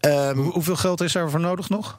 Ehm, 0.00 0.36
Hoe- 0.36 0.52
hoeveel 0.52 0.76
geld 0.76 1.00
is 1.00 1.12
daarvoor 1.12 1.40
nodig 1.40 1.68
nog? 1.68 1.98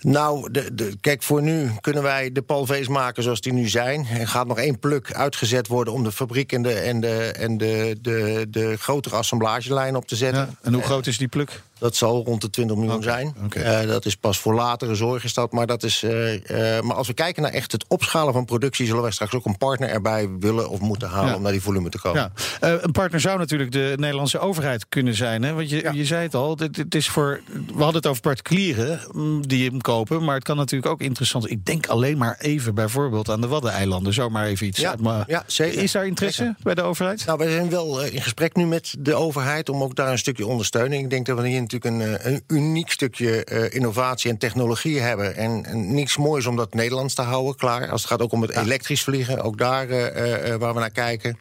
nou, 0.00 0.50
de, 0.50 0.74
de, 0.74 0.96
kijk, 1.00 1.22
voor 1.22 1.42
nu 1.42 1.70
kunnen 1.80 2.02
wij 2.02 2.32
de 2.32 2.42
palvees 2.42 2.88
maken 2.88 3.22
zoals 3.22 3.40
die 3.40 3.52
nu 3.52 3.68
zijn. 3.68 4.06
Er 4.06 4.28
gaat 4.28 4.46
nog 4.46 4.58
één 4.58 4.78
pluk 4.78 5.12
uitgezet 5.12 5.66
worden 5.68 5.92
om 5.94 6.04
de 6.04 6.12
fabriek 6.12 6.52
en 6.52 6.62
de, 6.62 6.72
en 6.74 7.00
de, 7.00 7.16
en 7.24 7.58
de, 7.58 7.98
de, 8.02 8.46
de 8.48 8.76
grotere 8.78 9.16
assemblagelijn 9.16 9.96
op 9.96 10.06
te 10.06 10.16
zetten. 10.16 10.40
Ja. 10.42 10.54
En 10.62 10.72
hoe 10.74 10.82
groot 10.82 11.06
is 11.06 11.18
die 11.18 11.28
pluk? 11.28 11.62
Dat 11.82 11.96
zal 11.96 12.24
rond 12.24 12.40
de 12.40 12.50
20 12.50 12.76
miljoen 12.76 13.02
zijn. 13.02 13.34
Eh, 13.50 13.82
dat 13.86 14.04
is 14.04 14.16
pas 14.16 14.38
voor 14.38 14.54
latere 14.54 14.94
zorg 14.94 15.24
is 15.24 15.34
dat. 15.34 15.52
Maar, 15.52 15.66
dat 15.66 15.82
is, 15.82 16.02
eh, 16.02 16.76
eh, 16.76 16.82
maar 16.82 16.96
als 16.96 17.06
we 17.06 17.14
kijken 17.14 17.42
naar 17.42 17.52
echt 17.52 17.72
het 17.72 17.84
opschalen 17.88 18.32
van 18.32 18.44
productie... 18.44 18.86
zullen 18.86 19.02
wij 19.02 19.10
straks 19.10 19.34
ook 19.34 19.44
een 19.44 19.58
partner 19.58 19.88
erbij 19.88 20.28
willen 20.38 20.68
of 20.68 20.80
moeten 20.80 21.08
halen... 21.08 21.30
Ja. 21.30 21.36
om 21.36 21.42
naar 21.42 21.52
die 21.52 21.62
volume 21.62 21.88
te 21.88 22.00
komen. 22.00 22.32
Ja. 22.60 22.78
Een 22.82 22.92
partner 22.92 23.20
zou 23.20 23.38
natuurlijk 23.38 23.72
de 23.72 23.92
Nederlandse 23.96 24.38
overheid 24.38 24.88
kunnen 24.88 25.14
zijn. 25.14 25.42
Hè? 25.42 25.52
Want 25.52 25.70
je, 25.70 25.90
je 25.92 26.04
zei 26.04 26.22
het 26.22 26.34
al, 26.34 26.56
dit, 26.56 26.74
dit 26.74 26.94
is 26.94 27.08
voor, 27.08 27.40
we 27.46 27.82
hadden 27.82 27.94
het 27.94 28.06
over 28.06 28.22
particulieren 28.22 29.00
mm, 29.12 29.46
die 29.46 29.70
hem 29.70 29.80
kopen. 29.80 30.24
Maar 30.24 30.34
het 30.34 30.44
kan 30.44 30.56
natuurlijk 30.56 30.92
ook 30.92 31.00
interessant 31.00 31.50
Ik 31.50 31.64
denk 31.64 31.86
alleen 31.86 32.18
maar 32.18 32.36
even 32.38 32.74
bijvoorbeeld 32.74 33.30
aan 33.30 33.40
de 33.40 33.48
Waddeneilanden. 33.48 34.12
Zomaar 34.12 34.46
even 34.46 34.66
iets. 34.66 34.80
Ja, 34.80 34.94
mijn- 35.00 35.24
ja, 35.26 35.42
zeker. 35.46 35.82
Is 35.82 35.92
daar 35.92 36.06
interesse 36.06 36.42
Zeker. 36.42 36.56
bij 36.62 36.74
de 36.74 36.82
overheid? 36.82 37.26
Nou, 37.26 37.38
wij 37.38 37.50
zijn 37.50 37.70
wel 37.70 38.02
in 38.04 38.22
gesprek 38.22 38.56
nu 38.56 38.66
met 38.66 38.94
de 38.98 39.14
overheid 39.14 39.68
om 39.68 39.82
ook 39.82 39.94
daar 39.94 40.10
een 40.10 40.18
stukje 40.18 40.46
ondersteuning. 40.46 41.02
Ik 41.02 41.10
denk 41.10 41.26
dat 41.26 41.40
we 41.40 41.48
hier 41.48 41.56
natuurlijk 41.72 42.02
een, 42.02 42.18
eh, 42.18 42.32
een 42.32 42.42
uniek 42.46 42.90
stukje 42.90 43.44
eh, 43.44 43.74
innovatie 43.74 44.30
en 44.30 44.38
technologie 44.38 45.00
hebben. 45.00 45.36
En, 45.36 45.64
en 45.64 45.94
niks 45.94 46.16
moois 46.16 46.46
om 46.46 46.56
dat 46.56 46.74
Nederlands 46.74 47.14
te 47.14 47.22
houden, 47.22 47.56
klaar. 47.56 47.90
Als 47.90 48.00
het 48.00 48.10
gaat 48.10 48.20
ook 48.20 48.32
om 48.32 48.42
het 48.42 48.56
elektrisch 48.56 49.02
vliegen, 49.02 49.42
ook 49.42 49.58
daar 49.58 49.88
eh, 49.88 50.54
waar 50.54 50.74
we 50.74 50.80
naar 50.80 50.90
kijken. 50.90 51.38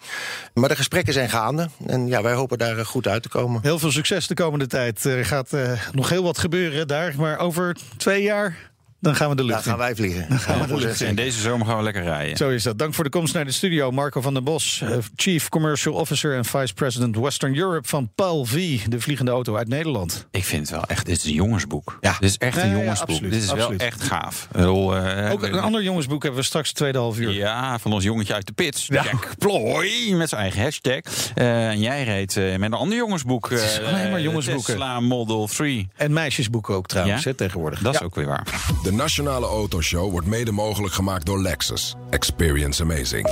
Maar 0.53 0.69
de 0.69 0.75
gesprekken 0.75 1.13
zijn 1.13 1.29
gaande. 1.29 1.69
En 1.87 2.07
ja, 2.07 2.21
wij 2.21 2.33
hopen 2.33 2.57
daar 2.57 2.85
goed 2.85 3.07
uit 3.07 3.23
te 3.23 3.29
komen. 3.29 3.61
Heel 3.61 3.79
veel 3.79 3.91
succes 3.91 4.27
de 4.27 4.33
komende 4.33 4.67
tijd. 4.67 5.03
Er 5.03 5.25
gaat 5.25 5.51
nog 5.91 6.09
heel 6.09 6.23
wat 6.23 6.37
gebeuren 6.37 6.87
daar. 6.87 7.13
Maar 7.17 7.37
over 7.37 7.77
twee 7.97 8.21
jaar 8.21 8.70
dan 9.01 9.15
gaan 9.15 9.29
we 9.29 9.35
de 9.35 9.41
Daar 9.41 9.51
lucht 9.51 9.63
gaan 9.63 9.73
in. 9.73 9.79
wij 9.79 9.95
vliegen. 9.95 10.25
Dan 10.29 10.39
gaan 10.39 10.59
we 10.59 10.67
de 10.67 10.75
lucht 10.77 11.01
in. 11.01 11.07
En 11.07 11.15
deze 11.15 11.39
zomer 11.39 11.67
gaan 11.67 11.77
we 11.77 11.83
lekker 11.83 12.03
rijden. 12.03 12.37
Zo 12.37 12.49
is 12.49 12.63
dat. 12.63 12.77
Dank 12.77 12.93
voor 12.93 13.03
de 13.03 13.09
komst 13.09 13.33
naar 13.33 13.45
de 13.45 13.51
studio. 13.51 13.91
Marco 13.91 14.21
van 14.21 14.33
der 14.33 14.43
Bos, 14.43 14.81
eh, 14.83 14.97
Chief 15.15 15.49
Commercial 15.49 15.93
Officer 15.93 16.35
en 16.35 16.45
Vice 16.45 16.73
President 16.73 17.15
Western 17.15 17.57
Europe 17.57 17.87
van 17.87 18.11
Paul 18.15 18.45
V, 18.45 18.79
de 18.87 18.99
vliegende 18.99 19.31
auto 19.31 19.55
uit 19.55 19.67
Nederland. 19.67 20.27
Ik 20.31 20.43
vind 20.43 20.61
het 20.61 20.75
wel 20.75 20.85
echt, 20.87 21.05
dit 21.05 21.17
is 21.17 21.23
een 21.25 21.33
jongensboek. 21.33 21.97
Ja. 22.01 22.15
Dit 22.19 22.29
is 22.29 22.37
echt 22.37 22.57
een 22.57 22.69
ja, 22.69 22.75
jongensboek. 22.75 23.09
absoluut, 23.09 23.31
dit 23.31 23.43
is 23.43 23.49
absoluut. 23.49 23.77
wel 23.79 23.87
echt 23.87 24.01
gaaf. 24.03 24.47
Bedoel, 24.51 24.95
eh, 24.97 25.31
Ook 25.31 25.43
een 25.43 25.59
ander 25.59 25.83
jongensboek 25.83 26.21
hebben 26.23 26.39
we 26.39 26.45
straks 26.45 26.67
het 26.67 26.77
tweede 26.77 26.97
half 26.97 27.19
uur. 27.19 27.31
Ja, 27.31 27.79
van 27.79 27.93
ons 27.93 28.03
jongetje 28.03 28.33
uit 28.33 28.45
de 28.45 28.53
pits. 28.53 28.85
Ja. 28.87 29.03
Jack 29.03 29.27
Ploy, 29.37 29.89
met 30.13 30.29
zijn 30.29 30.41
eigen 30.41 30.61
hashtag. 30.61 30.99
Eh, 31.35 31.67
en 31.69 31.79
jij 31.79 32.03
reed 32.03 32.37
eh, 32.37 32.43
met 32.51 32.61
een 32.71 32.77
ander 32.77 32.97
jongensboek. 32.97 33.51
is 33.51 33.79
eh, 33.79 33.87
alleen 33.87 34.09
maar 34.09 34.19
eh, 34.19 34.23
jongensboeken. 34.23 34.63
Tesla 34.73 34.99
Model 34.99 35.47
3. 35.47 35.87
En 35.95 36.13
meisjesboeken 36.13 36.75
ook 36.75 36.87
trouwens, 36.87 37.23
Ja? 37.23 37.29
hè, 37.29 37.35
tegenwoordig. 37.35 37.79
Dat 37.79 37.93
is 37.93 38.01
ook 38.01 38.15
weer 38.15 38.25
waar. 38.27 38.47
De 38.83 38.90
Nationale 38.91 39.45
Autoshow 39.45 40.11
wordt 40.11 40.27
mede 40.27 40.51
mogelijk 40.51 40.93
gemaakt 40.93 41.25
door 41.25 41.41
Lexus. 41.41 41.95
Experience 42.09 42.81
amazing. 42.83 43.27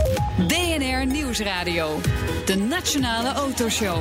BNR 0.48 1.06
Nieuwsradio. 1.06 2.00
De 2.46 2.56
Nationale 2.58 3.32
Autoshow. 3.34 3.98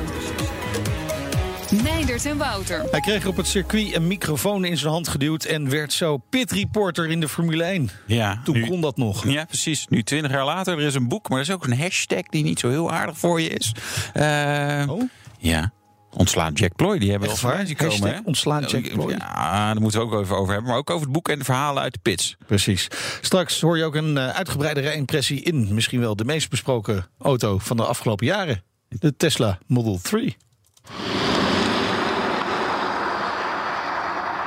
Meindert 1.83 2.25
en 2.25 2.37
Wouter. 2.37 2.83
Hij 2.91 2.99
kreeg 2.99 3.25
op 3.25 3.37
het 3.37 3.47
circuit 3.47 3.95
een 3.95 4.07
microfoon 4.07 4.65
in 4.65 4.77
zijn 4.77 4.91
hand 4.91 5.07
geduwd 5.07 5.43
en 5.43 5.69
werd 5.69 5.93
zo 5.93 6.17
pitreporter 6.17 7.09
in 7.09 7.19
de 7.19 7.29
Formule 7.29 7.63
1. 7.63 7.89
Ja, 8.05 8.41
Toen 8.43 8.55
nu- 8.55 8.67
kon 8.67 8.81
dat 8.81 8.97
nog. 8.97 9.27
Ja, 9.27 9.45
precies. 9.45 9.85
Nu, 9.89 10.03
twintig 10.03 10.31
jaar 10.31 10.45
later, 10.45 10.77
er 10.79 10.85
is 10.85 10.95
een 10.95 11.07
boek, 11.07 11.29
maar 11.29 11.37
er 11.37 11.43
is 11.43 11.51
ook 11.51 11.65
een 11.65 11.79
hashtag 11.79 12.21
die 12.21 12.43
niet 12.43 12.59
zo 12.59 12.69
heel 12.69 12.91
aardig 12.91 13.17
voor 13.17 13.41
je 13.41 13.49
is. 13.49 13.71
Eh, 14.13 14.83
Oh? 14.89 15.01
Ja. 15.37 15.71
Ontslaat 16.13 16.59
Jack 16.59 16.75
Ploy, 16.75 16.99
die 16.99 17.09
hebben 17.09 17.27
we 17.27 17.33
al 17.33 17.39
voorbij 17.39 17.65
zien 17.65 17.75
komen. 17.75 17.91
Hashtag 17.91 18.13
hè? 18.13 18.19
ontslaat 18.23 18.71
Jack 18.71 18.93
Ploy. 18.93 19.11
Ja, 19.11 19.73
daar 19.73 19.81
moeten 19.81 19.99
we 19.99 20.05
ook 20.05 20.21
even 20.21 20.35
over 20.35 20.53
hebben. 20.53 20.69
Maar 20.69 20.79
ook 20.79 20.89
over 20.89 21.03
het 21.03 21.11
boek 21.11 21.29
en 21.29 21.39
de 21.39 21.45
verhalen 21.45 21.83
uit 21.83 21.93
de 21.93 21.99
pits. 22.01 22.35
Precies. 22.45 22.87
Straks 23.21 23.61
hoor 23.61 23.77
je 23.77 23.83
ook 23.83 23.95
een 23.95 24.15
uh, 24.15 24.29
uitgebreide 24.29 24.79
rijimpressie 24.79 25.41
in 25.41 25.73
misschien 25.73 25.99
wel 25.99 26.15
de 26.15 26.25
meest 26.25 26.49
besproken 26.49 27.07
auto 27.17 27.57
van 27.57 27.77
de 27.77 27.83
afgelopen 27.85 28.25
jaren. 28.25 28.63
De 28.89 29.15
Tesla 29.15 29.59
Model 29.67 29.99
3. 30.01 30.37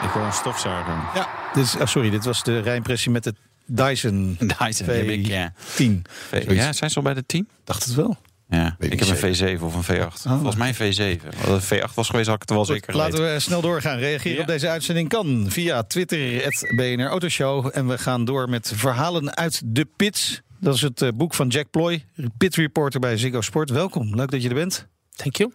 Ik 0.02 0.08
hoor 0.08 0.24
een 0.24 0.32
stofzuiger. 0.32 0.94
Ja, 1.14 1.28
dit 1.54 1.64
is, 1.64 1.76
oh, 1.76 1.86
sorry, 1.86 2.10
dit 2.10 2.24
was 2.24 2.42
de 2.42 2.58
rijimpressie 2.60 3.10
met 3.10 3.24
de 3.24 3.34
Dyson 3.66 4.36
Dyson, 4.38 4.86
die 4.86 4.94
heb 4.94 5.08
ik, 5.08 5.26
ja. 5.26 5.52
V10. 5.58 6.02
Ja, 6.48 6.72
zijn 6.72 6.90
ze 6.90 6.96
al 6.96 7.02
bij 7.02 7.14
de 7.14 7.26
10? 7.26 7.48
Dacht 7.64 7.84
het 7.84 7.94
wel. 7.94 8.16
Ja, 8.52 8.76
ik 8.78 9.00
heb 9.00 9.22
een 9.22 9.56
V7 9.58 9.62
of 9.62 9.88
een 9.88 9.96
V8. 9.96 10.12
Volgens 10.22 10.56
mij 10.56 10.74
een 10.78 11.18
V7. 11.18 11.48
Als 11.48 11.68
het 11.68 11.80
V8 11.80 11.94
was 11.94 12.08
geweest, 12.08 12.26
had 12.26 12.34
ik 12.34 12.40
het 12.40 12.50
er 12.50 12.56
wel 12.56 12.64
Goed, 12.64 12.74
zeker 12.74 12.96
laten 12.96 13.32
we 13.34 13.40
snel 13.40 13.60
doorgaan. 13.60 13.98
Reageren 13.98 14.34
Ja. 14.36 14.40
op 14.40 14.46
deze 14.46 14.68
uitzending 14.68 15.08
kan 15.08 15.46
via 15.48 15.82
Twitter, 15.82 16.44
het 16.44 16.72
BNR 16.76 17.06
Autoshow. 17.06 17.70
En 17.72 17.88
we 17.88 17.98
gaan 17.98 18.24
door 18.24 18.48
met 18.48 18.72
verhalen 18.74 19.36
uit 19.36 19.62
de 19.64 19.86
pits. 19.96 20.40
Dat 20.60 20.74
is 20.74 20.80
het 20.80 21.02
eh, 21.02 21.08
boek 21.14 21.34
van 21.34 21.48
Jack 21.48 21.70
Ploy, 21.70 22.04
pit 22.38 22.54
reporter 22.54 23.00
bij 23.00 23.16
Ziggo 23.16 23.40
Sport. 23.40 23.70
Welkom, 23.70 24.14
leuk 24.14 24.30
dat 24.30 24.42
je 24.42 24.48
er 24.48 24.54
bent. 24.54 24.86
Thank 25.16 25.36
you. 25.36 25.52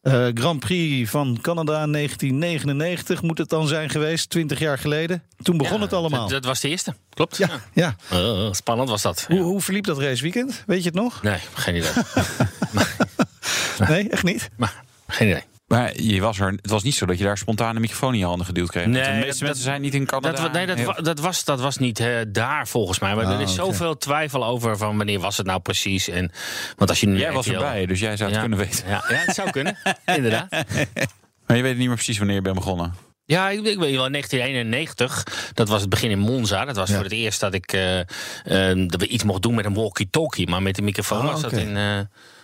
Eh, 0.00 0.26
Grand 0.34 0.60
Prix 0.60 1.10
van 1.10 1.38
Canada 1.40 1.86
1999 1.86 3.22
moet 3.22 3.38
het 3.38 3.48
dan 3.48 3.66
zijn 3.66 3.90
geweest, 3.90 4.30
20 4.30 4.58
jaar 4.58 4.78
geleden. 4.78 5.22
Toen 5.42 5.56
begon 5.56 5.76
Ja, 5.76 5.82
het 5.82 5.92
allemaal. 5.92 6.20
Dat, 6.20 6.30
dat 6.30 6.44
was 6.44 6.60
de 6.60 6.68
eerste, 6.68 6.94
klopt. 7.10 7.36
ja, 7.36 7.48
ja. 7.72 7.96
Eh, 8.10 8.52
spannend 8.52 8.88
was 8.88 9.02
dat. 9.02 9.24
Hoe, 9.28 9.40
hoe 9.40 9.60
verliep 9.60 9.84
dat 9.84 9.98
raceweekend? 9.98 10.62
Weet 10.66 10.78
je 10.82 10.84
het 10.88 10.94
nog? 10.94 11.22
Nee, 11.22 11.38
geen 11.54 11.74
idee. 11.76 11.90
Nee, 13.88 14.08
echt 14.08 14.22
niet. 14.22 14.48
maar, 14.56 14.82
geen 15.06 15.28
idee. 15.28 15.42
Maar 15.70 16.00
je 16.00 16.20
was 16.20 16.38
er, 16.40 16.46
het 16.50 16.70
was 16.70 16.82
niet 16.82 16.94
zo 16.94 17.06
dat 17.06 17.18
je 17.18 17.24
daar 17.24 17.38
spontaan 17.38 17.74
een 17.74 17.80
microfoon 17.80 18.12
in 18.12 18.18
je 18.18 18.24
handen 18.24 18.46
geduwd 18.46 18.70
kreeg. 18.70 18.86
Nee, 18.86 19.02
de 19.02 19.10
meeste 19.10 19.26
dat- 19.28 19.40
mensen 19.40 19.62
zijn 19.64 19.80
niet 19.80 19.94
in 19.94 20.06
Canada. 20.06 20.42
Dat, 20.42 20.52
nee, 20.52 20.66
dat, 20.66 20.80
wa- 20.82 20.92
dat, 21.02 21.18
was, 21.20 21.44
dat 21.44 21.60
was 21.60 21.76
niet 21.76 22.00
eh, 22.00 22.16
daar 22.28 22.68
volgens 22.68 22.98
mij. 22.98 23.14
Maar 23.14 23.24
Ah, 23.24 23.32
er 23.34 23.40
is 23.40 23.54
zoveel 23.54 23.96
twijfel 23.98 24.44
over 24.44 24.76
van 24.76 24.96
wanneer 24.96 25.18
was 25.20 25.36
het 25.36 25.46
nou 25.46 25.60
precies. 25.60 26.08
En, 26.08 26.32
want 26.76 26.90
als 26.90 27.00
je 27.00 27.06
nu 27.06 27.18
Jij 27.18 27.32
was 27.32 27.46
erbij, 27.48 27.86
dus 27.86 28.00
jij 28.00 28.16
zou 28.16 28.28
het 28.30 28.34
ja, 28.40 28.40
kunnen 28.46 28.58
weten. 28.66 28.88
Ja, 28.88 29.04
ja, 29.08 29.14
het 29.16 29.34
zou 29.34 29.50
kunnen, 29.50 29.76
inderdaad. 30.16 30.50
Maar 31.46 31.56
je 31.56 31.62
weet 31.62 31.76
niet 31.76 31.86
meer 31.86 31.94
precies 31.94 32.18
wanneer 32.18 32.36
je 32.36 32.42
bent 32.42 32.54
begonnen. 32.54 32.94
Ja, 33.24 33.48
ik, 33.50 33.58
ik 33.58 33.64
weet 33.78 33.94
wel, 33.96 34.10
1991, 34.10 35.24
dat 35.54 35.68
was 35.68 35.80
het 35.80 35.90
begin 35.90 36.10
in 36.10 36.18
Monza. 36.18 36.64
Dat 36.64 36.76
was 36.76 36.88
Ja. 36.88 36.94
voor 36.94 37.04
het 37.04 37.12
eerst 37.12 37.40
dat 37.40 37.54
ik 37.54 37.72
eh, 37.72 37.98
eh, 38.00 38.06
dat 38.88 39.00
we 39.00 39.06
iets 39.06 39.24
mochten 39.24 39.42
doen 39.42 39.54
met 39.54 39.64
een 39.64 39.74
walkie-talkie. 39.74 40.48
Maar 40.48 40.62
met 40.62 40.74
de 40.76 40.82
microfoon 40.82 41.18
Oh, 41.26 41.30
was 41.32 41.40
dat 41.40 41.52
in... 41.52 41.76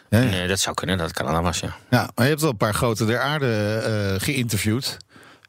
eh, 0.09 0.49
dat 0.49 0.61
zou 0.61 0.75
kunnen, 0.75 0.99
dat 0.99 1.13
Canada 1.13 1.43
was, 1.43 1.61
ja. 1.61 1.77
Ja, 1.91 2.11
maar 2.15 2.25
je 2.25 2.31
hebt 2.31 2.41
wel 2.41 2.51
een 2.51 2.57
paar 2.57 2.75
grote 2.75 3.05
der 3.05 3.21
aarde 3.21 3.75
eh, 4.17 4.23
geïnterviewd. 4.23 4.97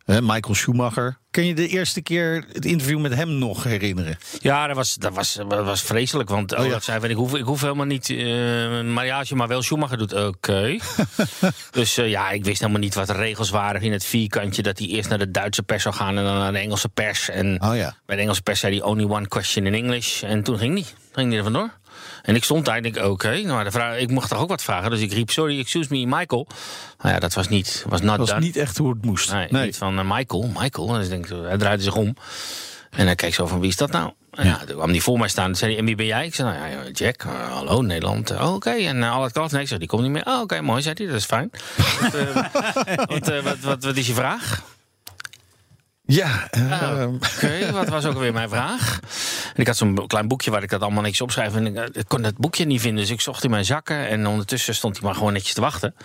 Michael 0.06 0.56
Schumacher. 0.56 1.18
Kun 1.32 1.46
je 1.46 1.54
de 1.54 1.68
eerste 1.68 2.02
keer 2.02 2.46
het 2.52 2.66
interview 2.66 3.00
met 3.00 3.14
hem 3.14 3.30
nog 3.38 3.64
herinneren? 3.64 4.18
Ja, 4.40 4.68
dat 4.68 4.76
was, 4.76 4.96
dat 4.96 5.14
was, 5.14 5.34
dat 5.34 5.66
was 5.66 5.82
vreselijk. 5.82 6.30
Want 6.30 6.52
Oh, 6.54 6.60
ja. 6.60 6.66
Olaf 6.66 6.84
zei 6.84 7.08
ik 7.08 7.16
hoef, 7.16 7.36
ik 7.36 7.44
hoef 7.44 7.62
helemaal 7.62 7.86
niet 7.86 8.10
eh 8.10 8.18
mariage, 8.82 9.36
maar 9.36 9.48
wel 9.48 9.62
Schumacher 9.62 9.98
doet. 9.98 10.14
Oké. 10.14 10.78
dus 11.72 11.98
eh, 11.98 12.10
ja, 12.10 12.30
ik 12.30 12.44
wist 12.46 12.60
helemaal 12.60 12.82
niet 12.82 12.94
wat 12.94 13.08
de 13.08 13.14
regels 13.14 13.50
waren 13.50 13.82
in 13.82 13.92
het 13.92 14.06
vierkantje. 14.06 14.62
Dat 14.62 14.78
hij 14.80 14.88
eerst 14.88 15.10
naar 15.10 15.18
de 15.18 15.32
Duitse 15.32 15.64
pers 15.64 15.84
zou 15.84 15.96
gaan 15.96 16.18
en 16.18 16.24
dan 16.24 16.38
naar 16.38 16.52
de 16.52 16.58
Engelse 16.60 16.90
pers. 16.90 17.30
En 17.30 17.62
Oh 17.64 17.76
ja. 17.76 17.96
bij 18.06 18.16
de 18.16 18.22
Engelse 18.22 18.42
pers 18.42 18.60
zei 18.60 18.78
hij 18.78 18.86
only 18.86 19.04
one 19.04 19.28
question 19.28 19.66
in 19.66 19.74
English. 19.74 20.24
En 20.24 20.44
toen 20.44 20.58
ging 20.58 20.74
hij. 20.74 20.86
Ging 21.12 21.28
hij 21.30 21.38
er 21.38 21.44
vandoor. 21.44 21.72
En 22.22 22.36
ik 22.36 22.44
stond 22.44 22.66
daar 22.66 22.78
en 22.78 22.86
ik 22.86 22.98
oké, 22.98 23.42
nou, 23.42 23.64
de 23.64 23.72
vraag, 23.72 23.98
ik 23.98 24.10
mocht 24.12 24.30
toch 24.30 24.40
ook 24.40 24.50
wat 24.50 24.64
vragen. 24.64 24.90
Dus 24.90 25.00
ik 25.02 25.14
riep, 25.14 25.30
sorry, 25.30 25.60
excuse 25.60 25.88
me, 25.90 26.06
Michael. 26.06 26.48
Nou 27.02 27.14
ja, 27.14 27.20
dat 27.20 27.34
was 27.34 27.48
niet, 27.50 27.86
was 27.88 28.02
not 28.02 28.10
Dat 28.10 28.18
was 28.18 28.30
done. 28.30 28.42
niet 28.42 28.56
echt 28.56 28.78
hoe 28.78 28.90
het 28.90 29.06
moest. 29.06 29.32
Nee, 29.32 29.48
Nee. 29.50 29.66
niet 29.66 29.78
van 29.78 30.00
eh, 30.00 30.06
Michael. 30.16 30.52
Michael. 30.60 30.88
Dus 30.88 31.04
ik 31.04 31.10
denk, 31.10 31.28
hij 31.48 31.58
draaide 31.58 31.84
zich 31.84 31.96
om. 31.96 32.16
En 32.90 33.06
hij 33.06 33.16
keek 33.16 33.34
zo 33.34 33.46
van, 33.48 33.60
wie 33.60 33.70
is 33.70 33.76
dat 33.76 33.92
nou? 33.92 34.12
En 34.32 34.46
ja. 34.46 34.58
toen 34.66 34.76
kwam 34.76 34.90
hij 34.90 35.00
voor 35.00 35.20
mij 35.20 35.28
staan. 35.28 35.46
Toen 35.46 35.56
zei 35.56 35.72
hij, 35.72 35.80
en 35.80 35.86
wie 35.86 35.96
ben 35.96 36.06
jij? 36.06 36.26
Ik 36.26 36.36
zei, 36.36 36.58
nou 36.58 36.70
ja, 36.72 36.90
Jack, 36.94 37.24
eh, 37.24 37.54
hallo, 37.54 37.82
Nederland. 37.82 38.32
Oh, 38.32 38.54
oké, 38.54 38.70
en 38.70 38.98
uh, 38.98 39.16
al 39.16 39.24
het? 39.24 39.52
Nee, 39.52 39.62
ik 39.62 39.68
zei, 39.68 39.80
die 39.80 39.88
komt 39.88 40.02
niet 40.02 40.12
meer. 40.12 40.26
Oh, 40.26 40.42
oké, 40.42 40.62
mooi, 40.62 40.82
zei 40.82 40.96
hij, 40.98 41.06
dat 41.08 41.16
is 41.16 41.26
fijn. 41.26 41.50
wat, 43.08 43.28
wat, 43.28 43.44
wat, 43.44 43.60
wat, 43.60 43.84
wat 43.84 43.96
is 43.96 44.08
je 44.08 44.14
vraag? 44.14 44.62
Ja, 46.08 46.48
eh, 46.50 46.62
Oh, 46.62 47.14
Oké, 47.14 47.72
wat 47.72 47.88
was 47.90 48.06
ook 48.06 48.18
weer 48.18 48.34
mijn 48.34 48.50
vraag? 48.50 49.00
En 49.54 49.62
ik 49.62 49.68
had 49.68 49.78
zo'n 49.78 50.08
klein 50.08 50.28
boekje 50.28 50.52
waar 50.52 50.64
ik 50.64 50.70
dat 50.70 50.82
allemaal 50.82 51.02
niks 51.04 51.22
opschrijf. 51.22 51.56
En 51.56 51.66
ik, 51.66 51.76
eh, 51.76 51.84
ik 51.92 52.06
kon 52.08 52.22
dat 52.22 52.38
boekje 52.38 52.66
niet 52.66 52.82
vinden, 52.82 53.02
dus 53.02 53.12
ik 53.12 53.22
zocht 53.22 53.44
in 53.44 53.50
mijn 53.50 53.66
zakken. 53.66 54.08
En 54.08 54.28
ondertussen 54.28 54.76
stond 54.76 54.98
hij 54.98 55.06
maar 55.06 55.16
gewoon 55.16 55.34
netjes 55.34 55.54
te 55.54 55.62
wachten. 55.62 55.96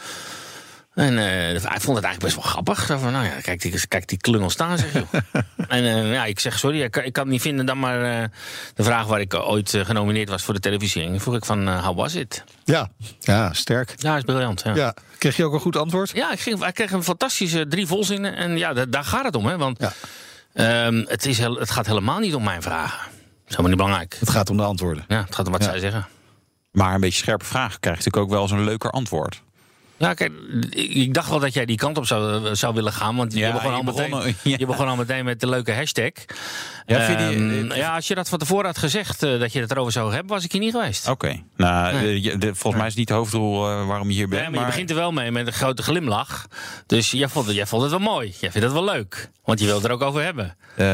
En 0.95 1.19
eh, 1.19 1.25
hij 1.25 1.81
vond 1.81 1.97
het 1.97 2.05
eigenlijk 2.05 2.21
best 2.21 2.35
wel 2.35 2.45
grappig. 2.45 2.85
Zo 2.87 2.99
van, 2.99 3.13
nou 3.13 3.25
ja, 3.25 3.41
kijk 3.43 3.61
die, 3.63 3.87
kijk 3.89 4.09
die 4.09 4.19
klungel 4.19 4.51
staan, 4.51 4.79
zeg 4.79 4.93
joh. 4.93 5.13
en 5.69 5.85
eh, 5.85 6.13
ja, 6.13 6.25
ik 6.25 6.41
zeg, 6.41 6.59
sorry, 6.59 6.83
ik, 6.83 6.91
kan- 6.91 7.05
ik 7.05 7.13
kan 7.13 7.23
het 7.23 7.33
niet 7.33 7.41
vinden. 7.43 7.67
Dan 7.67 7.79
maar 7.79 8.03
eh, 8.23 8.29
de 8.75 8.83
vraag 8.85 9.07
waar 9.07 9.21
ik 9.21 9.35
ooit 9.35 9.71
genomineerd 9.83 10.29
was 10.29 10.43
voor 10.43 10.55
de 10.55 10.61
televisiering. 10.61 11.23
Vroeg 11.23 11.35
ik 11.37 11.45
van, 11.45 11.69
how 11.79 11.97
was 11.97 12.15
it? 12.15 12.45
ja. 12.65 12.91
ja, 13.21 13.53
sterk. 13.53 13.95
Ja, 13.97 14.17
is 14.17 14.23
briljant. 14.23 14.63
Ja. 14.65 14.75
Ja. 14.75 14.95
Kreeg 15.19 15.37
je 15.37 15.45
ook 15.45 15.53
een 15.53 15.61
goed 15.61 15.77
antwoord? 15.77 16.11
Ja, 16.15 16.33
ik, 16.33 16.41
ging, 16.41 16.67
ik 16.67 16.75
kreeg 16.75 16.93
een 16.93 17.05
fantastische 17.05 17.67
drie 17.69 17.87
volzinnen. 17.87 18.37
En 18.37 18.59
ja, 18.59 18.73
da- 18.73 18.85
daar 18.87 19.05
gaat 19.05 19.25
het 19.25 19.35
om. 19.37 19.47
Hè, 19.47 19.57
want 19.57 19.79
Ja. 19.81 19.93
ehm, 20.87 21.05
het, 21.07 21.27
is 21.27 21.39
heel, 21.39 21.55
het 21.57 21.71
gaat 21.71 21.87
helemaal 21.87 22.19
niet 22.19 22.35
om 22.35 22.43
mijn 22.45 22.63
vragen. 22.63 22.99
Dat 22.99 23.11
is 23.51 23.57
helemaal 23.57 23.69
niet 23.71 23.77
belangrijk. 23.81 24.17
Het 24.21 24.31
gaat 24.31 24.51
om 24.51 24.57
de 24.57 24.63
antwoorden. 24.63 25.05
Ja, 25.09 25.23
het 25.25 25.35
gaat 25.35 25.47
om 25.47 25.53
wat 25.53 25.63
Ja. 25.65 25.71
zij 25.71 25.79
zeggen. 25.79 26.07
Maar 26.73 26.95
een 26.95 27.01
beetje 27.01 27.19
scherpe 27.19 27.45
vragen 27.45 27.81
krijg 27.81 27.99
je 27.99 28.05
natuurlijk 28.05 28.25
ook 28.25 28.31
wel 28.39 28.43
eens 28.43 28.51
een 28.51 28.65
leuker 28.65 28.91
antwoord. 28.91 29.43
Ja, 30.03 30.15
kijk, 30.15 30.33
ik 30.71 31.15
dacht 31.15 31.29
wel 31.31 31.39
dat 31.39 31.55
jij 31.55 31.65
die 31.65 31.77
kant 31.77 31.99
op 31.99 32.07
zou, 32.07 32.55
zou 32.57 32.75
willen 32.75 32.93
gaan. 32.93 33.17
Want 33.17 33.33
Ja, 33.35 33.47
je, 33.47 33.53
begon 33.53 33.73
al 33.75 33.83
meteen, 33.83 34.11
begon- 34.11 34.35
ja. 34.53 34.57
je 34.59 34.67
begon 34.67 34.89
al 34.89 34.97
meteen 34.97 35.25
met 35.25 35.41
de 35.41 35.49
leuke 35.49 35.73
hashtag. 35.73 36.11
Ja, 36.87 37.07
die- 37.07 37.17
Ehm, 37.37 37.73
ja, 37.73 37.95
als 37.95 38.09
je 38.09 38.15
dat 38.15 38.29
van 38.29 38.39
tevoren 38.39 38.67
had 38.67 38.79
gezegd 38.79 39.23
eh, 39.23 39.39
dat 39.41 39.53
je 39.53 39.61
het 39.61 39.71
erover 39.71 39.93
zou 39.93 40.13
hebben, 40.13 40.33
was 40.35 40.45
ik 40.45 40.53
hier 40.53 40.61
niet 40.61 40.73
geweest. 40.73 41.09
Oké. 41.09 41.43
Nou, 41.57 41.95
Nee. 41.95 42.31
eh, 42.33 42.39
de- 42.39 42.55
volgens 42.55 42.75
mij 42.75 42.83
is 42.83 42.89
het 42.89 42.97
niet 42.99 43.09
de 43.09 43.15
hoofddoel 43.15 43.69
eh, 43.71 43.87
waarom 43.87 44.09
je 44.09 44.15
hier 44.15 44.29
bent. 44.29 44.43
Ja, 44.43 44.51
maar 44.51 44.61
je 44.61 44.67
begint 44.67 44.91
er 44.91 44.97
wel 44.97 45.13
mee 45.13 45.31
met 45.31 45.47
een 45.47 45.53
grote 45.53 45.83
glimlach. 45.83 46.47
Dus 46.87 47.11
jij 47.11 47.29
vond, 47.29 47.47
het, 47.47 47.55
jij 47.57 47.67
vond 47.67 47.83
het 47.83 47.91
wel 47.91 48.01
mooi. 48.01 48.27
Jij 48.41 48.51
vindt 48.51 48.67
het 48.67 48.73
wel 48.73 48.85
leuk. 48.85 49.31
Want 49.45 49.61
je 49.61 49.67
wilt 49.67 49.83
het 49.83 49.91
er 49.91 49.97
ook 49.97 50.03
over 50.03 50.23
hebben. 50.23 50.57
Eh, 50.77 50.87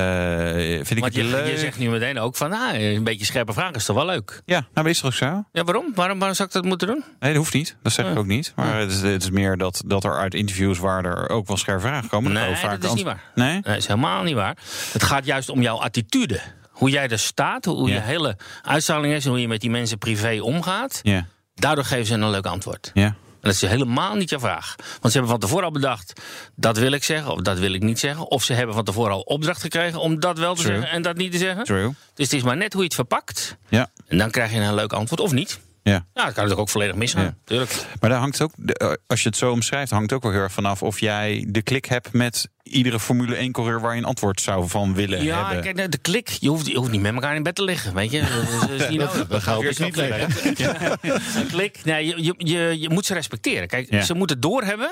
vind 0.76 0.90
ik 0.90 0.98
Want 0.98 1.14
het 1.14 1.24
je, 1.24 1.30
leuk? 1.30 1.46
je 1.50 1.58
zegt 1.58 1.78
nu 1.78 1.88
meteen 1.90 2.18
ook 2.18 2.36
van, 2.36 2.52
ah, 2.52 2.80
een 2.80 3.04
beetje 3.04 3.24
scherpe 3.24 3.52
vragen 3.52 3.74
is 3.74 3.84
toch 3.84 3.96
wel 3.96 4.06
leuk. 4.06 4.42
Ja, 4.44 4.58
nou, 4.60 4.66
maar 4.74 4.86
is 4.86 4.96
het 4.96 5.06
ook 5.06 5.12
zo? 5.12 5.44
Ja, 5.52 5.64
waarom? 5.64 5.92
Waarom, 5.94 6.18
waarom 6.18 6.36
zou 6.36 6.48
ik 6.48 6.54
dat 6.54 6.64
moeten 6.64 6.86
doen? 6.88 7.04
Nee, 7.20 7.30
dat 7.32 7.38
hoeft 7.42 7.54
niet. 7.54 7.76
Dat 7.82 7.92
zeg 7.92 8.06
ik 8.10 8.18
ook 8.18 8.26
niet. 8.26 8.52
Maar 8.56 8.78
het, 8.78 8.90
is, 8.92 9.00
het 9.00 9.22
is 9.22 9.30
meer 9.30 9.56
dat, 9.56 9.82
dat 9.86 10.04
er 10.04 10.16
uit 10.18 10.34
interviews 10.34 10.78
waar 10.78 11.04
er 11.04 11.28
ook 11.28 11.46
wel 11.46 11.56
scherpe 11.56 11.80
vragen 11.80 12.08
komen. 12.08 12.32
Nee, 12.32 12.54
vaak 12.56 12.80
dat 12.80 12.90
is 12.90 12.96
niet 12.96 13.04
waar. 13.04 13.22
Nee? 13.34 13.52
Nee, 13.52 13.62
dat 13.62 13.76
is 13.76 13.86
helemaal 13.86 14.22
niet 14.22 14.34
waar. 14.34 14.56
Het 14.92 15.02
gaat 15.02 15.24
juist 15.24 15.48
om 15.48 15.62
jouw 15.62 15.77
attitude. 15.82 16.40
Hoe 16.70 16.90
jij 16.90 17.08
er 17.08 17.18
staat, 17.18 17.64
hoe 17.64 17.88
Ja. 17.88 17.94
je 17.94 18.00
hele 18.00 18.36
uitstraling 18.62 19.14
is... 19.14 19.24
en 19.24 19.30
hoe 19.30 19.40
je 19.40 19.48
met 19.48 19.60
die 19.60 19.70
mensen 19.70 19.98
privé 19.98 20.38
omgaat. 20.42 21.00
Ja. 21.02 21.26
Daardoor 21.54 21.84
geven 21.84 22.06
ze 22.06 22.14
een 22.14 22.30
leuk 22.30 22.46
antwoord. 22.46 22.90
Ja. 22.94 23.04
En 23.06 23.14
dat 23.40 23.52
is 23.52 23.60
helemaal 23.70 24.14
niet 24.14 24.30
jouw 24.30 24.38
vraag. 24.38 24.74
Want 24.78 25.12
ze 25.12 25.18
hebben 25.18 25.28
van 25.30 25.38
tevoren 25.38 25.64
al 25.64 25.70
bedacht... 25.70 26.20
dat 26.56 26.78
wil 26.78 26.92
ik 26.92 27.04
zeggen 27.04 27.32
of 27.32 27.40
dat 27.40 27.58
wil 27.58 27.72
ik 27.72 27.82
niet 27.82 27.98
zeggen. 27.98 28.30
Of 28.30 28.44
ze 28.44 28.52
hebben 28.52 28.74
van 28.74 28.84
tevoren 28.84 29.12
al 29.12 29.20
opdracht 29.20 29.60
gekregen... 29.60 30.00
om 30.00 30.20
dat 30.20 30.38
wel 30.38 30.54
te 30.54 30.62
True. 30.62 30.74
zeggen 30.74 30.92
en 30.92 31.02
dat 31.02 31.16
niet 31.16 31.32
te 31.32 31.38
zeggen. 31.38 31.64
True. 31.64 31.94
Dus 32.14 32.24
het 32.24 32.32
is 32.32 32.42
maar 32.42 32.56
net 32.56 32.72
hoe 32.72 32.80
je 32.82 32.86
het 32.86 32.96
verpakt. 32.96 33.56
Ja. 33.68 33.90
En 34.06 34.18
dan 34.18 34.30
krijg 34.30 34.52
je 34.52 34.60
een 34.60 34.74
leuk 34.74 34.92
antwoord, 34.92 35.20
of 35.20 35.32
niet. 35.32 35.58
Ja. 35.88 35.94
Ja, 35.94 36.00
dat 36.12 36.22
kan 36.22 36.24
natuurlijk 36.34 36.60
ook 36.60 36.68
volledig 36.68 36.94
misgaan. 36.94 37.24
Ja. 37.24 37.34
Tuurlijk. 37.44 37.86
Maar 38.00 38.10
daar 38.10 38.18
hangt 38.18 38.42
ook, 38.42 38.52
eh, 38.66 38.92
als 39.06 39.22
je 39.22 39.28
het 39.28 39.38
zo 39.38 39.50
omschrijft, 39.52 39.90
hangt 39.90 40.12
ook 40.12 40.22
wel 40.22 40.32
heel 40.32 40.40
erg 40.40 40.52
vanaf 40.52 40.82
of 40.82 41.00
jij 41.00 41.44
de 41.48 41.62
klik 41.62 41.84
hebt 41.84 42.12
met 42.12 42.48
iedere 42.62 43.00
Formule 43.00 43.36
1-coureur 43.48 43.80
waar 43.80 43.92
je 43.92 43.98
een 43.98 44.04
antwoord 44.06 44.40
zou 44.40 44.68
van 44.68 44.94
willen 44.94 45.22
Ja, 45.22 45.44
hebben. 45.44 45.62
kijk, 45.64 45.76
nou, 45.76 45.88
de 45.88 45.98
klik. 45.98 46.28
Je 46.28 46.48
hoeft, 46.48 46.66
je 46.66 46.76
hoeft 46.76 46.90
niet 46.90 47.00
met 47.00 47.14
elkaar 47.14 47.36
in 47.36 47.42
bed 47.42 47.54
te 47.54 47.62
liggen, 47.64 47.94
weet 47.94 48.10
je. 48.10 48.20
Dat 48.20 48.28
is, 48.42 48.60
dat 48.60 48.70
is 48.70 48.88
niet 48.88 48.98
nodig. 48.98 49.26
Dat 49.28 49.42
gaat 49.42 49.60
dus 49.60 49.78
niet 49.78 49.96
liggen. 49.96 50.28
Een 51.40 51.46
klik. 51.46 51.84
Nee, 51.84 52.06
je, 52.06 52.22
je, 52.24 52.34
je, 52.38 52.80
je 52.80 52.90
moet 52.90 53.06
ze 53.06 53.14
respecteren. 53.14 53.68
Kijk, 53.68 53.90
Ja. 53.90 54.02
ze 54.02 54.14
moeten 54.14 54.40
doorhebben 54.40 54.90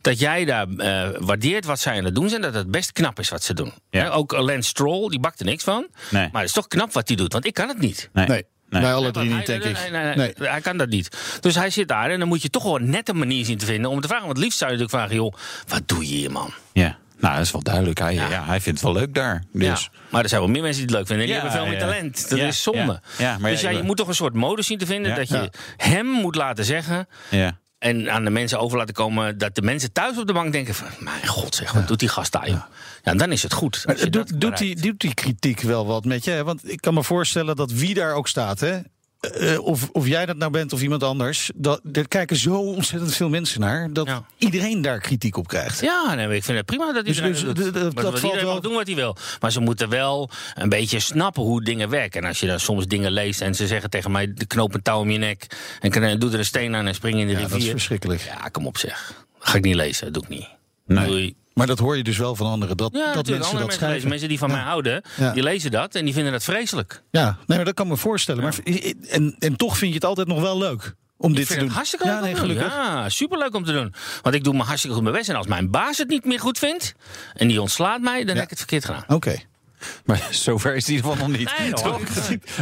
dat 0.00 0.18
jij 0.18 0.44
daar 0.44 0.66
eh, 0.68 1.08
waardeert 1.18 1.64
wat 1.64 1.80
zij 1.80 1.96
aan 1.98 2.04
het 2.04 2.14
doen 2.14 2.28
zijn. 2.28 2.40
Dat 2.42 2.54
het 2.54 2.70
best 2.70 2.92
knap 2.92 3.18
is 3.18 3.28
wat 3.28 3.42
ze 3.42 3.54
doen. 3.54 3.72
Ja. 3.90 4.08
Ook 4.08 4.32
Lance 4.32 4.68
Stroll, 4.68 5.08
die 5.08 5.20
bakt 5.20 5.40
er 5.40 5.46
niks 5.46 5.64
van. 5.64 5.86
Nee. 6.10 6.28
Maar 6.32 6.40
het 6.40 6.48
is 6.50 6.52
toch 6.56 6.68
knap 6.68 6.92
wat 6.92 7.08
hij 7.08 7.16
doet, 7.16 7.32
want 7.32 7.46
ik 7.46 7.54
kan 7.54 7.68
het 7.68 7.78
niet. 7.78 8.10
Nee. 8.12 8.26
Nee, 8.26 8.44
Nee. 8.70 8.82
wij 8.82 8.94
alle 8.94 9.10
drie 9.10 9.24
niet, 9.34 9.46
hij- 9.46 9.58
denk 9.58 9.64
ik. 9.64 9.78
nee, 9.80 9.90
nee, 9.90 10.14
nee, 10.16 10.32
Nee. 10.38 10.48
Hij 10.48 10.60
kan 10.60 10.76
dat 10.76 10.88
niet. 10.88 11.16
Dus 11.40 11.54
hij 11.54 11.70
zit 11.70 11.88
daar 11.88 12.10
en 12.10 12.18
dan 12.18 12.28
moet 12.28 12.42
je 12.42 12.50
toch 12.50 12.62
wel 12.62 12.76
een 12.76 12.90
nette 12.90 13.14
manier 13.14 13.44
zien 13.44 13.58
te 13.58 13.66
vinden 13.66 13.90
om 13.90 14.00
te 14.00 14.08
vragen. 14.08 14.24
Want 14.26 14.36
het 14.36 14.44
liefst 14.46 14.58
zou 14.58 14.70
je 14.72 14.76
natuurlijk 14.78 15.04
vragen, 15.08 15.24
joh, 15.24 15.34
wat 15.68 15.82
doe 15.88 16.08
je 16.08 16.14
hier, 16.14 16.30
man? 16.32 16.50
Ja. 16.72 16.96
Nou, 17.20 17.34
dat 17.36 17.44
is 17.44 17.52
wel 17.52 17.62
duidelijk. 17.62 17.98
Hij, 17.98 18.14
ja. 18.14 18.28
Ja. 18.28 18.44
hij 18.44 18.60
vindt 18.60 18.80
het 18.80 18.92
wel 18.92 19.00
leuk 19.02 19.14
daar. 19.14 19.42
Dus. 19.52 19.82
Ja, 19.92 19.98
maar 20.10 20.22
er 20.22 20.28
zijn 20.28 20.40
wel 20.40 20.50
meer 20.50 20.62
mensen 20.62 20.86
die 20.86 20.96
het 20.96 20.96
leuk 20.98 21.06
vinden. 21.06 21.26
En 21.26 21.32
die 21.32 21.42
Ja, 21.42 21.48
hebben 21.50 21.60
veel 21.60 21.70
meer 21.78 21.80
ja. 21.88 21.92
talent. 21.94 22.28
Dat 22.28 22.38
Ja, 22.38 22.46
is 22.46 22.62
zonde. 22.62 23.00
ja. 23.18 23.24
Ja, 23.32 23.38
maar 23.38 23.50
dus 23.50 23.60
ja, 23.60 23.70
ja, 23.70 23.76
je 23.76 23.82
moet 23.82 23.96
toch 23.96 24.08
een 24.08 24.14
soort 24.14 24.34
modus 24.34 24.66
zien 24.66 24.78
te 24.78 24.86
vinden 24.86 25.10
Ja. 25.10 25.16
dat 25.16 25.28
je 25.28 25.34
Ja. 25.34 25.48
hem 25.76 26.06
moet 26.06 26.34
laten 26.34 26.64
zeggen. 26.64 27.08
En 27.78 28.10
aan 28.10 28.24
de 28.24 28.30
mensen 28.30 28.58
over 28.60 28.78
laten 28.78 28.94
komen 28.94 29.38
dat 29.38 29.54
de 29.54 29.62
mensen 29.62 29.92
thuis 29.92 30.18
op 30.18 30.26
de 30.26 30.32
bank 30.32 30.52
denken: 30.52 30.74
van, 30.74 30.88
Mijn 30.98 31.26
god, 31.26 31.54
zeg, 31.54 31.72
wat 31.72 31.88
doet 31.88 31.98
die 31.98 32.08
gast 32.08 32.32
daar, 32.32 32.48
joh? 32.48 32.62
Ja, 33.02 33.14
dan 33.14 33.32
is 33.32 33.42
het 33.42 33.52
goed. 33.52 33.82
Maar 33.84 33.94
Als 33.94 34.04
je 34.04 34.10
doet, 34.10 34.40
doet, 34.40 34.58
die, 34.58 34.80
doet 34.80 35.00
die 35.00 35.14
kritiek 35.14 35.60
wel 35.60 35.86
wat 35.86 36.04
met 36.04 36.24
je? 36.24 36.30
hè? 36.30 36.44
Want 36.44 36.70
ik 36.70 36.80
kan 36.80 36.94
me 36.94 37.02
voorstellen 37.02 37.56
dat 37.56 37.72
wie 37.72 37.94
daar 37.94 38.14
ook 38.14 38.28
staat, 38.28 38.60
hè, 38.60 38.78
eh, 39.20 39.58
of, 39.64 39.88
of 39.92 40.06
jij 40.06 40.26
dat 40.26 40.36
nou 40.36 40.50
bent 40.52 40.72
of 40.72 40.82
iemand 40.82 41.02
anders, 41.02 41.50
dat, 41.54 41.80
er 41.92 42.08
kijken 42.08 42.36
zo 42.36 42.54
ontzettend 42.54 43.14
veel 43.14 43.28
mensen 43.28 43.60
naar 43.60 43.92
dat 43.92 44.06
Ja. 44.06 44.24
iedereen 44.38 44.82
daar 44.82 45.00
kritiek 45.00 45.36
op 45.36 45.48
krijgt. 45.48 45.80
Ja, 45.80 46.14
nee, 46.14 46.36
ik 46.36 46.44
vind 46.44 46.56
het 46.56 46.66
prima 46.66 46.92
dat 46.92 47.04
Dus- 47.04 47.16
iedereen 47.16 47.32
dus 47.32 47.42
dat 47.44 47.56
doet. 47.56 47.64
d- 47.66 47.70
d- 47.70 47.74
dat 47.74 47.94
Maar 47.94 48.02
valt 48.04 48.16
iedereen 48.16 48.44
wel- 48.44 48.52
mag 48.52 48.62
doen 48.62 48.74
wat 48.74 48.86
hij 48.86 48.96
wil. 48.96 49.16
Maar 49.40 49.52
ze 49.52 49.60
moeten 49.60 49.88
wel 49.88 50.30
een 50.54 50.68
beetje 50.68 51.00
snappen 51.00 51.42
hoe 51.42 51.62
dingen 51.62 51.88
werken. 51.88 52.22
En 52.22 52.28
als 52.28 52.40
je 52.40 52.46
dan 52.46 52.60
soms 52.60 52.86
dingen 52.86 53.12
leest 53.12 53.40
en 53.40 53.54
ze 53.54 53.66
zeggen 53.66 53.90
tegen 53.90 54.10
mij... 54.10 54.32
knoop 54.46 54.74
een 54.74 54.82
touw 54.82 55.00
om 55.00 55.10
je 55.10 55.18
nek 55.18 55.46
en 55.80 56.18
doe 56.18 56.32
er 56.32 56.38
een 56.38 56.44
steen 56.44 56.74
aan 56.74 56.86
en 56.86 56.94
spring 56.94 57.18
in 57.20 57.26
de 57.26 57.32
Ja, 57.32 57.38
dat 57.38 57.48
is 57.48 57.54
rivier. 57.54 57.70
verschrikkelijk. 57.70 58.20
Ja, 58.20 58.48
kom 58.48 58.66
op 58.66 58.78
zeg. 58.78 59.24
Ga 59.38 59.56
ik 59.56 59.64
niet 59.64 59.74
lezen, 59.74 60.04
dat 60.04 60.14
doe 60.14 60.22
ik 60.22 60.28
niet. 60.28 60.48
Nee. 60.86 61.06
Doei. 61.06 61.34
Maar 61.58 61.66
dat 61.66 61.78
hoor 61.78 61.96
je 61.96 62.02
dus 62.02 62.16
wel 62.18 62.36
van 62.36 62.46
anderen, 62.46 62.76
dat, 62.76 62.90
Ja, 62.92 62.98
dat 62.98 63.14
mensen 63.14 63.22
Andere 63.34 63.42
dat 63.42 63.50
mensen, 63.50 63.66
lezen, 63.68 63.78
schrijven. 63.88 64.08
mensen 64.08 64.28
die 64.28 64.38
van 64.38 64.48
Ja. 64.48 64.54
mij 64.54 64.64
houden, 64.64 65.02
Ja. 65.16 65.32
die 65.32 65.42
lezen 65.42 65.70
dat 65.70 65.94
en 65.94 66.04
die 66.04 66.14
vinden 66.14 66.32
dat 66.32 66.44
vreselijk. 66.44 67.02
Ja, 67.10 67.36
nee, 67.46 67.56
maar 67.56 67.64
dat 67.66 67.74
kan 67.74 67.88
me 67.88 67.96
voorstellen. 67.96 68.42
Maar, 68.42 68.54
en, 69.08 69.36
en 69.38 69.56
toch 69.56 69.78
vind 69.78 69.90
je 69.90 69.94
het 69.96 70.04
altijd 70.04 70.28
nog 70.28 70.40
wel 70.40 70.58
leuk 70.58 70.94
om 71.16 71.34
dit 71.34 71.40
te 71.40 71.46
vind 71.46 71.58
doen. 71.58 71.66
het 71.68 71.76
hartstikke 71.76 72.06
ja, 72.06 72.12
leuk 72.12 72.22
nee, 72.22 72.30
om 72.32 72.38
te 72.40 72.46
doen. 72.46 72.56
gelukkig. 72.56 72.78
Ja, 72.78 73.08
superleuk 73.08 73.54
om 73.54 73.64
te 73.64 73.72
doen. 73.72 73.94
Want 74.22 74.34
ik 74.34 74.44
doe 74.44 74.54
me 74.54 74.62
hartstikke 74.62 74.94
goed 74.96 75.04
mijn 75.04 75.16
best. 75.16 75.28
En 75.28 75.36
als 75.36 75.46
mijn 75.46 75.70
baas 75.70 75.98
het 75.98 76.08
niet 76.08 76.24
meer 76.24 76.40
goed 76.40 76.58
vindt 76.58 76.94
en 77.34 77.48
die 77.48 77.60
ontslaat 77.60 78.00
mij, 78.00 78.24
dan 78.24 78.34
heb 78.34 78.44
ik 78.44 78.50
het 78.50 78.58
verkeerd 78.58 78.84
gedaan. 78.84 79.04
Oké. 79.08 79.36
Maar 80.04 80.28
zover 80.46 80.74
is 80.74 80.86
het 80.86 80.88
in 80.88 80.94
ieder 80.96 81.10
geval 81.10 81.28
nog 81.28 81.38
niet. 81.38 81.50
Nee, 81.58 81.72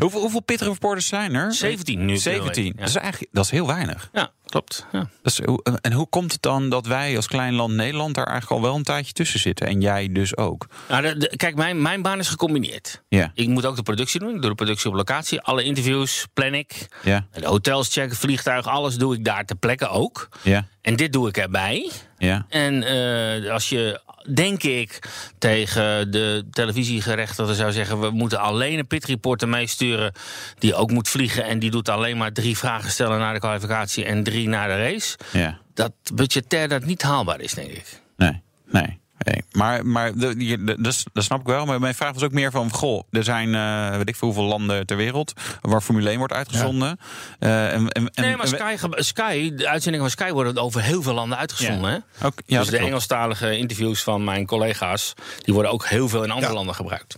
hoeveel, 0.01 0.21
hoeveel 0.21 0.43
pitreporters 0.43 1.07
zijn 1.07 1.35
er? 1.35 1.53
17 1.55 2.05
nu. 2.05 2.17
17. 2.17 2.65
Ja. 2.65 2.73
Dat, 2.77 2.89
is 2.89 2.95
eigenlijk, 2.95 3.33
dat 3.33 3.45
is 3.45 3.51
heel 3.51 3.67
weinig. 3.67 4.09
Ja, 4.13 4.31
klopt. 4.47 4.87
Ja. 4.93 4.99
Dat 5.23 5.33
is, 5.33 5.45
hoe- 5.45 5.63
en 5.81 5.93
hoe 5.93 6.09
komt 6.09 6.33
het 6.33 6.43
dan 6.43 6.69
dat 6.69 6.87
wij 6.87 7.17
als 7.17 7.27
klein 7.27 7.55
land 7.55 7.75
Nederland 7.75 8.15
daar 8.15 8.27
eigenlijk 8.27 8.61
al 8.63 8.69
wel 8.69 8.77
een 8.77 8.83
tijdje 8.85 9.13
tussen 9.13 9.41
zitten? 9.41 9.67
En 9.67 9.81
jij 9.81 10.13
dus 10.13 10.37
ook. 10.37 10.67
Nou, 10.89 11.03
de- 11.03 11.17
de- 11.17 11.37
kijk, 11.37 11.55
mijn, 11.55 11.83
mijn 11.83 12.03
baan 12.03 12.19
is 12.19 12.29
gecombineerd. 12.29 13.03
Ja. 13.09 13.31
Ik 13.35 13.49
moet 13.49 13.67
ook 13.67 13.77
de 13.77 13.83
productie 13.83 14.21
doen. 14.21 14.35
Ik 14.35 14.41
doe 14.41 14.51
de 14.51 14.57
productie 14.57 14.89
op 14.91 14.95
locatie. 14.97 15.41
Alle 15.41 15.63
interviews 15.65 16.27
plan 16.35 16.55
ik. 16.55 16.87
Ja. 17.03 17.27
De 17.33 17.47
hotels 17.47 17.93
checken, 17.93 18.17
vliegtuig, 18.17 18.67
alles 18.67 18.97
doe 18.97 19.15
ik 19.15 19.25
daar 19.25 19.45
ter 19.45 19.57
plekke 19.57 19.89
ook. 19.89 20.29
Ja. 20.43 20.67
En 20.81 20.97
dit 20.97 21.13
doe 21.13 21.29
ik 21.29 21.37
erbij. 21.37 21.91
Ja. 22.19 22.47
En 22.49 22.83
eh, 22.83 23.51
als 23.53 23.69
je, 23.69 24.01
denk 24.35 24.63
ik, 24.63 24.99
tegen 25.39 26.11
de 26.11 26.45
televisiegerechtigde 26.51 27.55
zou 27.55 27.73
zeggen... 27.73 28.01
we 28.01 28.11
moeten 28.11 28.39
alleen 28.39 28.79
een 28.79 28.87
pitreporter 28.87 29.49
meesturen 29.49 30.13
die 30.59 30.75
ook 30.75 30.91
moet 30.91 31.09
vliegen... 31.09 31.45
en 31.45 31.59
die 31.59 31.71
doet 31.71 31.89
alleen 31.89 32.17
maar 32.17 32.33
drie 32.33 32.57
vragen 32.59 32.91
stellen 32.91 33.19
naar 33.19 33.35
de 33.35 33.41
kwalificatie... 33.41 34.05
en 34.05 34.23
drie 34.23 34.49
naar 34.49 34.69
de 34.69 34.77
race. 34.77 35.17
Ja. 35.33 35.59
Dat 35.75 35.93
budgetair 36.15 36.69
dat 36.69 36.85
niet 36.85 37.03
haalbaar 37.03 37.41
is, 37.41 37.55
denk 37.55 37.71
ik. 37.71 38.01
Nee. 38.17 38.43
Nee. 38.67 38.99
Nee. 39.19 39.45
Maar, 39.53 39.87
maar 39.87 40.13
de, 40.15 40.37
de- 40.37 40.77
dat, 41.13 41.25
snap 41.25 41.41
ik 41.41 41.47
wel. 41.47 41.67
Maar 41.67 41.81
mijn 41.81 41.95
vraag 41.95 42.13
was 42.13 42.23
ook 42.23 42.33
meer 42.33 42.51
van: 42.51 42.71
Goh, 42.71 43.03
er 43.11 43.25
zijn 43.25 43.55
eh 43.55 43.97
weet 43.97 44.09
ik 44.09 44.17
veel 44.17 44.29
hoeveel 44.29 44.45
landen 44.47 44.87
ter 44.87 44.97
wereld 44.97 45.33
waar 45.61 45.81
Formule 45.81 46.09
1 46.09 46.19
wordt 46.19 46.33
uitgezonden. 46.33 46.99
Eh, 47.39 47.73
en, 47.73 47.89
en, 47.89 48.11
en- 48.15 48.23
nee, 48.25 48.37
maar 48.37 48.47
Sky, 48.49 48.77
Sky, 48.91 49.55
de 49.55 49.69
uitzendingen 49.69 50.11
van 50.11 50.25
Sky 50.25 50.33
worden 50.33 50.57
over 50.63 50.83
heel 50.83 51.03
veel 51.03 51.15
landen 51.15 51.39
uitgezonden. 51.39 51.91
Ja. 51.91 52.03
Hè? 52.19 52.27
Ook, 52.27 52.33
ja, 52.47 52.59
dus 52.59 52.67
de 52.67 52.73
klopt. 52.73 52.87
Engelstalige 52.91 53.57
interviews 53.59 54.03
van 54.03 54.25
mijn 54.25 54.47
collega's... 54.47 55.13
die 55.43 55.55
worden 55.55 55.73
ook 55.73 55.87
heel 55.87 56.09
veel 56.09 56.25
in 56.25 56.31
andere 56.31 56.49
Ja. 56.51 56.57
landen 56.57 56.75
gebruikt. 56.75 57.17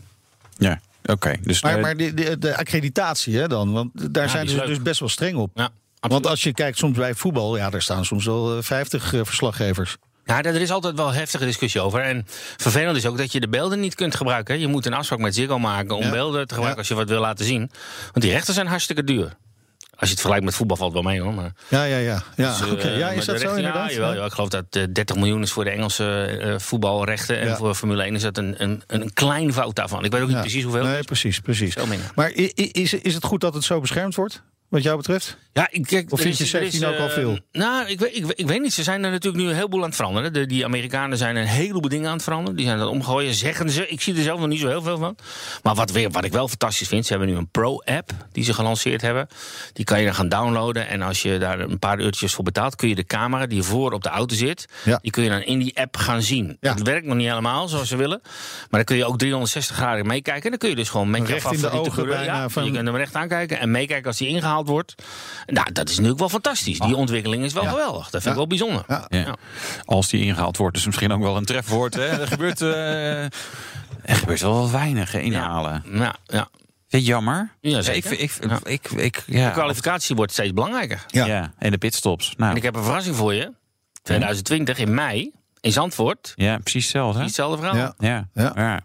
Ja, 0.57 0.81
oké. 1.05 1.35
Dus 1.43 1.63
Maar, 1.63 1.77
eh, 1.77 1.83
maar 1.83 1.97
de, 1.97 2.15
de, 2.15 2.39
de 2.39 2.57
accreditatie 2.57 3.37
hè, 3.39 3.49
dan, 3.49 3.73
want 3.73 4.15
daar 4.15 4.25
Ja, 4.25 4.31
zijn 4.31 4.49
ze 4.49 4.63
dus 4.67 4.83
best 4.83 5.01
wel 5.01 5.09
streng 5.09 5.37
op. 5.37 5.71
Want 6.01 6.27
als 6.27 6.43
je 6.43 6.53
kijkt 6.53 6.79
soms 6.79 6.97
bij 6.99 7.15
voetbal, 7.15 7.57
ja, 7.57 7.71
daar 7.71 7.83
staan 7.83 8.05
soms 8.05 8.25
wel 8.25 8.57
eh, 8.57 8.63
50 8.63 9.15
eh, 9.15 9.21
verslaggevers. 9.25 9.97
Ja, 10.29 10.43
daar 10.43 10.55
is 10.55 10.71
altijd 10.71 10.97
wel 10.97 11.13
heftige 11.13 11.45
discussie 11.45 11.81
over. 11.81 12.01
En 12.01 12.27
vervelend 12.57 12.97
is 12.97 13.07
ook 13.07 13.19
dat 13.19 13.33
je 13.33 13.41
de 13.41 13.49
beelden 13.49 13.81
niet 13.81 13.95
kunt 13.95 14.15
gebruiken. 14.15 14.61
Je 14.61 14.67
moet 14.67 14.87
een 14.87 14.95
afspraak 14.95 15.19
met 15.19 15.35
Ziggo 15.35 15.59
maken 15.59 15.97
om 15.97 16.03
Ja. 16.05 16.11
beelden 16.11 16.47
te 16.47 16.55
gebruiken 16.55 16.79
als 16.79 16.89
je 16.89 16.95
wat 16.95 17.09
wil 17.09 17.21
laten 17.21 17.45
zien. 17.45 17.71
Want 18.13 18.21
die 18.25 18.31
rechten 18.31 18.55
zijn 18.55 18.67
hartstikke 18.67 19.05
duur. 19.05 19.37
Als 19.91 20.09
je 20.09 20.15
het 20.15 20.21
vergelijkt 20.21 20.45
met 20.45 20.55
voetbal 20.55 20.77
valt 20.77 20.93
wel 20.93 21.03
mee 21.03 21.21
hoor. 21.21 21.35
Maar, 21.35 21.53
Ja, 21.69 21.85
ja, 21.85 21.97
ja. 21.97 22.23
ja, 22.37 22.59
Dus, 22.59 22.85
eh, 22.85 22.99
ja 22.99 23.09
is 23.11 23.25
dat 23.25 23.41
zo 23.41 23.55
inderdaad? 23.55 23.89
Ja, 23.89 23.95
jawel, 23.95 24.13
Ja. 24.13 24.19
ja, 24.19 24.25
ik 24.25 24.33
geloof 24.33 24.49
dat 24.49 24.65
eh, 24.71 24.83
30 24.93 25.17
miljoen 25.17 25.43
is 25.43 25.53
voor 25.53 25.65
de 25.65 25.71
Engelse 25.71 26.25
eh, 26.25 26.59
voetbalrechten. 26.59 27.39
En 27.41 27.47
Ja. 27.47 27.57
voor 27.57 27.75
Formule 27.75 28.03
1 28.03 28.15
is 28.15 28.23
dat 28.23 28.37
een, 28.39 28.55
een, 28.63 28.83
een 28.87 29.13
klein 29.13 29.53
fout 29.53 29.75
daarvan. 29.75 30.05
Ik 30.05 30.13
weet 30.13 30.21
ook 30.23 30.29
niet 30.29 30.41
precies 30.41 30.63
hoeveel. 30.63 30.83
Nee, 30.85 31.03
precies, 31.03 31.41
precies. 31.41 31.77
Maar 32.15 32.31
is, 32.35 32.93
is 32.95 33.15
het 33.15 33.25
goed 33.25 33.41
dat 33.41 33.55
het 33.55 33.65
zo 33.65 33.81
beschermd 33.81 34.15
wordt, 34.15 34.43
wat 34.69 34.83
jou 34.83 34.97
betreft? 34.97 35.37
Ja, 35.53 35.69
ik, 35.71 35.87
kijk, 35.87 36.13
Of 36.13 36.21
vind 36.21 36.37
je 36.39 36.45
is- 36.45 36.53
er 36.53 36.61
17 36.61 36.81
is, 36.81 36.87
ook 36.95 36.99
al 37.01 37.07
eh, 37.07 37.13
veel? 37.13 37.39
Nou, 37.53 37.87
ik 37.89 37.99
weet, 38.01 38.17
ik, 38.17 38.25
weet- 38.25 38.39
ik 38.41 38.47
weet 38.47 38.61
niet. 38.61 38.73
Ze 38.73 38.83
zijn 38.83 39.05
er 39.05 39.11
natuurlijk 39.11 39.43
nu 39.45 39.49
een 39.49 39.55
heleboel 39.55 39.81
aan 39.81 39.87
het 39.87 39.97
veranderen. 39.97 40.33
De, 40.33 40.47
die 40.47 40.65
Amerikanen 40.65 41.19
zijn 41.19 41.37
een 41.37 41.47
heleboel 41.47 41.89
dingen 41.89 42.07
aan 42.09 42.15
het 42.15 42.23
veranderen. 42.23 42.57
Die 42.57 42.67
zijn 42.67 42.79
dat 42.79 42.89
omgooien, 42.89 43.35
zeggen 43.35 43.71
ze. 43.71 43.89
Ik 43.89 44.01
zie 44.01 44.17
er 44.17 44.23
zelf 44.23 44.39
nog 44.41 44.49
niet 44.49 44.61
zo 44.61 44.69
heel 44.69 44.83
veel 44.83 44.99
van. 44.99 45.17
Maar 45.63 45.75
wat, 45.75 45.91
weer, 45.91 46.11
wat 46.11 46.25
ik 46.25 46.33
wel 46.33 46.49
fantastisch 46.49 46.89
vind, 46.89 47.07
ze 47.07 47.13
hebben 47.13 47.31
nu 47.31 47.37
een 47.37 47.51
Pro-app 47.51 48.11
die 48.33 48.45
ze 48.45 48.55
gelanceerd 48.55 49.01
hebben. 49.01 49.27
Die 49.73 49.85
kan 49.85 49.99
je 49.99 50.05
dan 50.05 50.15
gaan 50.15 50.29
downloaden. 50.29 50.89
En 50.89 51.03
als 51.03 51.23
je 51.23 51.39
daar 51.39 51.61
een 51.61 51.79
paar 51.79 52.01
uurtjes 52.01 52.35
voor 52.35 52.45
betaalt, 52.45 52.77
kun 52.77 52.89
je 52.89 52.95
de 52.95 53.05
camera 53.05 53.47
die 53.47 53.63
voor 53.63 53.93
op 53.93 54.03
de 54.03 54.09
auto 54.09 54.35
zit, 54.35 54.67
Ja. 54.85 54.99
die 55.03 55.11
kun 55.11 55.23
je 55.23 55.31
dan 55.31 55.43
in 55.43 55.59
die 55.59 55.79
app 55.79 55.97
gaan 55.97 56.23
zien. 56.23 56.57
Ja. 56.61 56.73
Het 56.75 56.83
werkt 56.83 57.07
nog 57.07 57.17
niet 57.17 57.29
helemaal 57.29 57.69
zoals 57.69 57.89
ze 57.89 57.97
willen. 57.97 58.21
Maar 58.23 58.67
dan 58.71 58.85
kun 58.85 58.97
je 58.97 59.05
ook 59.05 59.19
360 59.19 59.77
graden 59.77 60.07
meekijken. 60.07 60.43
En 60.45 60.51
dan 60.51 60.59
kun 60.59 60.69
je 60.69 60.75
dus 60.77 60.89
gewoon 60.89 61.11
met 61.11 61.21
je 61.27 61.33
Recht 61.33 61.45
in 61.45 61.51
de 61.51 61.59
favoriete 61.59 61.91
ogen 62.03 62.25
Ja, 62.25 62.49
van- 62.49 62.65
Je 62.65 62.71
kunt 62.73 62.87
hem 62.87 62.97
recht 62.97 63.15
aankijken 63.15 63.59
en 63.59 63.71
meekijken 63.71 64.07
als 64.07 64.17
die 64.19 64.29
ingehaald 64.29 64.58
wordt. 64.67 64.95
Nou, 65.47 65.73
dat 65.73 65.89
is 65.89 65.93
natuurlijk 65.95 66.19
wel 66.21 66.29
fantastisch. 66.29 66.79
Die 66.79 66.97
ontwikkeling 66.97 67.45
is 67.45 67.53
wel 67.53 67.63
Ja. 67.63 67.71
geweldig. 67.71 68.03
Dat 68.11 68.11
vind 68.11 68.25
Ja. 68.25 68.31
ik 68.31 68.37
wel 68.37 68.47
bijzonder. 68.47 68.85
Ja. 68.89 69.07
Ja. 69.09 69.35
Als 69.85 70.09
die 70.09 70.25
ingehaald 70.25 70.57
wordt, 70.57 70.77
is 70.77 70.87
misschien 70.87 71.13
ook 71.13 71.23
wel 71.23 71.37
een 71.37 71.45
trefwoord. 71.45 71.95
Hè? 71.95 72.07
Er 72.07 72.27
gebeurt, 72.27 72.61
eh, 72.61 73.23
er 73.25 73.31
gebeurt 74.17 74.41
wel 74.41 74.61
wat 74.61 74.71
weinig 74.71 75.13
hè, 75.13 75.19
inhalen. 75.19 75.83
Ja, 75.93 76.15
ja. 76.27 76.49
Vind 76.89 77.03
je 77.03 77.09
jammer? 77.09 77.51
Ja, 77.61 77.83
zeker. 77.83 78.13
ik, 78.13 78.19
ik, 78.21 78.33
Ja. 78.49 78.59
ik, 78.65 78.91
ik- 78.91 79.23
ja. 79.27 79.47
De 79.47 79.53
kwalificatie 79.53 80.17
wordt 80.17 80.33
steeds 80.33 80.53
belangrijker. 80.53 81.05
Ja. 81.07 81.27
Ja. 81.27 81.53
en 81.59 81.71
de 81.71 81.79
pitstops. 81.79 82.35
Nou, 82.37 82.51
En 82.51 82.57
ik 82.57 82.63
heb 82.63 82.77
een 82.77 82.83
verrassing 82.83 83.17
voor 83.17 83.35
je. 83.35 83.53
2020 84.03 84.79
in 84.79 84.95
mei 84.95 85.31
in 85.61 85.73
Zandvoort. 85.73 86.33
ja, 86.37 86.59
precies 86.59 86.83
hetzelfde. 86.83 87.19
hè? 87.19 87.25
Hetzelfde 87.25 87.57
verhaal. 87.57 87.95
Ja. 87.99 88.29
Ja. 88.55 88.81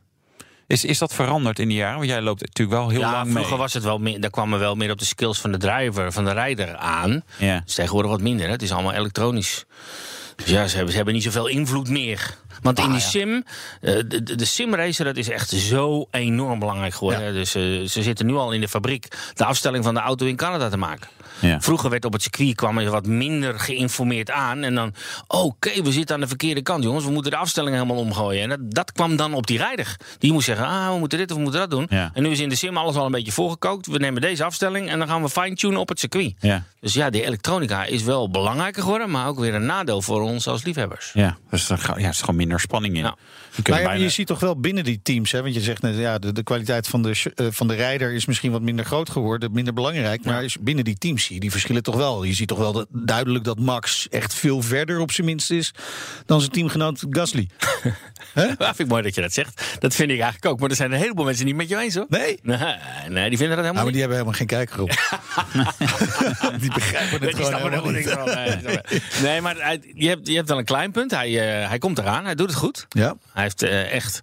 Is, 0.74 0.86
is 0.86 0.98
dat 0.98 1.14
veranderd 1.14 1.60
in 1.60 1.68
die 1.68 1.78
jaren? 1.78 1.98
Want 1.98 2.10
jij 2.10 2.22
loopt 2.22 2.42
natuurlijk 2.42 2.78
wel 2.80 2.90
heel 2.90 3.00
Ja, 3.00 3.12
lang 3.12 3.30
vroeger 3.32 3.50
mee. 3.50 3.60
was 3.60 3.74
het 3.74 3.84
wel 3.84 3.98
meer, 4.00 4.20
daar 4.22 4.30
kwam 4.30 4.54
er 4.54 4.60
wel 4.60 4.76
meer 4.76 4.92
op 4.92 5.00
de 5.00 5.06
skills 5.06 5.40
van 5.40 5.52
de 5.52 5.58
driver, 5.58 6.12
van 6.12 6.26
de 6.26 6.32
rijder 6.32 6.76
aan. 6.76 7.24
Ja. 7.38 7.62
Dus 7.66 7.74
tegenwoordig 7.76 8.12
wat 8.12 8.22
minder. 8.22 8.46
Hè? 8.46 8.52
Het 8.52 8.62
is 8.62 8.72
allemaal 8.72 8.94
elektronisch. 8.94 9.66
Dus 10.36 10.50
ja, 10.50 10.68
ze 10.68 10.72
hebben, 10.74 10.90
ze 10.90 10.96
hebben 10.96 11.14
niet 11.14 11.24
zoveel 11.24 11.48
invloed 11.48 11.90
meer. 11.90 12.36
Want 12.62 12.80
Ah, 12.80 12.86
in 12.86 12.92
die 12.92 13.00
sim, 13.02 13.44
eh, 13.82 13.94
de, 14.08 14.24
de, 14.24 14.36
de 14.36 14.46
simracer, 14.46 15.06
dat 15.06 15.18
is 15.18 15.30
echt 15.30 15.50
zo 15.50 16.08
enorm 16.12 16.60
belangrijk 16.60 16.94
geworden. 16.94 17.24
Ja. 17.26 17.32
Dus 17.32 17.56
eh, 17.56 17.62
ze 17.88 18.04
zitten 18.04 18.26
nu 18.26 18.34
al 18.34 18.52
in 18.52 18.62
de 18.62 18.68
fabriek 18.68 19.08
de 19.34 19.46
afstelling 19.46 19.84
van 19.84 19.94
de 19.94 20.00
auto 20.00 20.26
in 20.26 20.36
Canada 20.36 20.70
te 20.70 20.78
maken. 20.78 21.08
Ja. 21.40 21.62
Vroeger 21.62 21.90
werd 21.90 22.06
op 22.06 22.14
het 22.14 22.22
circuit 22.22 22.56
kwam 22.56 22.78
er 22.78 22.90
wat 22.92 23.06
minder 23.08 23.60
geïnformeerd 23.60 24.32
aan. 24.32 24.64
En 24.64 24.76
dan, 24.76 24.94
oké, 25.28 25.82
we 25.84 25.92
zitten 25.92 26.16
aan 26.16 26.22
de 26.22 26.28
verkeerde 26.28 26.62
kant, 26.62 26.84
jongens. 26.84 27.06
We 27.06 27.12
moeten 27.12 27.32
de 27.32 27.38
afstelling 27.38 27.74
helemaal 27.76 27.98
omgooien. 27.98 28.42
En 28.44 28.50
dat, 28.50 28.60
dat 28.74 28.92
kwam 28.92 29.16
dan 29.16 29.34
op 29.34 29.48
die 29.48 29.58
rijder. 29.58 29.96
Die 30.20 30.32
moest 30.32 30.46
zeggen, 30.46 30.66
ah, 30.66 30.92
we 30.94 31.00
moeten 31.00 31.18
dit 31.18 31.30
of 31.32 31.36
we 31.38 31.42
moeten 31.44 31.60
dat 31.62 31.70
doen. 31.70 31.86
Ja. 31.90 32.12
En 32.14 32.24
nu 32.24 32.30
is 32.30 32.40
in 32.40 32.50
de 32.50 32.56
sim 32.56 32.78
alles 32.78 32.96
al 32.96 33.06
een 33.06 33.12
beetje 33.12 33.32
voorgekookt. 33.32 33.88
We 33.88 33.98
nemen 33.98 34.22
deze 34.22 34.44
afstelling 34.44 34.90
en 34.90 35.00
dan 35.00 35.08
gaan 35.08 35.22
we 35.22 35.30
fine-tunen 35.30 35.80
op 35.80 35.90
het 35.90 36.00
circuit. 36.00 36.34
Ja. 36.40 36.64
Dus 36.80 36.94
ja, 36.94 37.10
die 37.10 37.26
elektronica 37.26 37.86
is 37.86 38.04
wel 38.04 38.30
belangrijker 38.30 38.82
geworden, 38.82 39.10
maar 39.12 39.28
ook 39.28 39.40
weer 39.40 39.54
een 39.54 39.66
nadeel 39.66 40.02
voor 40.02 40.22
ons 40.22 40.48
als 40.48 40.64
liefhebbers. 40.64 41.12
Ja, 41.14 41.38
dus 41.50 41.70
er, 41.70 41.80
ja, 41.88 41.96
er 41.96 42.10
is 42.10 42.20
gewoon 42.20 42.36
minder 42.36 42.60
spanning 42.60 42.96
in. 42.96 43.02
Ja. 43.04 43.16
Je 43.56 43.62
Maar 43.70 43.80
ja, 43.82 43.88
bijna- 43.88 44.04
je 44.04 44.10
ziet 44.10 44.28
toch 44.28 44.40
wel 44.40 44.60
binnen 44.60 44.84
die 44.84 45.00
teams, 45.04 45.32
hè? 45.32 45.42
want 45.42 45.54
je 45.54 45.62
zegt 45.62 45.82
net, 45.82 45.98
ja, 45.98 46.20
de, 46.20 46.32
de 46.32 46.44
kwaliteit 46.44 46.88
van 46.88 47.02
de, 47.02 47.32
eh, 47.36 47.48
van 47.50 47.68
de 47.68 47.74
rijder 47.74 48.14
is 48.14 48.26
misschien 48.26 48.52
wat 48.52 48.62
minder 48.62 48.86
groot 48.86 49.10
geworden, 49.10 49.52
minder 49.52 49.74
belangrijk. 49.74 50.24
Maar 50.26 50.44
is- 50.44 50.58
binnen 50.60 50.84
die 50.84 50.98
teams 50.98 51.23
die 51.30 51.52
verschillen 51.52 51.84
toch 51.84 51.96
wel. 51.96 52.24
Je 52.24 52.34
ziet 52.34 52.48
toch 52.48 52.58
wel 52.58 52.72
dat, 52.74 52.88
duidelijk 52.92 53.44
dat 53.44 53.60
Max 53.60 54.08
echt 54.10 54.34
veel 54.34 54.62
verder 54.62 55.00
op 55.00 55.12
zijn 55.12 55.28
minst 55.28 55.52
is 55.52 55.72
dan 56.26 56.40
zijn 56.40 56.52
teamgenoot 56.52 57.06
Gasly. 57.10 57.50
Ja, 58.36 58.56
vind 58.58 58.80
ik 58.80 58.88
mooi 58.88 59.02
dat 59.04 59.16
je 59.16 59.22
dat 59.22 59.34
zegt. 59.34 59.78
Dat 59.80 59.96
vind 59.96 60.10
ik 60.10 60.20
eigenlijk 60.20 60.46
ook. 60.54 60.60
Maar 60.60 60.70
er 60.70 60.76
zijn 60.76 60.92
een 60.92 60.98
heleboel 61.00 61.26
mensen 61.26 61.46
niet 61.46 61.56
met 61.56 61.70
je 61.70 61.78
eens 61.78 61.96
hoor. 61.96 62.06
Nee? 62.10 62.40
Nee, 62.42 62.58
nee 63.10 63.30
die 63.30 63.38
vinden 63.38 63.58
dat 63.58 63.66
helemaal 63.66 63.74
Nou, 63.74 63.74
maar 63.74 63.84
niet. 63.86 63.94
die 63.94 64.02
hebben 64.02 64.18
helemaal 64.18 64.34
geen 64.34 64.48
kijker 64.48 64.82
op. 64.82 64.90
die 66.62 66.74
begrijpen 66.74 67.12
het 67.12 67.36
Die 67.36 67.46
gewoon 67.46 67.72
helemaal 67.72 67.92
niet. 67.92 68.10
van. 68.10 69.22
Nee, 69.30 69.42
maar 69.42 69.56
hij- 69.58 69.92
je, 69.94 70.08
hebt, 70.08 70.28
je 70.28 70.36
hebt 70.36 70.50
wel 70.50 70.58
een 70.58 70.66
klein 70.66 70.92
punt. 70.92 71.12
Hij, 71.12 71.62
eh, 71.62 71.70
hij 71.70 71.78
komt 71.78 71.98
eraan, 71.98 72.26
hij 72.26 72.36
doet 72.36 72.50
het 72.50 72.58
goed. 72.58 72.86
Ja. 72.90 73.16
Hij 73.34 73.44
heeft 73.44 73.62
eh, 73.62 73.92
echt 73.94 74.20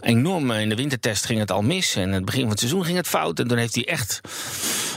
enorm. 0.00 0.50
In 0.50 0.68
de 0.68 0.74
wintertest 0.74 1.24
ging 1.26 1.38
het 1.38 1.50
al 1.50 1.62
mis. 1.62 1.96
En 1.96 2.02
in 2.02 2.12
het 2.12 2.24
begin 2.24 2.40
van 2.40 2.50
het 2.50 2.58
seizoen 2.58 2.84
ging 2.84 2.96
het 2.96 3.08
fout. 3.08 3.38
En 3.38 3.48
toen 3.48 3.58
heeft 3.58 3.74
hij 3.74 3.84
echt 3.86 4.20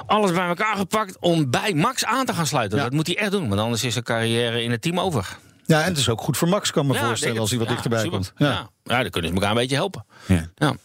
alles 0.06 0.32
bij 0.32 0.48
elkaar 0.48 0.76
gepakt 0.78 1.18
om 1.20 1.47
bij 1.50 1.74
Max 1.74 2.06
aan 2.06 2.26
te 2.26 2.34
gaan 2.34 2.48
sluiten. 2.48 2.78
Ja. 2.78 2.84
Dat 2.84 2.94
moet 2.94 3.08
hij 3.08 3.18
echt 3.18 3.32
doen. 3.32 3.50
Want 3.50 3.62
anders 3.62 3.84
is 3.84 3.92
zijn 3.94 4.04
carrière 4.06 4.64
in 4.64 4.72
het 4.72 4.82
team 4.82 5.00
over. 5.00 5.38
ja, 5.66 5.82
en 5.82 5.88
het 5.90 5.98
is 5.98 6.10
ook 6.10 6.22
goed 6.22 6.38
voor 6.38 6.48
Max, 6.48 6.72
kan 6.72 6.88
me 6.88 6.94
Ja, 6.94 7.06
voorstellen, 7.08 7.40
als 7.40 7.50
hij 7.50 7.60
wat 7.60 7.68
dichterbij 7.68 8.00
super. 8.02 8.14
komt. 8.18 8.34
Ja. 8.38 8.48
Ja. 8.50 8.70
Ja. 8.84 9.02
dan 9.02 9.10
kunnen 9.12 9.30
ze 9.30 9.36
elkaar 9.36 9.52
een 9.52 9.58
beetje 9.58 9.76
helpen. 9.76 10.06
Ja. 10.28 10.50
Ja. 10.56 10.76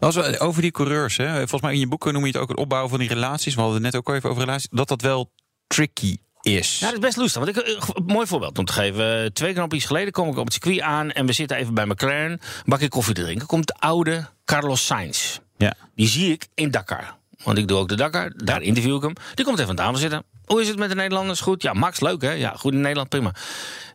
Als 0.00 0.14
we, 0.14 0.38
over 0.38 0.62
die 0.62 0.70
coureurs, 0.70 1.16
hè, 1.16 1.36
volgens 1.36 1.60
mij 1.60 1.72
in 1.72 1.78
je 1.78 1.88
boeken 1.88 2.12
noem 2.12 2.22
je 2.26 2.32
het 2.32 2.36
ook 2.36 2.48
het 2.48 2.56
opbouwen 2.58 2.90
van 2.90 2.98
die 2.98 3.08
relaties. 3.08 3.54
We 3.54 3.60
hadden 3.60 3.82
het 3.82 3.92
net 3.92 3.96
ook 4.00 4.08
al 4.08 4.14
even 4.14 4.30
over 4.30 4.42
relaties. 4.42 4.68
Dat 4.70 4.88
dat 4.88 5.00
wel 5.02 5.32
tricky 5.66 6.16
is. 6.40 6.78
Ja, 6.78 6.84
dat 6.86 6.94
is 6.94 7.00
best 7.00 7.16
lustig. 7.16 7.44
Want 7.44 7.56
ik, 7.56 7.62
eh, 7.64 7.82
een 7.94 8.04
mooi 8.06 8.26
voorbeeld 8.26 8.58
om 8.58 8.64
te 8.64 8.72
geven. 8.72 9.22
Eh, 9.22 9.26
Twee 9.30 9.52
knopjes 9.52 9.84
geleden 9.84 10.12
kom 10.12 10.28
ik 10.28 10.36
op 10.36 10.44
het 10.44 10.52
circuit 10.52 10.80
aan 10.80 11.10
en 11.10 11.26
we 11.26 11.32
zitten 11.32 11.56
even 11.56 11.74
bij 11.74 11.86
McLaren. 11.86 12.30
Een 12.30 12.40
bakje 12.64 12.88
koffie 12.88 13.14
te 13.14 13.22
drinken. 13.22 13.46
Komt 13.46 13.66
de 13.66 13.74
oude 13.78 14.26
Carlos 14.44 14.86
Sainz. 14.86 15.38
Ja. 15.56 15.74
Die 15.94 16.08
zie 16.08 16.32
ik 16.32 16.46
in 16.54 16.70
Dakar. 16.70 17.15
Want 17.46 17.58
ik 17.58 17.68
doe 17.68 17.78
ook 17.78 17.88
de 17.88 17.94
Dakar. 17.94 18.32
Daar 18.36 18.62
interview 18.62 18.96
ik 18.96 19.02
hem. 19.02 19.12
Die 19.34 19.44
komt 19.44 19.58
even 19.58 19.70
aan 19.70 19.76
tafel 19.76 19.96
zitten. 19.96 20.24
Hoe 20.44 20.60
is 20.60 20.68
het 20.68 20.78
met 20.78 20.88
de 20.88 20.94
Nederlanders? 20.94 21.40
Goed. 21.40 21.62
Ja, 21.62 21.72
Max, 21.72 22.00
leuk 22.00 22.22
hè? 22.22 22.30
Ja, 22.30 22.54
goed 22.56 22.72
in 22.72 22.80
Nederland, 22.80 23.08
prima. 23.08 23.34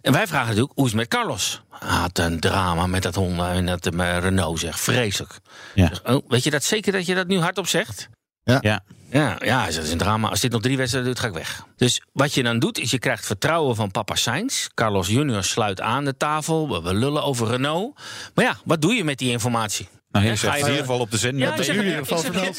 En 0.01 0.13
wij 0.13 0.27
vragen 0.27 0.47
natuurlijk, 0.47 0.73
hoe 0.75 0.85
is 0.85 0.91
het 0.91 0.99
met 0.99 1.09
Carlos? 1.09 1.61
Ah, 1.69 2.03
het 2.03 2.19
een 2.19 2.39
drama 2.39 2.87
met 2.87 3.03
dat 3.03 3.15
Honda 3.15 3.53
en 3.53 3.65
dat 3.65 3.85
eh, 3.85 4.17
Renault, 4.17 4.59
zeg. 4.59 4.79
Vreselijk. 4.79 5.39
Ja. 5.73 5.87
Zeg, 5.87 6.15
oh, 6.15 6.29
weet 6.29 6.43
je 6.43 6.49
dat 6.49 6.63
zeker 6.63 6.91
dat 6.91 7.05
je 7.05 7.15
dat 7.15 7.27
nu 7.27 7.39
hardop 7.39 7.67
zegt? 7.67 8.09
Ja. 8.43 8.83
Ja, 9.09 9.37
ja, 9.43 9.65
dat 9.65 9.83
is 9.83 9.91
een 9.91 9.97
drama. 9.97 10.29
Als 10.29 10.39
dit 10.39 10.51
nog 10.51 10.61
drie 10.61 10.77
wedstrijden 10.77 11.11
doet, 11.11 11.21
ga 11.21 11.27
ik 11.27 11.33
weg. 11.33 11.65
Dus 11.75 12.01
wat 12.13 12.33
je 12.33 12.43
dan 12.43 12.59
doet, 12.59 12.79
is 12.79 12.91
je 12.91 12.99
krijgt 12.99 13.25
vertrouwen 13.25 13.75
van 13.75 13.91
papa 13.91 14.15
Sainz. 14.15 14.67
Carlos 14.73 15.07
Junior 15.07 15.43
sluit 15.43 15.81
aan 15.81 16.05
de 16.05 16.17
tafel. 16.17 16.69
We, 16.69 16.81
we 16.81 16.93
lullen 16.93 17.23
over 17.23 17.47
Renault. 17.47 17.99
Maar 18.33 18.45
ja, 18.45 18.57
wat 18.65 18.81
doe 18.81 18.93
je 18.93 19.03
met 19.03 19.17
die 19.17 19.31
informatie? 19.31 19.89
Nou, 20.11 20.25
je 20.25 20.35
zegt 20.35 20.57
in 20.57 20.65
ieder 20.65 20.79
geval 20.79 20.99
op 20.99 21.11
de 21.11 21.17
zender. 21.17 21.47
Ja, 21.47 21.55
dat 21.55 21.65
in 21.65 21.75
ieder 21.75 21.97
geval 21.97 22.17
zeg 22.17 22.31
verteld, 22.33 22.57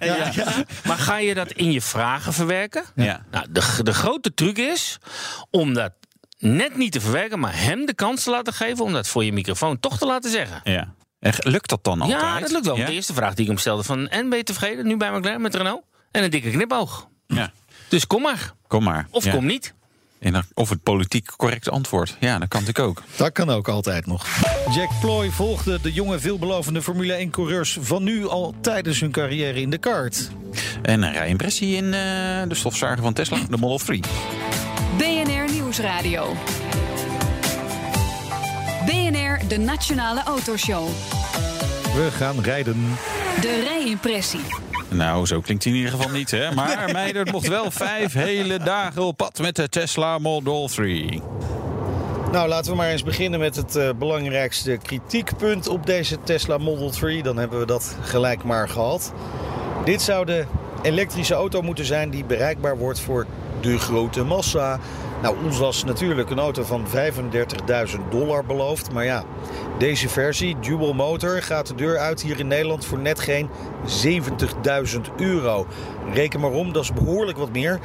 ja. 0.00 0.64
Maar 0.84 0.98
ga 0.98 1.18
je 1.18 1.34
dat 1.34 1.52
in 1.52 1.72
je 1.72 1.80
vragen 1.80 2.32
verwerken? 2.32 2.84
Ja. 2.94 3.24
Nou, 3.30 3.46
de, 3.50 3.82
de 3.82 3.94
grote 3.94 4.34
truc 4.34 4.58
is 4.58 4.98
om 5.50 5.74
dat 5.74 5.92
net 6.38 6.76
niet 6.76 6.92
te 6.92 7.00
verwerken, 7.00 7.38
maar 7.38 7.62
hem 7.62 7.86
de 7.86 7.94
kans 7.94 8.22
te 8.22 8.30
laten 8.30 8.52
geven 8.52 8.84
om 8.84 8.92
dat 8.92 9.08
voor 9.08 9.24
je 9.24 9.32
microfoon 9.32 9.80
toch 9.80 9.98
te 9.98 10.06
laten 10.06 10.30
zeggen. 10.30 10.60
Ja. 10.64 10.94
En 11.20 11.32
lukt 11.38 11.68
dat 11.68 11.84
dan 11.84 12.00
altijd? 12.00 12.20
Ja, 12.20 12.40
dat 12.40 12.50
lukt 12.50 12.66
wel. 12.66 12.76
Ja? 12.76 12.86
De 12.86 12.92
eerste 12.92 13.14
vraag 13.14 13.34
die 13.34 13.42
ik 13.44 13.50
hem 13.50 13.58
stelde 13.58 13.82
van... 13.82 14.08
en 14.08 14.28
ben 14.28 14.38
je 14.38 14.44
tevreden 14.44 14.86
nu 14.86 14.96
bij 14.96 15.12
McLaren 15.18 15.40
met 15.40 15.54
Renault? 15.54 15.82
En 16.10 16.24
een 16.24 16.30
dikke 16.30 16.50
knipoog. 16.50 17.08
Ja. 17.26 17.52
Dus 17.88 18.06
kom 18.06 18.22
maar. 18.22 18.52
Kom 18.66 18.82
maar. 18.84 19.06
Of 19.10 19.24
Ja. 19.24 19.30
kom 19.32 19.46
niet. 19.46 19.74
Of 20.54 20.68
het 20.68 20.82
politiek 20.82 21.32
correcte 21.36 21.70
antwoord. 21.70 22.16
Ja, 22.20 22.38
dat 22.38 22.48
kan 22.48 22.60
natuurlijk 22.64 22.88
ook. 22.88 23.02
Dat 23.16 23.32
kan 23.32 23.50
ook 23.50 23.68
altijd 23.68 24.06
nog. 24.06 24.26
Jack 24.74 24.90
Ploy 25.00 25.30
volgde 25.30 25.80
de 25.80 25.92
jonge 25.92 26.18
veelbelovende 26.18 26.82
Formule 26.82 27.26
1-coureurs 27.26 27.78
van 27.80 28.02
nu 28.02 28.28
al 28.28 28.54
tijdens 28.60 29.00
hun 29.00 29.10
carrière 29.10 29.60
in 29.60 29.70
de 29.70 29.78
kart. 29.78 30.30
En 30.82 31.02
een 31.02 31.12
rijimpressie 31.12 31.76
in 31.76 31.84
eh, 31.84 31.90
de 32.48 32.54
stofzuiger 32.54 33.02
van 33.02 33.12
Tesla, 33.12 33.38
de 33.50 33.56
Model 33.56 33.78
3. 33.78 34.00
BNR 34.96 35.52
Nieuwsradio. 35.52 36.34
BNR, 38.86 39.48
de 39.48 39.58
Nationale 39.58 40.22
Autoshow. 40.22 40.88
We 41.94 42.08
gaan 42.10 42.40
rijden. 42.40 42.96
De 43.40 43.62
rijimpressie. 43.64 44.40
Nou, 44.96 45.26
zo 45.26 45.40
klinkt 45.40 45.64
hij 45.64 45.72
in 45.72 45.78
ieder 45.78 45.94
geval 45.94 46.12
niet, 46.12 46.30
hè? 46.30 46.52
Maar 46.54 46.88
Meijder 46.92 47.26
mocht 47.32 47.48
wel 47.48 47.70
vijf 47.70 48.12
hele 48.12 48.58
dagen 48.58 49.02
op 49.02 49.16
pad 49.16 49.38
met 49.38 49.56
de 49.56 49.68
Tesla 49.68 50.18
Model 50.18 50.68
3. 50.68 51.22
Nou, 52.32 52.48
laten 52.48 52.70
we 52.70 52.76
maar 52.76 52.88
eens 52.88 53.02
beginnen 53.02 53.40
met 53.40 53.56
het 53.56 53.76
eh, 53.76 53.88
belangrijkste 53.98 54.78
kritiekpunt 54.82 55.68
op 55.68 55.86
deze 55.86 56.18
Tesla 56.24 56.58
Model 56.58 56.90
3. 56.90 57.22
Dan 57.22 57.36
hebben 57.36 57.58
we 57.58 57.66
dat 57.66 57.96
gelijk 58.02 58.44
maar 58.44 58.68
gehad. 58.68 59.12
Dit 59.84 60.02
zou 60.02 60.24
de 60.24 60.44
elektrische 60.82 61.34
auto 61.34 61.62
moeten 61.62 61.84
zijn 61.84 62.10
die 62.10 62.24
bereikbaar 62.24 62.78
wordt 62.78 63.00
voor 63.00 63.26
de 63.60 63.78
grote 63.78 64.24
massa. 64.24 64.80
Nou, 65.22 65.36
ons 65.44 65.58
was 65.58 65.84
natuurlijk 65.84 66.30
een 66.30 66.38
auto 66.38 66.62
van 66.62 66.84
35.000 66.86 68.00
dollar 68.10 68.44
beloofd. 68.44 68.92
Maar 68.92 69.04
ja, 69.04 69.24
deze 69.78 70.08
versie, 70.08 70.58
dual 70.60 70.92
motor, 70.92 71.42
gaat 71.42 71.66
de 71.66 71.74
deur 71.74 71.98
uit 71.98 72.22
hier 72.22 72.38
in 72.38 72.46
Nederland 72.46 72.84
voor 72.84 72.98
net 72.98 73.20
geen 73.20 73.48
70.000 74.04 75.00
euro. 75.16 75.66
Reken 76.12 76.40
maar 76.40 76.50
om, 76.50 76.72
dat 76.72 76.82
is 76.82 76.92
behoorlijk 76.92 77.38
wat 77.38 77.52
meer. 77.52 77.80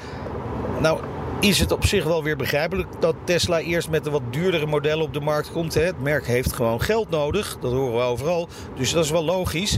Nou, 0.80 1.00
is 1.40 1.60
het 1.60 1.72
op 1.72 1.86
zich 1.86 2.04
wel 2.04 2.24
weer 2.24 2.38
begrijpelijk 2.38 2.88
dat 3.00 3.16
Tesla 3.24 3.60
eerst 3.60 3.90
met 3.90 4.04
de 4.04 4.10
wat 4.10 4.22
duurdere 4.30 4.66
modellen 4.66 5.06
op 5.06 5.14
de 5.14 5.22
markt 5.22 5.52
komt. 5.52 5.74
Hè? 5.74 5.82
Het 5.82 6.02
merk 6.02 6.28
heeft 6.28 6.54
gewoon 6.54 6.82
geld 6.82 7.10
nodig, 7.10 7.58
dat 7.60 7.72
horen 7.72 7.94
we 7.96 8.02
overal. 8.02 8.48
Dus 8.76 8.92
dat 8.92 9.04
is 9.04 9.12
wel 9.12 9.26
logisch. 9.26 9.78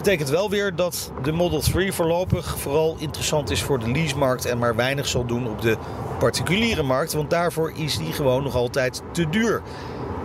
Betekent 0.00 0.28
wel 0.28 0.50
weer 0.50 0.74
dat 0.74 1.12
de 1.22 1.32
Model 1.32 1.60
3 1.60 1.92
voorlopig 1.92 2.58
vooral 2.58 2.96
interessant 2.98 3.50
is 3.50 3.62
voor 3.62 3.78
de 3.78 3.90
leasemarkt 3.90 4.44
en 4.44 4.58
maar 4.58 4.76
weinig 4.76 5.06
zal 5.06 5.24
doen 5.24 5.48
op 5.48 5.62
de 5.62 5.76
particuliere 6.18 6.82
markt. 6.82 7.12
Want 7.12 7.30
daarvoor 7.30 7.72
is 7.74 7.98
die 7.98 8.12
gewoon 8.12 8.42
nog 8.42 8.54
altijd 8.54 9.02
te 9.12 9.28
duur. 9.28 9.62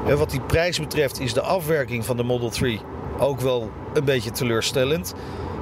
En 0.08 0.18
wat 0.18 0.30
die 0.30 0.42
prijs 0.42 0.80
betreft 0.80 1.20
is 1.20 1.34
de 1.34 1.42
afwerking 1.42 2.06
van 2.06 2.18
de 2.18 2.24
Model 2.24 2.50
3 2.50 2.82
ook 3.20 3.40
wel 3.40 3.72
een 3.94 4.06
beetje 4.06 4.32
teleurstellend. 4.32 5.14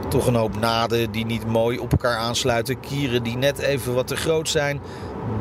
Toch 0.09 0.28
een 0.28 0.36
hoop 0.36 0.59
naden 0.59 1.11
die 1.11 1.26
niet 1.26 1.47
mooi 1.47 1.78
op 1.78 1.91
elkaar 1.91 2.18
aansluiten. 2.18 2.80
Kieren 2.80 3.24
die 3.24 3.38
net 3.38 3.59
even 3.59 3.93
wat 3.93 4.07
te 4.07 4.16
groot 4.16 4.49
zijn. 4.49 4.82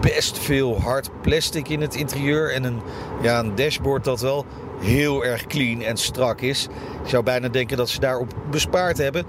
Best 0.00 0.38
veel 0.38 0.80
hard 0.80 1.10
plastic 1.22 1.68
in 1.68 1.80
het 1.80 1.94
interieur. 1.94 2.52
En 2.52 2.64
een, 2.64 2.80
ja, 3.22 3.38
een 3.38 3.54
dashboard 3.54 4.04
dat 4.04 4.20
wel 4.20 4.46
heel 4.82 5.24
erg 5.24 5.46
clean 5.46 5.80
en 5.80 5.96
strak 5.96 6.40
is. 6.40 6.68
Ik 7.02 7.08
zou 7.08 7.22
bijna 7.22 7.48
denken 7.48 7.76
dat 7.76 7.88
ze 7.88 8.00
daarop 8.00 8.34
bespaard 8.50 8.98
hebben. 8.98 9.24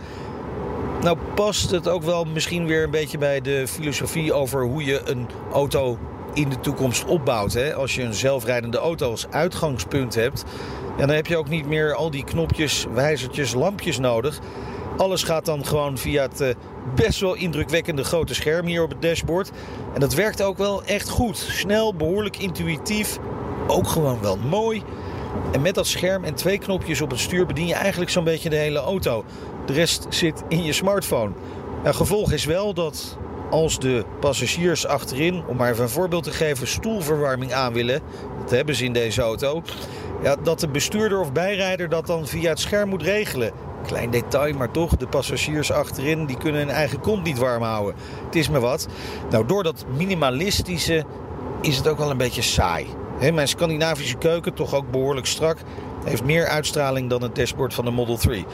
Nou 1.02 1.18
past 1.36 1.72
het 1.72 1.88
ook 1.88 2.04
wel 2.04 2.26
misschien 2.26 2.66
weer 2.66 2.84
een 2.84 2.92
beetje 2.92 3.18
bij 3.18 3.42
de 3.42 3.68
filosofie 3.68 4.34
over 4.34 4.64
hoe 4.64 4.84
je 4.84 5.02
een 5.06 5.28
auto 5.52 5.98
in 6.34 6.50
de 6.50 6.60
toekomst 6.60 7.06
opbouwt. 7.06 7.54
Hè? 7.54 7.76
Als 7.76 7.96
je 7.96 8.02
een 8.02 8.14
zelfrijdende 8.14 8.78
auto 8.78 9.10
als 9.10 9.28
uitgangspunt 9.30 10.16
hebt, 10.16 10.44
dan 10.98 11.10
heb 11.10 11.28
je 11.28 11.38
ook 11.38 11.50
niet 11.50 11.66
meer 11.66 11.94
al 11.94 12.12
die 12.12 12.24
knopjes, 12.24 12.86
wijzertjes, 12.94 13.54
lampjes 13.54 14.00
nodig. 14.00 14.40
Alles 14.98 15.24
gaat 15.24 15.46
dan 15.46 15.66
gewoon 15.66 15.98
via 15.98 16.22
het 16.22 16.42
eh, 16.42 16.56
best 16.96 17.20
wel 17.20 17.34
indrukwekkende 17.34 18.04
grote 18.04 18.34
scherm 18.34 18.66
hier 18.66 18.84
op 18.84 18.90
het 18.90 19.02
dashboard. 19.02 19.52
En 19.94 20.00
dat 20.00 20.14
werkt 20.14 20.42
ook 20.42 20.58
wel 20.58 20.84
echt 20.84 21.10
goed. 21.10 21.38
Snel, 21.38 21.96
behoorlijk 21.96 22.38
intuïtief, 22.38 23.20
ook 23.68 23.88
gewoon 23.88 24.22
wel 24.22 24.38
mooi. 24.38 24.84
En 25.54 25.62
met 25.62 25.76
dat 25.76 25.88
scherm 25.88 26.24
en 26.24 26.34
twee 26.34 26.58
knopjes 26.58 27.02
op 27.02 27.10
het 27.10 27.20
stuur 27.20 27.46
bedien 27.46 27.68
je 27.68 27.74
eigenlijk 27.74 28.12
zo'n 28.12 28.24
beetje 28.24 28.50
de 28.50 28.56
hele 28.56 28.80
auto. 28.80 29.26
De 29.66 29.74
rest 29.74 30.06
zit 30.10 30.44
in 30.48 30.64
je 30.64 30.74
smartphone. 30.74 31.32
Nou, 31.84 31.96
gevolg 31.96 32.32
is 32.32 32.46
wel 32.46 32.74
dat 32.74 33.18
als 33.50 33.80
de 33.80 34.06
passagiers 34.20 34.88
achterin, 34.88 35.44
om 35.48 35.56
maar 35.58 35.72
even 35.72 35.84
een 35.84 35.90
voorbeeld 35.90 36.24
te 36.24 36.32
geven, 36.32 36.68
stoelverwarming 36.68 37.54
aan 37.54 37.74
willen, 37.74 38.02
dat 38.42 38.50
hebben 38.50 38.76
ze 38.76 38.86
in 38.86 38.94
deze 38.94 39.22
auto, 39.22 39.62
ja, 40.24 40.36
dat 40.36 40.60
de 40.60 40.68
bestuurder 40.68 41.20
of 41.20 41.32
bijrijder 41.32 41.90
dat 41.90 42.08
dan 42.08 42.28
via 42.28 42.50
het 42.50 42.60
scherm 42.60 42.90
moet 42.90 43.02
regelen. 43.02 43.52
Klein 43.86 44.12
detail, 44.12 44.54
maar 44.54 44.72
toch, 44.72 44.96
de 44.96 45.08
passagiers 45.08 45.72
achterin 45.72 46.26
die 46.26 46.38
kunnen 46.38 46.62
hun 46.62 46.70
eigen 46.70 47.00
kont 47.00 47.24
niet 47.24 47.38
warm 47.38 47.64
houden. 47.64 47.96
Het 48.26 48.36
is 48.36 48.50
maar 48.50 48.62
wat. 48.62 48.88
Nou, 49.30 49.46
door 49.46 49.64
dat 49.64 49.86
minimalistische 49.98 51.04
is 51.62 51.78
het 51.78 51.88
ook 51.88 51.98
wel 51.98 52.10
een 52.10 52.18
beetje 52.18 52.42
saai. 52.42 52.88
Mijn 53.32 53.48
Scandinavische 53.48 54.18
keuken, 54.18 54.54
toch 54.54 54.74
ook 54.74 54.92
behoorlijk 54.92 55.26
strak, 55.26 55.58
heeft 56.06 56.24
meer 56.24 56.48
uitstraling 56.48 57.10
dan 57.10 57.22
het 57.22 57.36
dashboard 57.36 57.74
van 57.74 57.86
de 57.86 57.92
Model 57.92 58.18
3. 58.18 58.46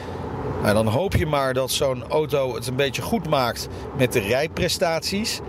Maar 0.62 0.74
dan 0.74 0.86
hoop 0.86 1.16
je 1.16 1.26
maar 1.26 1.54
dat 1.54 1.70
zo'n 1.70 2.04
auto 2.08 2.54
het 2.54 2.66
een 2.66 2.76
beetje 2.76 3.02
goed 3.02 3.28
maakt 3.28 3.68
met 3.96 4.12
de 4.12 4.20
rijprestaties. 4.20 5.40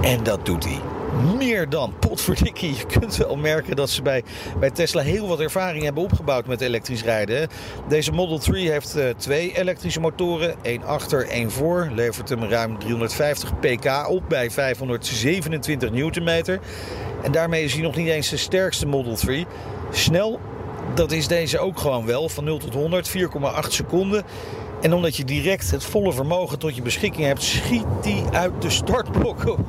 En 0.00 0.22
dat 0.22 0.46
doet 0.46 0.64
hij. 0.64 0.89
Meer 1.36 1.68
dan. 1.68 1.94
Potverdikkie. 1.98 2.76
Je 2.76 2.86
kunt 2.86 3.16
wel 3.16 3.36
merken 3.36 3.76
dat 3.76 3.90
ze 3.90 4.02
bij, 4.02 4.22
bij 4.60 4.70
Tesla 4.70 5.02
heel 5.02 5.28
wat 5.28 5.40
ervaring 5.40 5.84
hebben 5.84 6.02
opgebouwd 6.02 6.46
met 6.46 6.60
elektrisch 6.60 7.02
rijden. 7.02 7.48
Deze 7.88 8.12
Model 8.12 8.38
3 8.38 8.70
heeft 8.70 8.96
eh, 8.96 9.08
twee 9.16 9.58
elektrische 9.58 10.00
motoren. 10.00 10.54
één 10.62 10.82
achter, 10.82 11.28
één 11.28 11.50
voor. 11.50 11.90
Levert 11.94 12.28
hem 12.28 12.44
ruim 12.44 12.78
350 12.78 13.58
pk 13.58 14.08
op 14.08 14.22
bij 14.28 14.50
527 14.50 15.90
newtonmeter. 15.90 16.60
En 17.22 17.32
daarmee 17.32 17.64
is 17.64 17.72
hij 17.72 17.82
nog 17.82 17.96
niet 17.96 18.08
eens 18.08 18.28
de 18.28 18.36
sterkste 18.36 18.86
Model 18.86 19.14
3. 19.14 19.46
Snel, 19.90 20.40
dat 20.94 21.12
is 21.12 21.26
deze 21.26 21.58
ook 21.58 21.78
gewoon 21.78 22.06
wel. 22.06 22.28
Van 22.28 22.44
0 22.44 22.58
tot 22.58 22.74
100, 22.74 23.08
4,8 23.08 23.68
seconden. 23.68 24.24
En 24.80 24.94
omdat 24.94 25.16
je 25.16 25.24
direct 25.24 25.70
het 25.70 25.84
volle 25.84 26.12
vermogen 26.12 26.58
tot 26.58 26.76
je 26.76 26.82
beschikking 26.82 27.26
hebt, 27.26 27.42
schiet 27.42 27.84
die 28.02 28.24
uit 28.32 28.62
de 28.62 28.70
startblokken. 28.70 29.66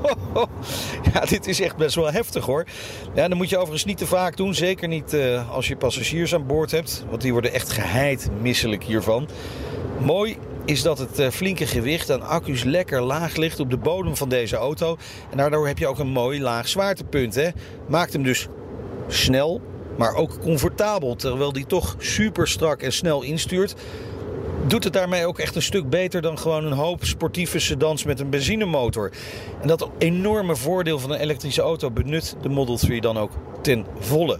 ja, 1.14 1.20
dit 1.20 1.48
is 1.48 1.62
echt 1.62 1.78
best 1.78 1.96
wel 1.96 2.12
heftig 2.12 2.46
hoor. 2.46 2.66
Ja, 3.14 3.28
dan 3.28 3.38
moet 3.38 3.50
je 3.50 3.56
overigens 3.58 3.86
niet 3.86 3.98
te 3.98 4.06
vaak 4.06 4.38
doen. 4.38 4.54
Zeker 4.54 4.88
niet 4.88 5.14
uh, 5.14 5.52
als 5.52 5.68
je 5.68 5.76
passagiers 5.76 6.34
aan 6.34 6.46
boord 6.46 6.72
hebt. 6.72 7.06
Want 7.10 7.22
die 7.22 7.32
worden 7.32 7.54
echt 7.54 7.72
geheid 7.72 8.30
misselijk 8.42 8.84
hiervan. 8.84 9.28
Mooi 10.00 10.38
is 10.66 10.82
dat 10.82 10.98
het 10.98 11.20
uh, 11.20 11.30
flinke 11.30 11.68
gewicht 11.68 12.12
aan 12.12 12.22
accu's 12.22 12.64
lekker 12.64 13.02
laag 13.02 13.36
ligt 13.36 13.60
op 13.60 13.70
de 13.70 13.78
bodem 13.78 14.18
van 14.18 14.30
deze 14.30 14.56
auto. 14.56 14.98
En 15.32 15.38
daardoor 15.38 15.68
heb 15.68 15.78
je 15.78 15.88
ook 15.88 16.00
een 16.00 16.12
mooi 16.12 16.42
laag 16.42 16.68
zwaartepunt. 16.68 17.36
Hè? 17.36 17.50
Maakt 17.88 18.14
hem 18.14 18.24
dus 18.24 18.48
snel, 19.08 19.62
maar 19.98 20.16
ook 20.16 20.40
comfortabel. 20.40 21.16
Terwijl 21.16 21.54
die 21.54 21.66
toch 21.66 21.96
super 21.98 22.48
strak 22.48 22.82
en 22.82 22.94
snel 22.94 23.22
instuurt 23.22 23.76
doet 24.68 24.84
het 24.84 24.94
daarmee 24.94 25.26
ook 25.26 25.40
echt 25.40 25.56
een 25.56 25.62
stuk 25.62 25.90
beter 25.90 26.22
dan 26.22 26.40
gewoon 26.40 26.66
een 26.66 26.72
hoop 26.72 27.06
sportieve 27.06 27.60
sedans 27.60 28.04
met 28.04 28.20
een 28.20 28.30
benzinemotor. 28.30 29.12
En 29.62 29.68
dat 29.68 29.90
enorme 29.98 30.56
voordeel 30.56 31.00
van 31.00 31.12
een 31.12 31.20
elektrische 31.20 31.62
auto 31.62 31.92
benut 31.92 32.36
de 32.42 32.50
Model 32.50 32.78
3 32.78 33.02
dan 33.02 33.18
ook 33.18 33.32
ten 33.62 33.86
volle. 34.00 34.40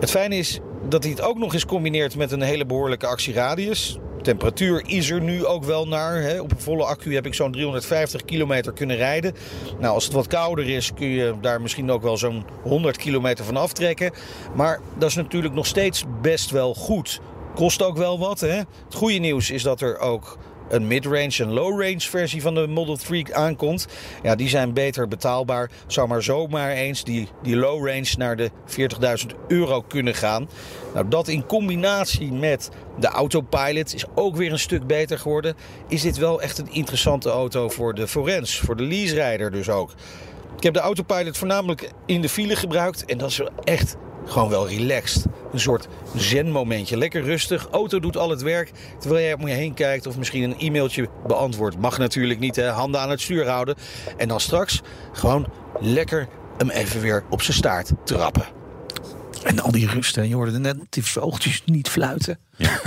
Het 0.00 0.10
fijne 0.10 0.36
is 0.36 0.60
dat 0.88 1.02
hij 1.02 1.12
het 1.12 1.22
ook 1.22 1.38
nog 1.38 1.54
eens 1.54 1.66
combineert 1.66 2.16
met 2.16 2.32
een 2.32 2.42
hele 2.42 2.66
behoorlijke 2.66 3.06
actieradius. 3.06 3.98
Temperatuur 4.22 4.82
is 4.86 5.10
er 5.10 5.20
nu 5.20 5.46
ook 5.46 5.64
wel 5.64 5.88
naar. 5.88 6.20
Hè. 6.20 6.40
Op 6.40 6.50
een 6.50 6.60
volle 6.60 6.84
accu 6.84 7.14
heb 7.14 7.26
ik 7.26 7.34
zo'n 7.34 7.52
350 7.52 8.24
kilometer 8.24 8.72
kunnen 8.72 8.96
rijden. 8.96 9.34
Nou, 9.78 9.94
als 9.94 10.04
het 10.04 10.12
wat 10.12 10.26
kouder 10.26 10.68
is, 10.68 10.94
kun 10.94 11.08
je 11.08 11.34
daar 11.40 11.60
misschien 11.60 11.90
ook 11.90 12.02
wel 12.02 12.16
zo'n 12.16 12.44
100 12.62 12.96
kilometer 12.96 13.44
van 13.44 13.56
aftrekken. 13.56 14.12
Maar 14.54 14.80
dat 14.98 15.08
is 15.08 15.14
natuurlijk 15.14 15.54
nog 15.54 15.66
steeds 15.66 16.04
best 16.22 16.50
wel 16.50 16.74
goed. 16.74 17.20
Kost 17.54 17.82
ook 17.82 17.96
wel 17.96 18.18
wat. 18.18 18.40
Hè? 18.40 18.56
Het 18.56 18.94
goede 18.94 19.18
nieuws 19.18 19.50
is 19.50 19.62
dat 19.62 19.80
er 19.80 19.98
ook 19.98 20.38
een 20.68 20.86
mid-range 20.86 21.36
en 21.38 21.52
low-range 21.52 22.00
versie 22.00 22.42
van 22.42 22.54
de 22.54 22.66
Model 22.66 22.96
3 22.96 23.34
aankomt. 23.34 23.86
Ja, 24.22 24.34
die 24.34 24.48
zijn 24.48 24.72
beter 24.72 25.08
betaalbaar. 25.08 25.70
Zou 25.86 26.08
maar 26.08 26.22
zomaar 26.22 26.70
eens 26.70 27.04
die, 27.04 27.28
die 27.42 27.56
low-range 27.56 28.14
naar 28.16 28.36
de 28.36 28.50
40.000 28.66 29.46
euro 29.48 29.82
kunnen 29.82 30.14
gaan. 30.14 30.48
Nou, 30.94 31.08
dat 31.08 31.28
in 31.28 31.46
combinatie 31.46 32.32
met 32.32 32.70
de 32.98 33.06
autopilot 33.06 33.94
is 33.94 34.04
ook 34.14 34.36
weer 34.36 34.52
een 34.52 34.58
stuk 34.58 34.86
beter 34.86 35.18
geworden. 35.18 35.54
Is 35.88 36.02
dit 36.02 36.16
wel 36.16 36.42
echt 36.42 36.58
een 36.58 36.72
interessante 36.72 37.30
auto 37.30 37.68
voor 37.68 37.94
de 37.94 38.08
forens, 38.08 38.58
voor 38.58 38.76
de 38.76 38.82
lease-rijder 38.82 39.50
dus 39.50 39.68
ook. 39.68 39.92
Ik 40.56 40.62
heb 40.62 40.74
de 40.74 40.80
autopilot 40.80 41.36
voornamelijk 41.38 41.90
in 42.06 42.20
de 42.20 42.28
file 42.28 42.56
gebruikt 42.56 43.04
en 43.04 43.18
dat 43.18 43.30
is 43.30 43.40
echt 43.64 43.96
gewoon 44.24 44.48
wel 44.48 44.68
relaxed. 44.68 45.26
Een 45.52 45.60
soort 45.60 45.88
zen-momentje. 46.16 46.96
Lekker 46.96 47.22
rustig. 47.22 47.68
Auto 47.70 48.00
doet 48.00 48.16
al 48.16 48.30
het 48.30 48.42
werk. 48.42 48.72
Terwijl 48.98 49.24
jij 49.24 49.34
om 49.34 49.48
je 49.48 49.54
heen 49.54 49.74
kijkt 49.74 50.06
of 50.06 50.18
misschien 50.18 50.42
een 50.42 50.58
e-mailtje 50.58 51.08
beantwoordt. 51.26 51.78
Mag 51.78 51.98
natuurlijk 51.98 52.40
niet, 52.40 52.56
hè? 52.56 52.68
handen 52.68 53.00
aan 53.00 53.10
het 53.10 53.20
stuur 53.20 53.48
houden. 53.48 53.74
En 54.16 54.28
dan 54.28 54.40
straks 54.40 54.80
gewoon 55.12 55.46
lekker 55.80 56.28
hem 56.56 56.70
even 56.70 57.00
weer 57.00 57.24
op 57.30 57.42
zijn 57.42 57.56
staart 57.56 57.92
trappen. 58.04 58.44
En 59.44 59.60
al 59.60 59.70
die 59.70 59.88
rust, 59.88 60.14
hè? 60.14 60.22
je 60.22 60.34
hoorde 60.34 60.58
net 60.58 60.76
die 60.88 61.04
vogeltjes 61.04 61.62
niet 61.64 61.88
fluiten. 61.88 62.38
Ja. 62.56 62.80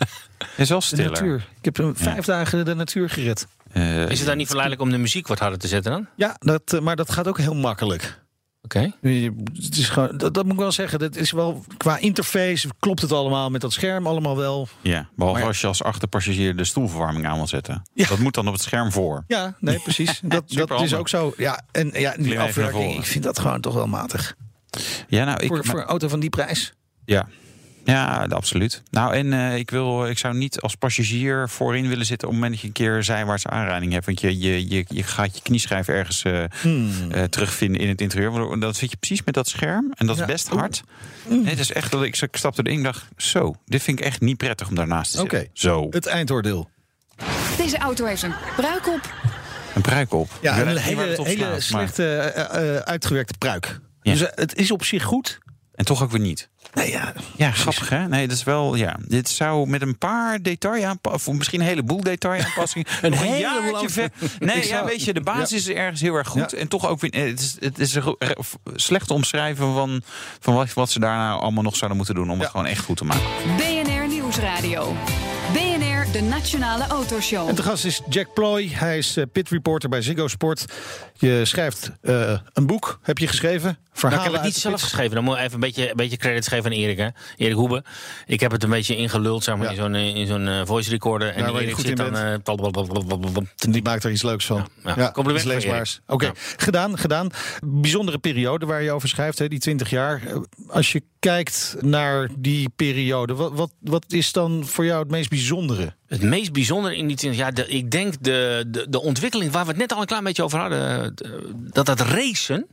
is 0.56 0.68
wel 0.68 0.80
stiller. 0.80 1.04
De 1.04 1.10
natuur. 1.10 1.48
Ik 1.58 1.64
heb 1.64 1.76
hem 1.76 1.96
vijf 1.96 2.24
dagen 2.24 2.64
de 2.64 2.74
natuur 2.74 3.10
gered. 3.10 3.46
Uh, 3.72 4.10
is 4.10 4.18
het 4.18 4.28
dan 4.28 4.36
niet 4.36 4.46
verleidelijk 4.46 4.84
om 4.84 4.90
de 4.90 4.98
muziek 4.98 5.26
wat 5.26 5.38
harder 5.38 5.58
te 5.58 5.68
zetten 5.68 5.92
dan? 5.92 6.06
Ja, 6.16 6.36
dat, 6.38 6.72
eh, 6.72 6.80
maar 6.80 6.96
dat 6.96 7.12
gaat 7.12 7.28
ook 7.28 7.38
heel 7.38 7.54
makkelijk. 7.54 8.24
Oké. 8.66 8.92
Okay. 9.02 9.32
Dat, 10.16 10.34
dat, 10.34 10.44
moet 10.44 10.52
ik 10.52 10.58
wel 10.58 10.72
zeggen. 10.72 10.98
Dat 10.98 11.16
is 11.16 11.30
wel, 11.30 11.64
qua 11.76 11.98
interface 11.98 12.68
klopt 12.78 13.02
het 13.02 13.12
allemaal 13.12 13.50
met 13.50 13.60
dat 13.60 13.72
scherm 13.72 14.06
allemaal 14.06 14.36
wel. 14.36 14.68
Ja, 14.80 15.08
behalve 15.16 15.42
als 15.42 15.60
je 15.60 15.66
als 15.66 15.82
achterpassagier 15.82 16.56
de 16.56 16.64
stoelverwarming 16.64 17.26
aan 17.26 17.36
wil 17.36 17.46
zetten. 17.46 17.82
Ja. 17.94 18.08
Dat 18.08 18.18
moet 18.18 18.34
dan 18.34 18.46
op 18.46 18.52
het 18.52 18.62
scherm 18.62 18.92
voor. 18.92 19.24
Ja, 19.26 19.56
nee, 19.60 19.78
precies. 19.78 20.20
Dat, 20.36 20.44
dat 20.48 20.82
is 20.82 20.94
ook 20.94 21.08
zo. 21.08 21.34
Ja, 21.36 21.62
en 21.72 21.90
ja, 21.92 22.14
die 22.18 22.40
afwerking, 22.40 22.96
ik 22.96 23.04
vind 23.04 23.24
dat 23.24 23.38
gewoon 23.38 23.60
toch 23.60 23.74
wel 23.74 23.86
matig. 23.86 24.36
Ja, 25.08 25.24
nou, 25.24 25.42
ik, 25.42 25.48
voor, 25.48 25.64
voor 25.64 25.80
een 25.80 25.86
auto 25.86 26.08
van 26.08 26.20
die 26.20 26.30
prijs. 26.30 26.72
Ja, 27.04 27.28
ja, 27.92 28.26
absoluut. 28.28 28.82
Nou, 28.90 29.14
en 29.14 29.26
uh, 29.26 29.56
ik, 29.56 29.70
wil, 29.70 30.06
ik 30.06 30.18
zou 30.18 30.34
niet 30.34 30.60
als 30.60 30.74
passagier 30.74 31.48
voorin 31.48 31.88
willen 31.88 32.06
zitten 32.06 32.28
op 32.28 32.34
het 32.34 32.42
moment 32.42 32.52
dat 32.52 32.60
je 32.60 32.66
een 32.66 32.90
keer 32.90 33.04
zijwaartse 33.04 33.50
aanrijding 33.50 33.92
hebt. 33.92 34.06
Want 34.06 34.20
je, 34.20 34.38
je, 34.38 34.68
je, 34.68 34.84
je 34.88 35.02
gaat 35.02 35.36
je 35.36 35.42
knieschijf 35.42 35.88
ergens 35.88 36.24
uh, 36.24 36.44
hmm. 36.60 36.90
uh, 37.14 37.22
terugvinden 37.22 37.80
in 37.80 37.88
het 37.88 38.00
interieur. 38.00 38.60
Dat 38.60 38.78
vind 38.78 38.90
je 38.90 38.96
precies 38.96 39.24
met 39.24 39.34
dat 39.34 39.48
scherm. 39.48 39.92
En 39.94 40.06
dat 40.06 40.18
is 40.18 40.24
best 40.24 40.48
hard. 40.48 40.82
Mm. 41.28 41.42
Nee, 41.42 41.50
het 41.50 41.58
is 41.58 41.72
echt 41.72 41.90
dat 41.90 42.02
ik, 42.02 42.20
ik 42.20 42.36
stapte 42.36 42.62
erin 42.62 42.76
en 42.76 42.82
dacht: 42.82 43.06
zo, 43.16 43.54
dit 43.64 43.82
vind 43.82 43.98
ik 43.98 44.04
echt 44.04 44.20
niet 44.20 44.36
prettig 44.36 44.68
om 44.68 44.74
daarnaast 44.74 45.10
te 45.10 45.18
zitten. 45.18 45.38
Oké, 45.38 45.48
zo. 45.52 45.86
Het 45.90 46.06
eindoordeel. 46.06 46.70
Deze 47.56 47.78
auto 47.78 48.04
heeft 48.04 48.22
een 48.22 48.34
pruik 48.56 48.88
op. 48.88 49.14
Een 49.74 49.82
pruik 49.82 50.12
op. 50.12 50.30
Ja, 50.40 50.60
een 50.60 50.76
hele, 50.76 51.22
hele 51.22 51.60
slechte 51.60 52.82
uitgewerkte 52.84 53.34
pruik. 53.38 53.80
Ja. 54.02 54.12
Dus 54.12 54.20
het 54.34 54.54
is 54.54 54.70
op 54.70 54.84
zich 54.84 55.02
goed. 55.02 55.38
En 55.74 55.84
toch 55.84 56.02
ook 56.02 56.10
weer 56.10 56.20
niet. 56.20 56.48
Nee, 56.76 56.90
ja, 56.90 57.12
ja 57.36 57.50
grappig 57.50 57.88
hè? 57.88 58.08
Nee, 58.08 58.28
dat 58.28 58.36
is 58.36 58.44
wel, 58.44 58.74
ja. 58.74 58.96
Dit 59.06 59.28
zou 59.28 59.68
met 59.68 59.82
een 59.82 59.98
paar 59.98 60.42
detailaanpassingen, 60.42 61.30
of 61.30 61.38
misschien 61.38 61.60
een 61.60 61.66
heleboel 61.66 62.02
detailaanpassingen, 62.02 62.86
een 63.02 63.12
heleboel 63.12 63.88
ver. 63.88 64.10
Nee, 64.38 64.66
ja, 64.72 64.84
weet 64.84 65.04
je, 65.04 65.12
de 65.12 65.20
basis 65.20 65.68
is 65.68 65.74
ergens 65.74 66.00
heel 66.00 66.14
erg 66.14 66.28
goed. 66.28 66.52
En 66.52 66.68
toch 66.68 66.88
ook 66.88 67.00
weer, 67.00 67.28
het 67.28 67.40
is, 67.40 67.56
het 67.60 67.78
is 67.78 67.94
een 67.94 68.16
slecht 68.74 69.10
omschrijven 69.10 69.74
van, 69.74 70.02
van 70.40 70.54
wat, 70.54 70.72
wat 70.72 70.90
ze 70.90 71.00
daarna 71.00 71.32
allemaal 71.32 71.62
nog 71.62 71.76
zouden 71.76 71.96
moeten 71.96 72.14
doen 72.14 72.30
om 72.30 72.40
het 72.40 72.48
gewoon 72.48 72.66
echt 72.66 72.84
goed 72.84 72.96
te 72.96 73.04
maken. 73.04 73.24
BNR 73.56 74.08
Nieuwsradio. 74.08 74.96
De 76.16 76.22
Nationale 76.22 76.86
Autoshow. 76.86 77.48
En 77.48 77.54
de 77.54 77.62
gast 77.62 77.84
is 77.84 78.00
Jack 78.08 78.34
Ploy. 78.34 78.68
Hij 78.72 78.98
is 78.98 79.16
uh, 79.16 79.24
pit 79.32 79.48
reporter 79.48 79.88
bij 79.88 80.02
Ziggo 80.02 80.28
Sport. 80.28 80.64
Je 81.14 81.44
schrijft 81.44 81.90
uh, 82.02 82.38
een 82.52 82.66
boek, 82.66 82.98
heb 83.02 83.18
je 83.18 83.26
geschreven? 83.26 83.78
Verhalen 83.92 84.24
nou, 84.24 84.28
ik 84.28 84.32
heb 84.32 84.32
het 84.32 84.42
niet 84.42 84.62
zelf 84.62 84.80
geschreven. 84.80 85.14
Dan 85.14 85.24
moet 85.24 85.36
ik 85.36 85.40
even 85.40 85.54
een 85.54 85.60
beetje, 85.60 85.90
een 85.90 85.96
beetje 85.96 86.16
credits 86.16 86.48
geven 86.48 86.64
aan 86.64 86.76
Erik. 86.76 86.96
Hè? 86.98 87.08
Erik 87.36 87.54
Hoebe. 87.54 87.84
Ik 88.26 88.40
heb 88.40 88.50
het 88.50 88.62
een 88.62 88.70
beetje 88.70 88.96
ingeluld 88.96 89.44
zeg 89.44 89.56
maar, 89.56 89.64
ja. 89.64 89.70
in 89.70 89.76
zo'n 89.76 89.94
in 89.94 90.26
zo'n 90.26 90.46
uh, 90.46 90.60
voice 90.64 90.90
recorder. 90.90 91.28
En 91.34 91.42
nou, 91.42 91.60
Erik 91.60 91.74
goed 91.74 91.86
zit 91.86 91.96
dan... 91.96 92.16
Uh, 92.16 93.72
die 93.72 93.82
maakt 93.82 94.04
er 94.04 94.10
iets 94.10 94.22
leuks 94.22 94.46
van. 94.46 94.68
Ja, 94.84 94.94
ja. 94.96 95.10
compliment 95.10 95.44
leesbaars. 95.44 96.00
Oké, 96.06 96.24
okay. 96.24 96.36
gedaan, 96.56 96.98
gedaan. 96.98 97.30
Bijzondere 97.64 98.18
periode 98.18 98.66
waar 98.66 98.82
je 98.82 98.92
over 98.92 99.08
schrijft, 99.08 99.38
hè, 99.38 99.48
die 99.48 99.58
20 99.58 99.90
jaar. 99.90 100.22
Als 100.68 100.92
je 100.92 101.02
kijkt 101.26 101.76
naar 101.80 102.28
die 102.38 102.68
periode, 102.76 103.34
wat, 103.34 103.52
wat, 103.52 103.72
wat 103.80 104.04
is 104.08 104.32
dan 104.32 104.64
voor 104.64 104.84
jou 104.84 104.98
het 105.02 105.10
meest 105.10 105.28
bijzondere? 105.28 105.94
Het 106.06 106.22
meest 106.22 106.52
bijzondere 106.52 106.96
in 106.96 107.06
die 107.06 107.16
20 107.16 107.40
jaar, 107.40 107.54
de, 107.54 107.68
ik 107.68 107.90
denk 107.90 108.14
de, 108.20 108.64
de, 108.68 108.86
de 108.88 109.02
ontwikkeling 109.02 109.52
waar 109.52 109.64
we 109.64 109.70
het 109.70 109.78
net 109.78 109.92
al 109.92 110.00
een 110.00 110.06
klein 110.06 110.24
beetje 110.24 110.42
over 110.42 110.58
hadden, 110.58 111.14
dat 111.72 111.86
dat 111.86 112.00
racen, 112.00 112.66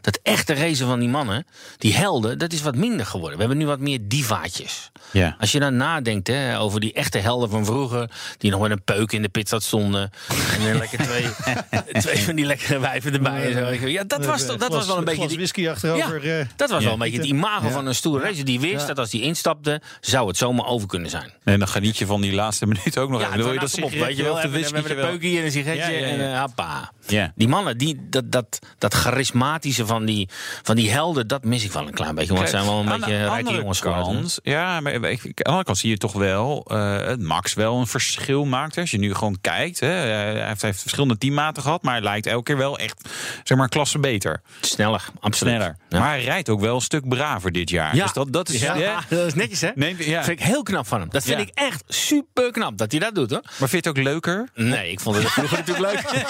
dat 0.00 0.18
echte 0.22 0.54
racen 0.54 0.86
van 0.86 0.98
die 1.00 1.08
mannen, 1.08 1.46
die 1.78 1.94
helden, 1.94 2.38
dat 2.38 2.52
is 2.52 2.62
wat 2.62 2.76
minder 2.76 3.06
geworden. 3.06 3.34
We 3.34 3.44
hebben 3.44 3.58
nu 3.58 3.66
wat 3.66 3.80
meer 3.80 3.98
divaatjes. 4.02 4.90
Ja. 5.10 5.36
Als 5.40 5.52
je 5.52 5.60
dan 5.60 5.76
nadenkt 5.76 6.26
hè, 6.26 6.58
over 6.58 6.80
die 6.80 6.92
echte 6.92 7.18
helden 7.18 7.50
van 7.50 7.64
vroeger, 7.64 8.10
die 8.38 8.50
nog 8.50 8.60
met 8.60 8.70
een 8.70 8.82
peuk 8.84 9.12
in 9.12 9.22
de 9.22 9.28
pitzat 9.28 9.62
stonden. 9.62 10.10
en 10.58 10.64
dan 10.64 10.78
lekker 10.78 10.98
twee, 10.98 11.26
twee 12.02 12.18
van 12.18 12.34
die 12.34 12.44
lekkere 12.44 12.78
wijven 12.78 13.12
erbij. 13.12 13.54
En 13.54 13.78
zo. 13.80 13.86
Ja, 13.86 14.04
dat 14.04 14.24
was, 14.24 14.46
toch, 14.46 14.56
dat 14.56 14.72
was 14.72 14.86
wel 14.86 14.98
een 14.98 15.04
beetje. 15.04 15.28
whisky 15.28 15.68
achterover. 15.68 16.26
Ja, 16.26 16.46
dat 16.56 16.70
was 16.70 16.84
wel 16.84 16.92
een 16.92 16.98
beetje 16.98 17.18
het 17.18 17.26
imago 17.26 17.68
van 17.68 17.86
een 17.86 17.94
stoere 17.94 18.24
racer. 18.24 18.44
Die 18.44 18.60
wist 18.60 18.86
dat 18.86 18.98
als 18.98 19.10
die 19.10 19.22
instapte, 19.22 19.80
zou 20.00 20.28
het 20.28 20.36
zomaar 20.36 20.66
over 20.66 20.88
kunnen 20.88 21.10
zijn. 21.10 21.32
En 21.44 21.58
dan 21.58 21.68
geniet 21.68 21.98
je 21.98 22.06
van 22.06 22.20
die 22.20 22.32
laatste 22.32 22.66
minuut 22.66 22.98
ook 22.98 23.10
nog 23.10 23.20
ja, 23.20 23.26
even. 23.26 23.38
Dan 23.38 23.46
wil 23.46 23.54
je 23.54 23.60
dat 23.60 23.82
op, 23.82 23.90
weet 23.90 24.16
je 24.16 24.22
wel, 24.22 24.38
even, 24.40 24.72
met 24.72 24.90
een 24.90 24.96
peukje 24.96 25.38
en 25.38 25.44
een 25.44 25.50
sigaretje 25.50 25.96
en 25.96 26.20
uh, 26.20 26.34
happa. 26.34 26.92
Die 27.34 27.48
mannen, 27.48 27.78
die, 27.78 28.08
dat, 28.10 28.32
dat, 28.32 28.58
dat 28.78 28.94
charismatische 28.94 29.86
van 29.86 30.04
die, 30.04 30.28
van 30.62 30.76
die 30.76 30.90
helden, 30.90 31.26
dat 31.26 31.44
mis 31.44 31.64
ik 31.64 31.72
wel 31.72 31.86
een 31.86 31.94
klein 31.94 32.14
beetje. 32.14 32.28
Want 32.34 32.40
het 32.40 32.50
zijn 32.50 32.64
wel 32.64 32.78
een 32.80 33.00
beetje 33.00 33.24
rijke 33.26 33.52
jongens 33.52 33.80
geworden. 33.80 34.28
Ja, 34.42 34.80
maar 34.80 34.94
aan 34.94 35.00
de 35.00 35.42
andere 35.42 35.64
kant 35.64 35.78
zie 35.78 35.90
je 35.90 35.96
toch 35.96 36.12
wel 36.12 36.66
uh, 36.72 37.14
Max 37.16 37.54
wel 37.54 37.78
een 37.78 37.86
verschil 37.86 38.44
maakt. 38.44 38.78
Als 38.78 38.90
je 38.90 38.98
nu 38.98 39.14
gewoon 39.14 39.38
kijkt. 39.40 39.80
Hè, 39.80 39.88
hij 39.88 40.46
heeft, 40.46 40.62
heeft 40.62 40.80
verschillende 40.80 41.18
teammaten 41.18 41.62
gehad, 41.62 41.82
maar 41.82 41.94
hij 41.94 42.02
lijkt 42.02 42.26
elke 42.26 42.42
keer 42.42 42.56
wel 42.56 42.78
echt 42.78 43.08
zeg 43.44 43.58
maar 43.58 43.68
klasse 43.68 43.98
beter. 43.98 44.42
Sneller, 44.60 45.04
absoluut. 45.20 45.54
Sneller. 45.54 45.76
Ja. 45.88 45.98
Maar 45.98 46.08
hij 46.08 46.24
rijdt 46.24 46.48
ook 46.48 46.60
wel 46.60 46.74
een 46.74 46.80
stuk 46.80 47.08
braver 47.08 47.52
dit 47.52 47.70
jaar. 47.70 47.96
Ja, 47.96 48.02
dus 48.02 48.12
dat, 48.12 48.32
dat, 48.32 48.48
is, 48.48 48.60
ja, 48.60 48.74
ja. 48.74 49.02
dat 49.08 49.26
is 49.26 49.34
netjes 49.34 49.60
hè? 49.60 49.70
Nee, 49.74 49.96
ja. 49.98 50.16
Dat 50.16 50.24
vind 50.24 50.40
ik 50.40 50.46
heel 50.46 50.62
knap 50.62 50.86
van 50.86 51.00
hem. 51.00 51.08
Dat 51.10 51.22
vind 51.22 51.40
ik 51.40 51.50
echt 51.54 51.82
super 51.88 52.52
knap 52.52 52.78
dat 52.78 52.90
hij 52.90 53.00
dat 53.00 53.14
doet 53.14 53.30
hoor. 53.30 53.42
Maar 53.42 53.68
vind 53.68 53.84
je 53.84 53.88
het 53.90 53.98
ook 53.98 54.04
leuker? 54.04 54.48
Nee, 54.54 54.90
ik 54.90 55.00
vond 55.00 55.16
het 55.16 55.30
vroeger 55.30 55.58
natuurlijk 55.66 55.92
leuk. 55.92 56.22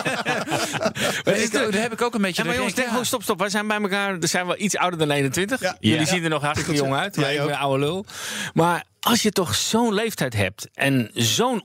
ik, 1.44 1.52
daar 1.52 1.72
heb 1.72 1.92
ik 1.92 2.02
ook 2.02 2.14
een 2.14 2.20
beetje. 2.20 2.42
Ja, 2.42 2.48
maar 2.48 2.56
jongens, 2.56 2.74
denk, 2.74 2.88
oh, 2.88 3.02
stop, 3.02 3.22
stop. 3.22 3.38
Wij 3.38 3.48
zijn 3.48 3.66
bij 3.66 3.80
elkaar. 3.80 4.18
Er 4.20 4.28
zijn 4.28 4.46
wel 4.46 4.58
iets 4.58 4.76
ouder 4.76 4.98
dan 4.98 5.10
21. 5.10 5.60
Ja. 5.60 5.76
Jullie 5.80 6.06
zien 6.06 6.24
er 6.24 6.30
nog 6.30 6.42
hartstikke 6.42 6.74
jong 6.74 6.94
uit. 6.94 7.16
Ja, 7.16 7.28
ik 7.28 7.46
ben 7.46 7.58
oude 7.58 7.84
lul. 7.84 8.04
Maar 8.54 8.84
als 9.00 9.22
je 9.22 9.30
toch 9.30 9.54
zo'n 9.54 9.94
leeftijd 9.94 10.34
hebt 10.34 10.68
en 10.74 11.10
zo'n 11.14 11.64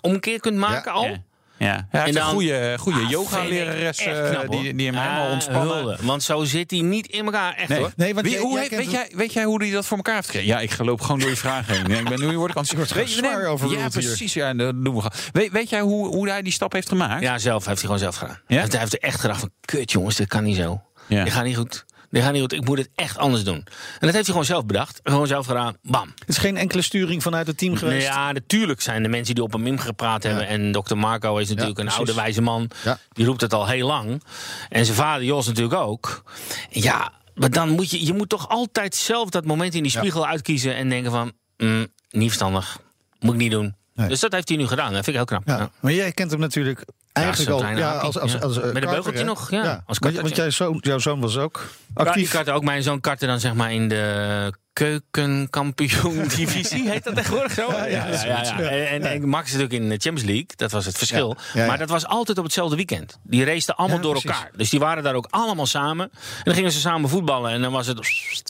omkeer 0.00 0.40
kunt 0.40 0.56
maken 0.56 0.92
al. 0.92 1.16
Ja. 1.62 1.86
Is 2.04 2.14
dan- 2.14 2.22
een 2.22 2.28
goede, 2.32 2.76
goede 2.78 3.00
Ah, 3.00 3.10
yoga-lerares 3.10 3.98
eh, 3.98 4.40
die, 4.48 4.74
die 4.74 4.86
hem 4.86 4.96
Ah, 4.96 5.02
helemaal 5.02 5.30
ontspannen. 5.30 5.76
hulde. 5.76 5.96
Want 6.00 6.22
zo 6.22 6.44
zit 6.44 6.70
hij 6.70 6.80
niet 6.80 7.06
in 7.06 7.24
elkaar, 7.24 7.54
echt 7.54 7.68
Nee. 7.68 7.78
hoor. 7.78 7.92
Nee, 7.96 8.14
want 8.14 8.26
Wie- 8.26 8.34
jij- 8.34 8.42
hoe, 8.44 8.58
jij 8.58 8.68
weet, 8.78 8.90
jij, 8.90 9.10
weet 9.14 9.32
jij 9.32 9.44
hoe 9.44 9.62
hij 9.62 9.70
dat 9.72 9.86
voor 9.86 9.96
elkaar 9.96 10.14
heeft 10.14 10.26
gekregen? 10.26 10.48
Ja, 10.48 10.60
ik 10.60 10.78
loop 10.78 11.00
gewoon 11.00 11.18
door 11.18 11.28
je 11.28 11.36
vragen 11.36 11.74
heen. 11.74 11.98
Ik 12.00 12.08
ben 12.08 12.20
nu 12.28 12.38
word 12.38 12.50
ik 12.50 12.56
aan 12.56 12.64
het 12.68 12.92
Weet 12.92 13.08
zwaar 13.10 13.46
overruled 13.46 13.80
Ja, 13.80 13.88
precies. 13.88 14.34
Ja, 14.34 14.54
dat 14.54 14.84
doen 14.84 14.94
we. 15.02 15.10
Weet, 15.32 15.50
weet 15.52 15.68
jij 15.68 15.80
hoe, 15.80 16.06
hoe 16.06 16.28
hij 16.28 16.42
die 16.42 16.52
stap 16.52 16.72
heeft 16.72 16.88
gemaakt? 16.88 17.22
Ja, 17.22 17.38
zelf 17.38 17.64
heeft 17.64 17.76
hij 17.78 17.84
gewoon 17.84 17.98
zelf 17.98 18.16
gedaan. 18.16 18.34
Ja? 18.34 18.42
Hij 18.46 18.58
heeft- 18.58 18.70
Hij 18.72 18.80
heeft 18.80 18.92
er 18.92 19.00
echt 19.00 19.20
gedacht 19.20 19.40
van, 19.40 19.50
kut 19.60 19.92
jongens, 19.92 20.16
dit 20.16 20.28
kan 20.28 20.44
niet 20.44 20.56
zo. 20.56 20.80
Ja. 21.08 21.24
Dit 21.24 21.32
gaat 21.32 21.44
niet 21.44 21.56
goed. 21.56 21.84
Dit 22.12 22.22
gaat 22.22 22.32
niet 22.32 22.40
goed. 22.40 22.52
Ik 22.52 22.64
moet 22.64 22.78
het 22.78 22.88
echt 22.94 23.18
anders 23.18 23.44
doen. 23.44 23.54
En 23.54 23.64
dat 23.98 24.12
heeft 24.12 24.14
hij 24.14 24.24
gewoon 24.24 24.44
zelf 24.44 24.66
bedacht. 24.66 25.00
Gewoon 25.02 25.26
zelf 25.26 25.46
gedaan. 25.46 25.76
Bam. 25.82 26.12
Het 26.18 26.28
is 26.28 26.38
geen 26.38 26.56
enkele 26.56 26.82
sturing 26.82 27.22
vanuit 27.22 27.46
het 27.46 27.58
team 27.58 27.76
geweest. 27.76 28.06
Ja, 28.06 28.32
natuurlijk 28.32 28.80
zijn 28.80 29.02
de 29.02 29.08
mensen 29.08 29.34
die 29.34 29.44
op 29.44 29.52
hem 29.52 29.78
gepraat 29.78 30.22
hebben. 30.22 30.46
En 30.46 30.72
dokter 30.72 30.98
Marco 30.98 31.36
is 31.36 31.48
natuurlijk 31.48 31.78
een 31.78 31.90
oude 31.90 32.14
wijze 32.14 32.42
man. 32.42 32.70
Die 33.12 33.26
roept 33.26 33.40
het 33.40 33.52
al 33.52 33.66
heel 33.66 33.86
lang. 33.86 34.22
En 34.68 34.84
zijn 34.84 34.96
vader 34.96 35.24
Jos 35.24 35.46
natuurlijk 35.46 35.74
ook. 35.74 36.22
Ja, 36.70 37.12
maar 37.34 37.50
dan 37.50 37.68
moet 37.68 37.90
je, 37.90 38.06
je 38.06 38.12
moet 38.14 38.28
toch 38.28 38.48
altijd 38.48 38.94
zelf 38.94 39.28
dat 39.28 39.44
moment 39.44 39.74
in 39.74 39.82
die 39.82 39.92
spiegel 39.92 40.26
uitkiezen. 40.26 40.74
En 40.74 40.88
denken 40.88 41.10
van, 41.10 41.32
mm, 41.56 41.86
niet 42.10 42.26
verstandig. 42.26 42.78
Moet 43.20 43.32
ik 43.32 43.40
niet 43.40 43.50
doen. 43.50 43.74
Nee. 43.94 44.08
Dus 44.08 44.20
dat 44.20 44.32
heeft 44.32 44.48
hij 44.48 44.56
nu 44.56 44.66
gedaan. 44.66 44.92
Dat 44.92 45.04
vind 45.04 45.06
ik 45.06 45.14
heel 45.14 45.24
knap. 45.24 45.42
Ja, 45.46 45.56
Ja. 45.56 45.70
Maar 45.80 45.92
jij 45.92 46.12
kent 46.12 46.30
hem 46.30 46.40
natuurlijk 46.40 46.84
eigenlijk 47.12 47.50
al 47.50 47.66
ja, 47.66 47.92
als, 47.92 48.18
als, 48.18 48.32
ja. 48.32 48.38
als, 48.38 48.60
eh, 48.60 48.72
Met 48.72 48.82
een 48.82 48.90
beugeltje 48.90 49.24
nog, 49.24 49.50
ja, 49.50 49.82
als 49.86 49.98
want, 49.98 50.36
jij 50.36 50.50
jouw 50.80 50.98
zoon 50.98 51.20
was 51.20 51.36
ook 51.36 51.66
Ja, 51.94 52.04
actief. 52.04 52.30
kartte 52.30 52.52
ook 52.52 52.64
mijn 52.64 52.82
zoon 52.82 53.00
kartte 53.00 53.26
dan 53.26 53.40
zeg 53.40 53.54
maar 53.54 53.72
in 53.72 53.88
de 53.88 54.52
keukenkampioen 54.72 56.28
divisie. 56.36 56.90
Heet 56.90 57.04
dat 57.04 57.14
tegenwoordig 57.14 57.52
zo? 57.52 57.70
Ja, 57.70 57.84
ja, 57.86 58.06
ja, 58.24 58.58
En, 58.58 58.88
en, 58.88 59.02
en 59.02 59.28
Max 59.28 59.46
is 59.46 59.52
natuurlijk 59.52 59.82
in 59.82 59.88
de 59.88 59.96
Champions 59.98 60.22
League. 60.24 60.46
Dat 60.56 60.70
was 60.70 60.86
het 60.86 60.98
verschil. 60.98 61.36
Maar 61.54 61.78
dat 61.78 61.88
was 61.88 62.06
altijd 62.06 62.38
op 62.38 62.44
hetzelfde 62.44 62.76
weekend. 62.76 63.18
Die 63.22 63.44
raceten 63.44 63.76
allemaal 63.76 64.00
door 64.00 64.10
precies. 64.12 64.30
elkaar. 64.30 64.50
Dus 64.56 64.70
die 64.70 64.80
waren 64.80 65.02
daar 65.02 65.14
ook 65.14 65.26
allemaal 65.30 65.66
samen. 65.66 66.10
En 66.12 66.42
dan 66.44 66.54
gingen 66.54 66.72
ze 66.72 66.80
samen 66.80 67.08
voetballen. 67.08 67.50
En 67.50 67.62
dan 67.62 67.72
was 67.72 67.86
het 67.86 68.00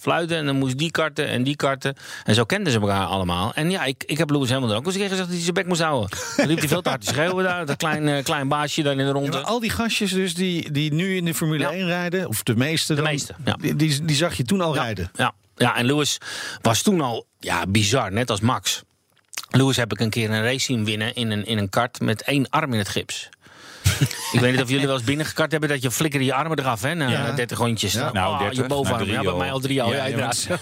fluiten. 0.02 0.36
En 0.36 0.46
dan 0.46 0.56
moest 0.58 0.78
die 0.78 0.90
karten 0.90 1.28
en 1.28 1.42
die 1.42 1.56
karten. 1.56 1.96
En 2.24 2.34
zo 2.34 2.44
kenden 2.44 2.72
ze 2.72 2.80
elkaar 2.80 3.06
allemaal. 3.06 3.52
En 3.54 3.70
ja, 3.70 3.84
ik, 3.84 4.04
ik 4.06 4.18
heb 4.18 4.30
Lewis 4.30 4.50
Hamilton 4.50 4.76
ook 4.76 4.84
eens 4.86 4.94
een 4.94 5.00
keer 5.00 5.08
gezegd 5.10 5.26
dat 5.28 5.36
hij 5.36 5.42
zijn 5.44 5.54
bek 5.54 5.66
moest 5.66 5.80
houden. 5.82 6.18
Dan 6.36 6.46
liep 6.46 6.58
hij 6.58 6.68
veel 6.68 6.82
te 6.82 6.88
hard 6.88 7.00
te 7.00 7.06
schreeuwen 7.06 7.44
daar. 7.44 7.66
Dat 7.66 7.76
klein, 7.76 8.08
eh, 8.08 8.24
klein 8.24 8.48
baasje 8.48 8.82
daar 8.82 8.92
in 8.92 8.98
de 8.98 9.10
ronde. 9.10 9.38
al 9.40 9.60
die 9.60 9.70
gastjes 9.70 10.10
dus 10.12 10.34
die, 10.34 10.70
die 10.72 10.92
nu 10.92 11.16
in 11.16 11.24
de 11.24 11.34
Formule 11.34 11.62
Ja. 11.62 11.70
1 11.72 11.86
rijden, 11.86 12.28
of 12.28 12.42
de 12.42 12.56
meeste, 12.56 12.94
De 12.94 13.00
dan, 13.02 13.10
meeste, 13.10 13.34
die, 13.76 14.04
die 14.04 14.16
zag 14.16 14.34
je 14.34 14.42
toen 14.42 14.60
al 14.60 14.74
rijden. 14.74 15.10
Ja, 15.14 15.32
ja, 15.56 15.76
en 15.76 15.84
Lewis 15.84 16.18
was 16.60 16.82
toen 16.82 17.00
al 17.00 17.26
ja, 17.38 17.66
bizar, 17.66 18.12
net 18.12 18.30
als 18.30 18.40
Max. 18.40 18.82
Lewis 19.50 19.76
heb 19.76 19.92
ik 19.92 20.00
een 20.00 20.10
keer 20.10 20.30
een 20.30 20.42
race 20.42 20.64
zien 20.64 20.84
winnen 20.84 21.14
in 21.14 21.30
een, 21.30 21.46
in 21.46 21.58
een 21.58 21.68
kart 21.68 22.00
met 22.00 22.22
één 22.22 22.48
arm 22.50 22.72
in 22.72 22.78
het 22.78 22.88
gips. 22.88 23.28
Ik 24.32 24.40
weet 24.40 24.52
niet 24.52 24.62
of 24.62 24.68
jullie 24.68 24.86
wel 24.86 24.94
eens 24.96 25.04
binnengekart 25.04 25.50
hebben 25.50 25.68
dat 25.68 25.82
je 25.82 25.90
flikkerde 25.90 26.26
je 26.26 26.34
armen 26.34 26.58
eraf, 26.58 26.82
hè? 26.82 26.94
Na 26.94 27.08
Ja. 27.08 27.32
30 27.32 27.58
rondjes. 27.58 27.92
Ja. 27.92 28.12
Nou, 28.12 28.38
30, 28.38 28.56
je 28.56 28.66
bovenarm. 28.66 28.98
nou, 29.08 29.12
Ja, 29.12 29.22
bij 29.22 29.38
mij 29.38 29.50
al 29.52 29.60
drie 29.60 29.82
al. 29.82 29.92
Ja, 29.94 30.04
inderdaad. 30.04 30.46
maar 30.48 30.58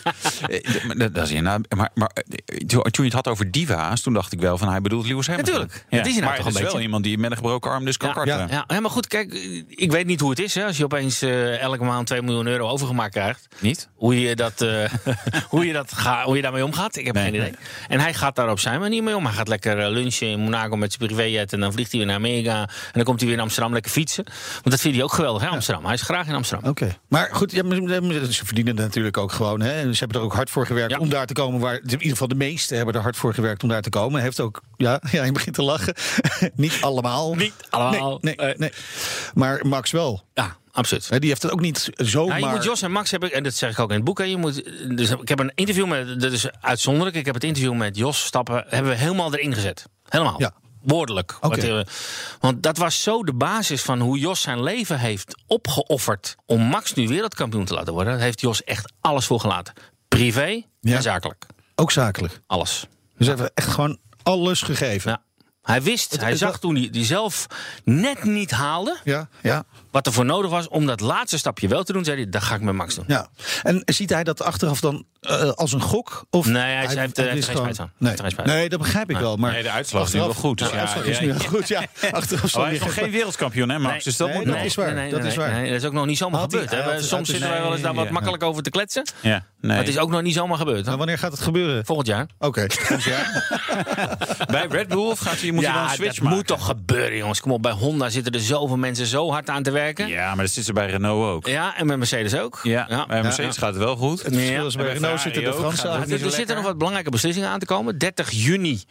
het- 0.51 0.84
maar 0.86 0.97
dat, 0.97 1.14
dat 1.14 1.24
is 1.24 1.30
inderdaad. 1.30 1.74
Maar, 1.76 1.91
maar 1.95 2.11
eh, 2.14 2.57
toen 2.66 2.82
toen 2.82 3.05
je 3.05 3.11
het 3.11 3.12
had 3.12 3.28
over 3.28 3.51
diva's, 3.51 4.01
toen 4.01 4.12
dacht 4.12 4.32
ik 4.32 4.41
wel 4.41 4.59
van 4.59 4.68
hij 4.68 4.80
bedoelt 4.80 5.07
Lewis 5.07 5.26
Hamilton. 5.26 5.55
Natuurlijk. 5.55 5.84
Dat 5.91 6.07
is 6.07 6.20
maar 6.20 6.36
toch 6.36 6.47
het 6.47 6.55
een 6.57 6.62
is 6.66 6.72
wel 6.72 6.80
iemand 6.80 7.05
die 7.05 7.18
met 7.18 7.30
een 7.30 7.36
gebroken 7.36 7.70
arm 7.70 7.84
dus 7.84 7.97
kan 7.97 8.09
Ja, 8.09 8.14
karten. 8.14 8.49
ja. 8.51 8.64
Ja, 8.68 8.80
maar 8.80 8.91
goed, 8.91 9.07
kijk, 9.07 9.32
ik 9.68 9.91
weet 9.93 10.07
niet 10.07 10.20
hoe 10.20 10.30
het 10.30 10.38
is 10.38 10.55
hè, 10.55 10.64
als 10.64 10.76
je 10.76 10.84
opeens 10.84 11.22
eh, 11.22 11.61
elke 11.61 11.84
maand 11.84 12.07
2 12.07 12.22
miljoen 12.22 12.47
euro 12.47 12.68
overgemaakt 12.68 13.12
krijgt. 13.12 13.49
Niet? 13.59 13.88
Hoe 13.95 14.20
je, 14.20 14.36
dat, 14.36 14.61
eh, 14.61 14.91
hoe, 15.49 15.66
je 15.66 15.72
dat 15.72 15.93
ga, 15.93 16.24
hoe 16.24 16.36
je 16.36 16.43
daarmee 16.43 16.64
omgaat, 16.64 16.97
ik 16.97 17.07
heb 17.07 17.14
Nee, 17.14 17.24
geen 17.24 17.34
idee. 17.34 17.55
En 17.88 18.01
hij 18.01 18.14
gaat 18.14 18.36
daar 18.36 18.51
op 18.51 18.59
zijn 18.61 18.80
manier 18.80 19.03
mee 19.03 19.16
om. 19.16 19.24
Hij 19.24 19.34
gaat 19.34 19.49
lekker 19.49 19.78
eh, 19.78 19.91
lunchen 19.91 20.28
in 20.28 20.38
Monaco 20.41 20.76
met 20.76 20.93
zijn 20.93 21.07
privéjet. 21.09 21.53
En 21.53 21.61
dan 21.61 21.72
vliegt 21.72 21.91
hij 21.91 21.99
weer 21.99 22.09
naar 22.09 22.16
Amerika. 22.18 22.61
En 22.61 22.68
dan 22.93 23.05
komt 23.05 23.20
hij 23.20 23.28
weer 23.31 23.39
in 23.39 23.45
Amsterdam 23.45 23.72
lekker 23.72 23.91
fietsen. 23.93 24.24
Want 24.53 24.70
dat 24.70 24.81
vindt 24.81 24.97
hij 24.97 25.05
ook 25.07 25.12
geweldig, 25.12 25.43
hè, 25.43 25.49
Amsterdam. 25.49 25.85
Hij 25.85 25.95
is 25.95 26.03
graag 26.03 26.26
in 26.26 26.35
Amsterdam. 26.35 26.70
Oké. 26.70 26.97
Maar 27.09 27.28
goed, 27.33 27.53
ja, 27.53 27.62
ze 28.31 28.45
verdienen 28.45 28.76
het 28.76 28.85
natuurlijk 28.85 29.16
ook 29.16 29.33
gewoon. 29.33 29.61
Hè. 29.61 29.93
Ze 29.93 29.99
hebben 29.99 30.18
er 30.18 30.24
ook 30.26 30.35
hard 30.35 30.51
voor 30.51 30.66
gewerkt 30.66 30.91
Ja. 30.93 30.99
om 30.99 31.09
daar 31.09 31.26
te 31.26 31.33
komen. 31.33 31.61
Waar, 31.61 31.74
in 31.74 31.91
ieder 31.91 32.09
geval 32.09 32.28
de 32.28 32.35
meesten 32.35 32.76
hebben 32.76 32.95
er 32.95 33.01
hard 33.01 33.16
voor 33.16 33.35
gewerkt 33.35 33.62
om 33.62 33.68
daar 33.68 33.83
te 33.83 33.91
komen. 33.91 34.20
Heeft 34.22 34.41
ook, 34.41 34.61
ja, 34.76 35.01
ja 35.12 35.24
je 35.24 35.33
begint 35.33 35.55
te 35.55 35.62
lachen. 35.62 35.95
niet 36.55 36.78
allemaal. 36.81 37.35
Niet 37.35 37.55
allemaal. 37.70 38.18
Nee, 38.20 38.35
nee, 38.37 38.47
Eh. 38.53 38.59
nee. 38.59 38.72
Maar 39.35 39.66
Max 39.66 39.91
wel. 39.91 40.24
Ja, 40.35 40.57
absoluut. 40.72 41.09
Die 41.20 41.28
heeft 41.28 41.43
het 41.43 41.53
ook 41.53 41.61
niet 41.61 41.91
zomaar... 41.97 42.41
Je 42.41 42.47
moet 42.47 42.64
Jos 42.64 42.83
en 42.83 42.93
Max 42.93 43.11
hebben, 43.11 43.33
en 43.33 43.43
dat 43.43 43.55
zeg 43.55 43.70
ik 43.70 43.78
ook 43.78 43.89
in 43.91 43.97
het 43.97 44.05
boek. 44.05 44.18
Hè, 44.18 44.24
je 44.24 44.37
moet, 44.37 44.64
dus 44.97 45.11
ik 45.11 45.28
heb 45.28 45.39
een 45.39 45.53
interview 45.55 45.87
met, 45.87 46.20
dat 46.20 46.33
is 46.33 46.47
uitzonderlijk. 46.61 47.16
Ik 47.16 47.24
heb 47.24 47.35
het 47.35 47.45
interview 47.45 47.74
met 47.74 47.97
Jos 47.97 48.24
Stappen, 48.24 48.64
hebben 48.68 48.91
we 48.93 48.97
helemaal 48.99 49.35
erin 49.35 49.55
gezet. 49.55 49.85
Helemaal. 50.09 50.35
Ja. 50.39 50.53
Woordelijk. 50.83 51.37
Wat, 51.41 51.57
eh, 51.57 51.81
want 52.41 52.62
dat 52.62 52.76
was 52.76 53.03
zo 53.03 53.22
de 53.24 53.33
basis 53.35 53.83
van 53.83 54.01
hoe 54.01 54.18
Jos 54.18 54.41
zijn 54.41 54.62
leven 54.62 54.99
heeft 54.99 55.35
opgeofferd 55.47 56.37
om 56.47 56.62
Max 56.62 56.95
nu 56.95 57.09
wereldkampioen 57.09 57.64
te 57.64 57.74
laten 57.74 57.93
worden. 57.93 58.12
Daar 58.12 58.22
heeft 58.22 58.41
Jos 58.41 58.64
echt 58.64 58.93
alles 59.01 59.26
voor 59.26 59.41
gelaten. 59.41 59.74
Privé 60.09 60.62
Ja. 60.81 60.97
en 60.97 61.03
zakelijk. 61.03 61.47
Ook 61.74 61.91
zakelijk. 61.91 62.41
Alles. 62.47 62.87
Dus 63.16 63.26
hij 63.26 63.37
heeft 63.37 63.51
echt 63.55 63.68
gewoon 63.68 63.99
alles 64.22 64.62
gegeven. 64.62 65.11
Ja. 65.11 65.22
Hij 65.62 65.83
wist, 65.83 66.20
hij 66.20 66.28
het- 66.31 66.39
zag 66.39 66.59
toen 66.59 66.74
hij 66.74 66.91
die 66.91 67.05
zelf 67.05 67.47
net 67.85 68.24
niet 68.24 68.51
haalde. 68.51 68.97
Ja, 69.05 69.28
ja, 69.43 69.64
wat 69.91 70.07
er 70.07 70.12
voor 70.12 70.24
nodig 70.24 70.51
was 70.51 70.68
om 70.68 70.86
dat 70.86 71.01
laatste 71.01 71.38
stapje 71.38 71.68
wel 71.68 71.82
te 71.82 71.93
doen. 71.93 72.05
Zei 72.05 72.16
hij, 72.16 72.28
dat 72.30 72.43
ga 72.43 72.55
ik 72.55 72.61
met 72.61 72.74
Max 72.74 72.95
doen. 72.95 73.05
ja. 73.07 73.28
En 73.62 73.82
ziet 73.86 74.11
hij 74.11 74.24
dat 74.24 74.43
achteraf 74.43 74.80
dan 74.80 75.05
eh, 75.20 75.51
als 75.51 75.72
een 75.72 75.80
gok? 75.80 76.24
Of 76.30 76.47
Nee, 76.47 76.62
hij 76.62 76.78
heeft- 76.80 76.93
hij 76.93 77.03
heeft 77.03 77.18
er 77.18 77.24
geen 77.30 77.43
spijt 77.43 77.76
van. 77.76 77.91
Nee. 78.45 78.68
dat 78.68 78.78
begrijp 78.78 79.11
ik 79.11 79.16
wel. 79.16 79.36
Maar 79.36 79.53
Nee, 79.53 79.62
de 79.62 79.70
uitslag 79.70 80.07
is 80.07 80.12
nu 80.12 80.18
wel 80.20 80.34
goed, 80.34 80.59
dus 80.59 80.68
de 80.68 80.74
ja, 80.74 80.80
uitslag 80.80 81.05
ja, 81.05 81.11
is 81.11 81.20
nu 81.20 81.26
ja. 81.26 81.32
wel 81.36 81.49
goed, 81.49 81.68
ja. 81.68 81.80
Achteraf 82.11 82.45
Oh, 82.45 82.53
hij 82.55 82.64
hij 82.64 82.74
is 82.74 82.80
nog 82.80 82.95
geen- 82.95 83.11
wereldkampioen, 83.11 83.68
hè, 83.68 83.78
Max? 83.78 83.93
Nee. 83.95 84.03
dus 84.03 84.16
dat 84.16 84.28
Nee, 84.28 84.36
moet 84.36 84.47
dat 84.47 84.55
nog. 84.57 84.64
is 84.64 84.74
waar. 84.74 85.11
dat 85.11 85.24
is 85.24 85.36
waar. 85.36 85.53
Nee, 85.53 85.70
dat 85.70 85.80
is 85.80 85.84
ook 85.86 85.93
nog 85.93 86.07
niet 86.07 86.18
zomaar 86.18 86.41
Had 86.41 86.51
gebeurd. 86.53 86.70
hij 86.70 87.03
Soms 87.03 87.28
zitten 87.28 87.49
wij 87.51 87.61
wel 87.62 87.72
eens 87.72 87.80
daar 87.82 87.95
wat 87.95 88.11
makkelijk 88.11 88.43
over 88.43 88.62
te 88.62 88.70
kletsen. 88.70 89.07
Ja, 89.20 89.30
nee. 89.30 89.43
Maar 89.61 89.76
het 89.76 89.88
is 89.88 89.99
ook 89.99 90.11
nog 90.11 90.22
niet 90.22 90.34
zomaar 90.34 90.59
gebeurd. 90.59 90.82
hè. 90.82 90.88
Maar 90.88 90.99
wanneer 90.99 91.18
gaat 91.18 91.32
het 91.32 91.41
gebeuren? 91.41 91.84
Volgend 91.84 92.07
jaar. 92.09 92.26
Oké. 92.38 92.66
volgend 92.70 93.03
jaar. 93.03 93.49
Bij 94.51 94.66
Red 94.70 94.88
Bull 94.88 94.99
of 95.11 95.18
gaat 95.18 95.41
hij, 95.41 95.51
moet 95.51 95.64
hij 95.64 95.72
dan 95.72 95.82
een 95.82 95.88
ja, 95.88 95.95
switch 95.95 96.14
dat 96.14 96.22
maken? 96.22 96.36
moet 96.36 96.47
toch 96.47 96.64
gebeuren, 96.66 97.16
jongens. 97.16 97.41
Kom 97.41 97.53
op, 97.53 97.62
bij 97.62 97.72
Honda 97.72 98.09
zitten 98.09 98.32
er 98.32 98.41
zoveel 98.41 98.76
mensen 98.76 99.07
zo 99.07 99.30
hard 99.30 99.51
aan 99.51 99.62
te 99.62 99.70
werken. 99.70 99.78
Ja, 99.87 100.07
Ja, 100.07 100.35
maar 100.35 100.45
dat 100.45 100.55
zit 100.55 100.64
ze 100.64 100.72
bij 100.72 100.87
Renault 100.91 101.24
ook. 101.24 101.47
en 101.49 101.87
met 101.87 101.97
Mercedes 101.99 102.35
ook. 102.37 102.61
Ja, 102.62 103.07
bij 103.07 103.22
Mercedes 103.22 103.57
gaat 103.57 103.74
het 103.74 103.83
wel 103.83 103.97
goed. 103.97 104.22
Het 104.22 104.35
verschil 104.35 104.66
is 104.66 104.74
bij 104.74 104.85
En 104.85 104.91
bij 104.91 105.01
Renault 105.01 105.20
zitten 105.20 105.45
de. 105.45 105.53
Fransen 105.53 105.91
aan. 105.91 106.01
het 106.01 106.11
Er, 106.11 106.24
er 106.24 106.31
zitten 106.31 106.57
nog 106.57 106.64
wat 106.64 106.76
belangrijke 106.76 107.11
beslissingen 107.11 107.49
aan 107.49 107.59
te 107.59 107.66
komen. 107.66 107.99
30 107.99 108.31
juni 108.31 108.83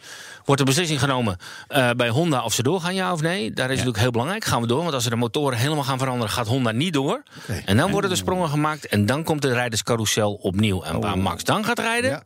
wordt 0.44 0.60
de 0.60 0.66
beslissing 0.66 1.00
genomen 1.00 1.36
eh, 1.68 1.90
bij 1.96 2.08
Honda 2.08 2.42
of 2.44 2.52
ze 2.52 2.62
doorgaan, 2.62 2.94
ja 2.94 3.12
of 3.12 3.20
nee. 3.20 3.52
Daar 3.52 3.64
is 3.66 3.70
natuurlijk 3.70 3.98
heel 3.98 4.10
belangrijk. 4.10 4.44
Gaan 4.44 4.60
we 4.60 4.66
door? 4.66 4.82
Want 4.82 4.94
als 4.94 5.02
ze 5.02 5.10
de 5.10 5.16
motoren 5.16 5.58
helemaal 5.58 5.84
gaan 5.84 5.98
veranderen, 5.98 6.30
gaat 6.30 6.46
Honda 6.46 6.70
niet 6.70 6.92
door. 6.92 7.22
En 7.64 7.76
dan 7.76 7.90
worden 7.90 8.10
er 8.10 8.16
sprongen 8.16 8.48
gemaakt. 8.48 8.86
En 8.86 9.06
dan 9.06 9.24
komt 9.24 9.42
de 9.42 9.52
rijderscarousel 9.52 10.32
opnieuw. 10.34 10.82
En 10.82 11.00
waar 11.00 11.18
Max 11.18 11.44
dan 11.44 11.64
gaat 11.64 11.78
rijden, 11.78 12.10
Ja. 12.10 12.22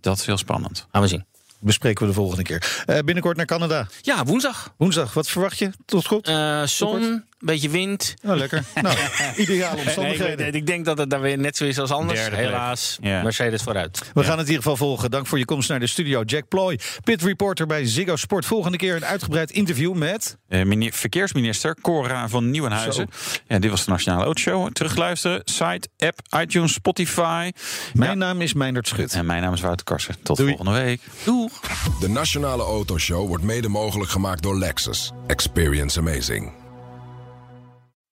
Dat 0.00 0.18
is 0.18 0.26
heel 0.26 0.36
spannend. 0.38 0.86
gaan 0.92 1.02
we 1.02 1.08
zien. 1.08 1.24
Bespreken 1.58 2.02
we 2.02 2.08
de 2.08 2.14
volgende 2.14 2.42
keer. 2.42 2.82
Eh, 2.86 2.98
binnenkort 2.98 3.36
naar 3.36 3.46
Canada. 3.46 3.86
Ja, 4.02 4.24
woensdag. 4.24 4.74
Woensdag, 4.76 5.14
wat 5.14 5.28
verwacht 5.28 5.58
je? 5.58 5.70
Tot 5.84 6.06
goed? 6.06 6.28
Eh, 6.28 6.62
zon, 6.62 7.24
beetje 7.44 7.68
wind. 7.70 8.14
Oh, 8.26 8.36
lekker. 8.36 8.64
nou, 8.82 8.96
ideale 9.36 9.72
Nee, 9.74 9.80
ik, 9.82 9.86
omstandigheden. 9.86 10.36
weet- 10.36 10.54
ik 10.54 10.66
denk 10.66 10.84
dat 10.84 10.98
het 10.98 11.10
daar 11.10 11.20
weer 11.20 11.38
net 11.38 11.56
zo 11.56 11.64
is 11.64 11.78
als 11.78 11.90
anders. 11.90 12.20
Derde. 12.20 12.36
Helaas, 12.36 12.98
Ja. 13.02 13.22
Mercedes 13.22 13.62
vooruit. 13.62 14.10
We 14.14 14.22
gaan 14.24 14.38
het 14.38 14.46
in 14.46 14.52
ieder 14.52 14.62
geval 14.62 14.76
volgen. 14.76 15.10
Dank 15.10 15.26
voor 15.26 15.38
je 15.38 15.44
komst 15.44 15.68
naar 15.68 15.80
de 15.80 15.86
studio. 15.86 16.22
Jack 16.22 16.48
Ploy, 16.48 16.78
pit 17.04 17.22
reporter 17.22 17.66
bij 17.66 17.86
Ziggo 17.86 18.16
Sport. 18.16 18.44
Volgende 18.46 18.76
keer 18.78 18.96
een 18.96 19.04
uitgebreid 19.04 19.50
interview 19.50 19.94
met... 19.94 20.36
Eh, 20.48 20.62
meneer- 20.64 20.92
verkeersminister 20.92 21.76
Cora 21.80 22.28
van 22.28 22.50
Nieuwenhuizen. 22.50 23.08
Ja, 23.48 23.58
dit 23.58 23.70
was 23.70 23.84
de 23.84 23.90
Nationale 23.90 24.24
Autoshow. 24.24 24.72
Terugluisteren, 24.72 25.40
site, 25.44 25.88
app, 25.98 26.18
iTunes, 26.40 26.72
Spotify. 26.72 27.50
Mijn 27.94 28.10
Ja. 28.10 28.16
naam 28.16 28.40
is 28.40 28.52
Meindert 28.52 28.88
Schut. 28.88 29.12
En 29.12 29.26
mijn 29.26 29.42
naam 29.42 29.52
is 29.52 29.60
Wouter 29.60 29.84
Karsen. 29.84 30.14
Tot 30.22 30.36
Doei. 30.36 30.48
volgende 30.56 30.80
week. 30.82 31.00
Doeg! 31.24 31.60
De 32.00 32.08
Nationale 32.08 32.62
Autoshow 32.62 33.26
wordt 33.28 33.44
mede 33.44 33.68
mogelijk 33.68 34.10
gemaakt 34.10 34.42
door 34.42 34.58
Lexus. 34.58 35.10
Experience 35.26 35.98
amazing. 35.98 36.52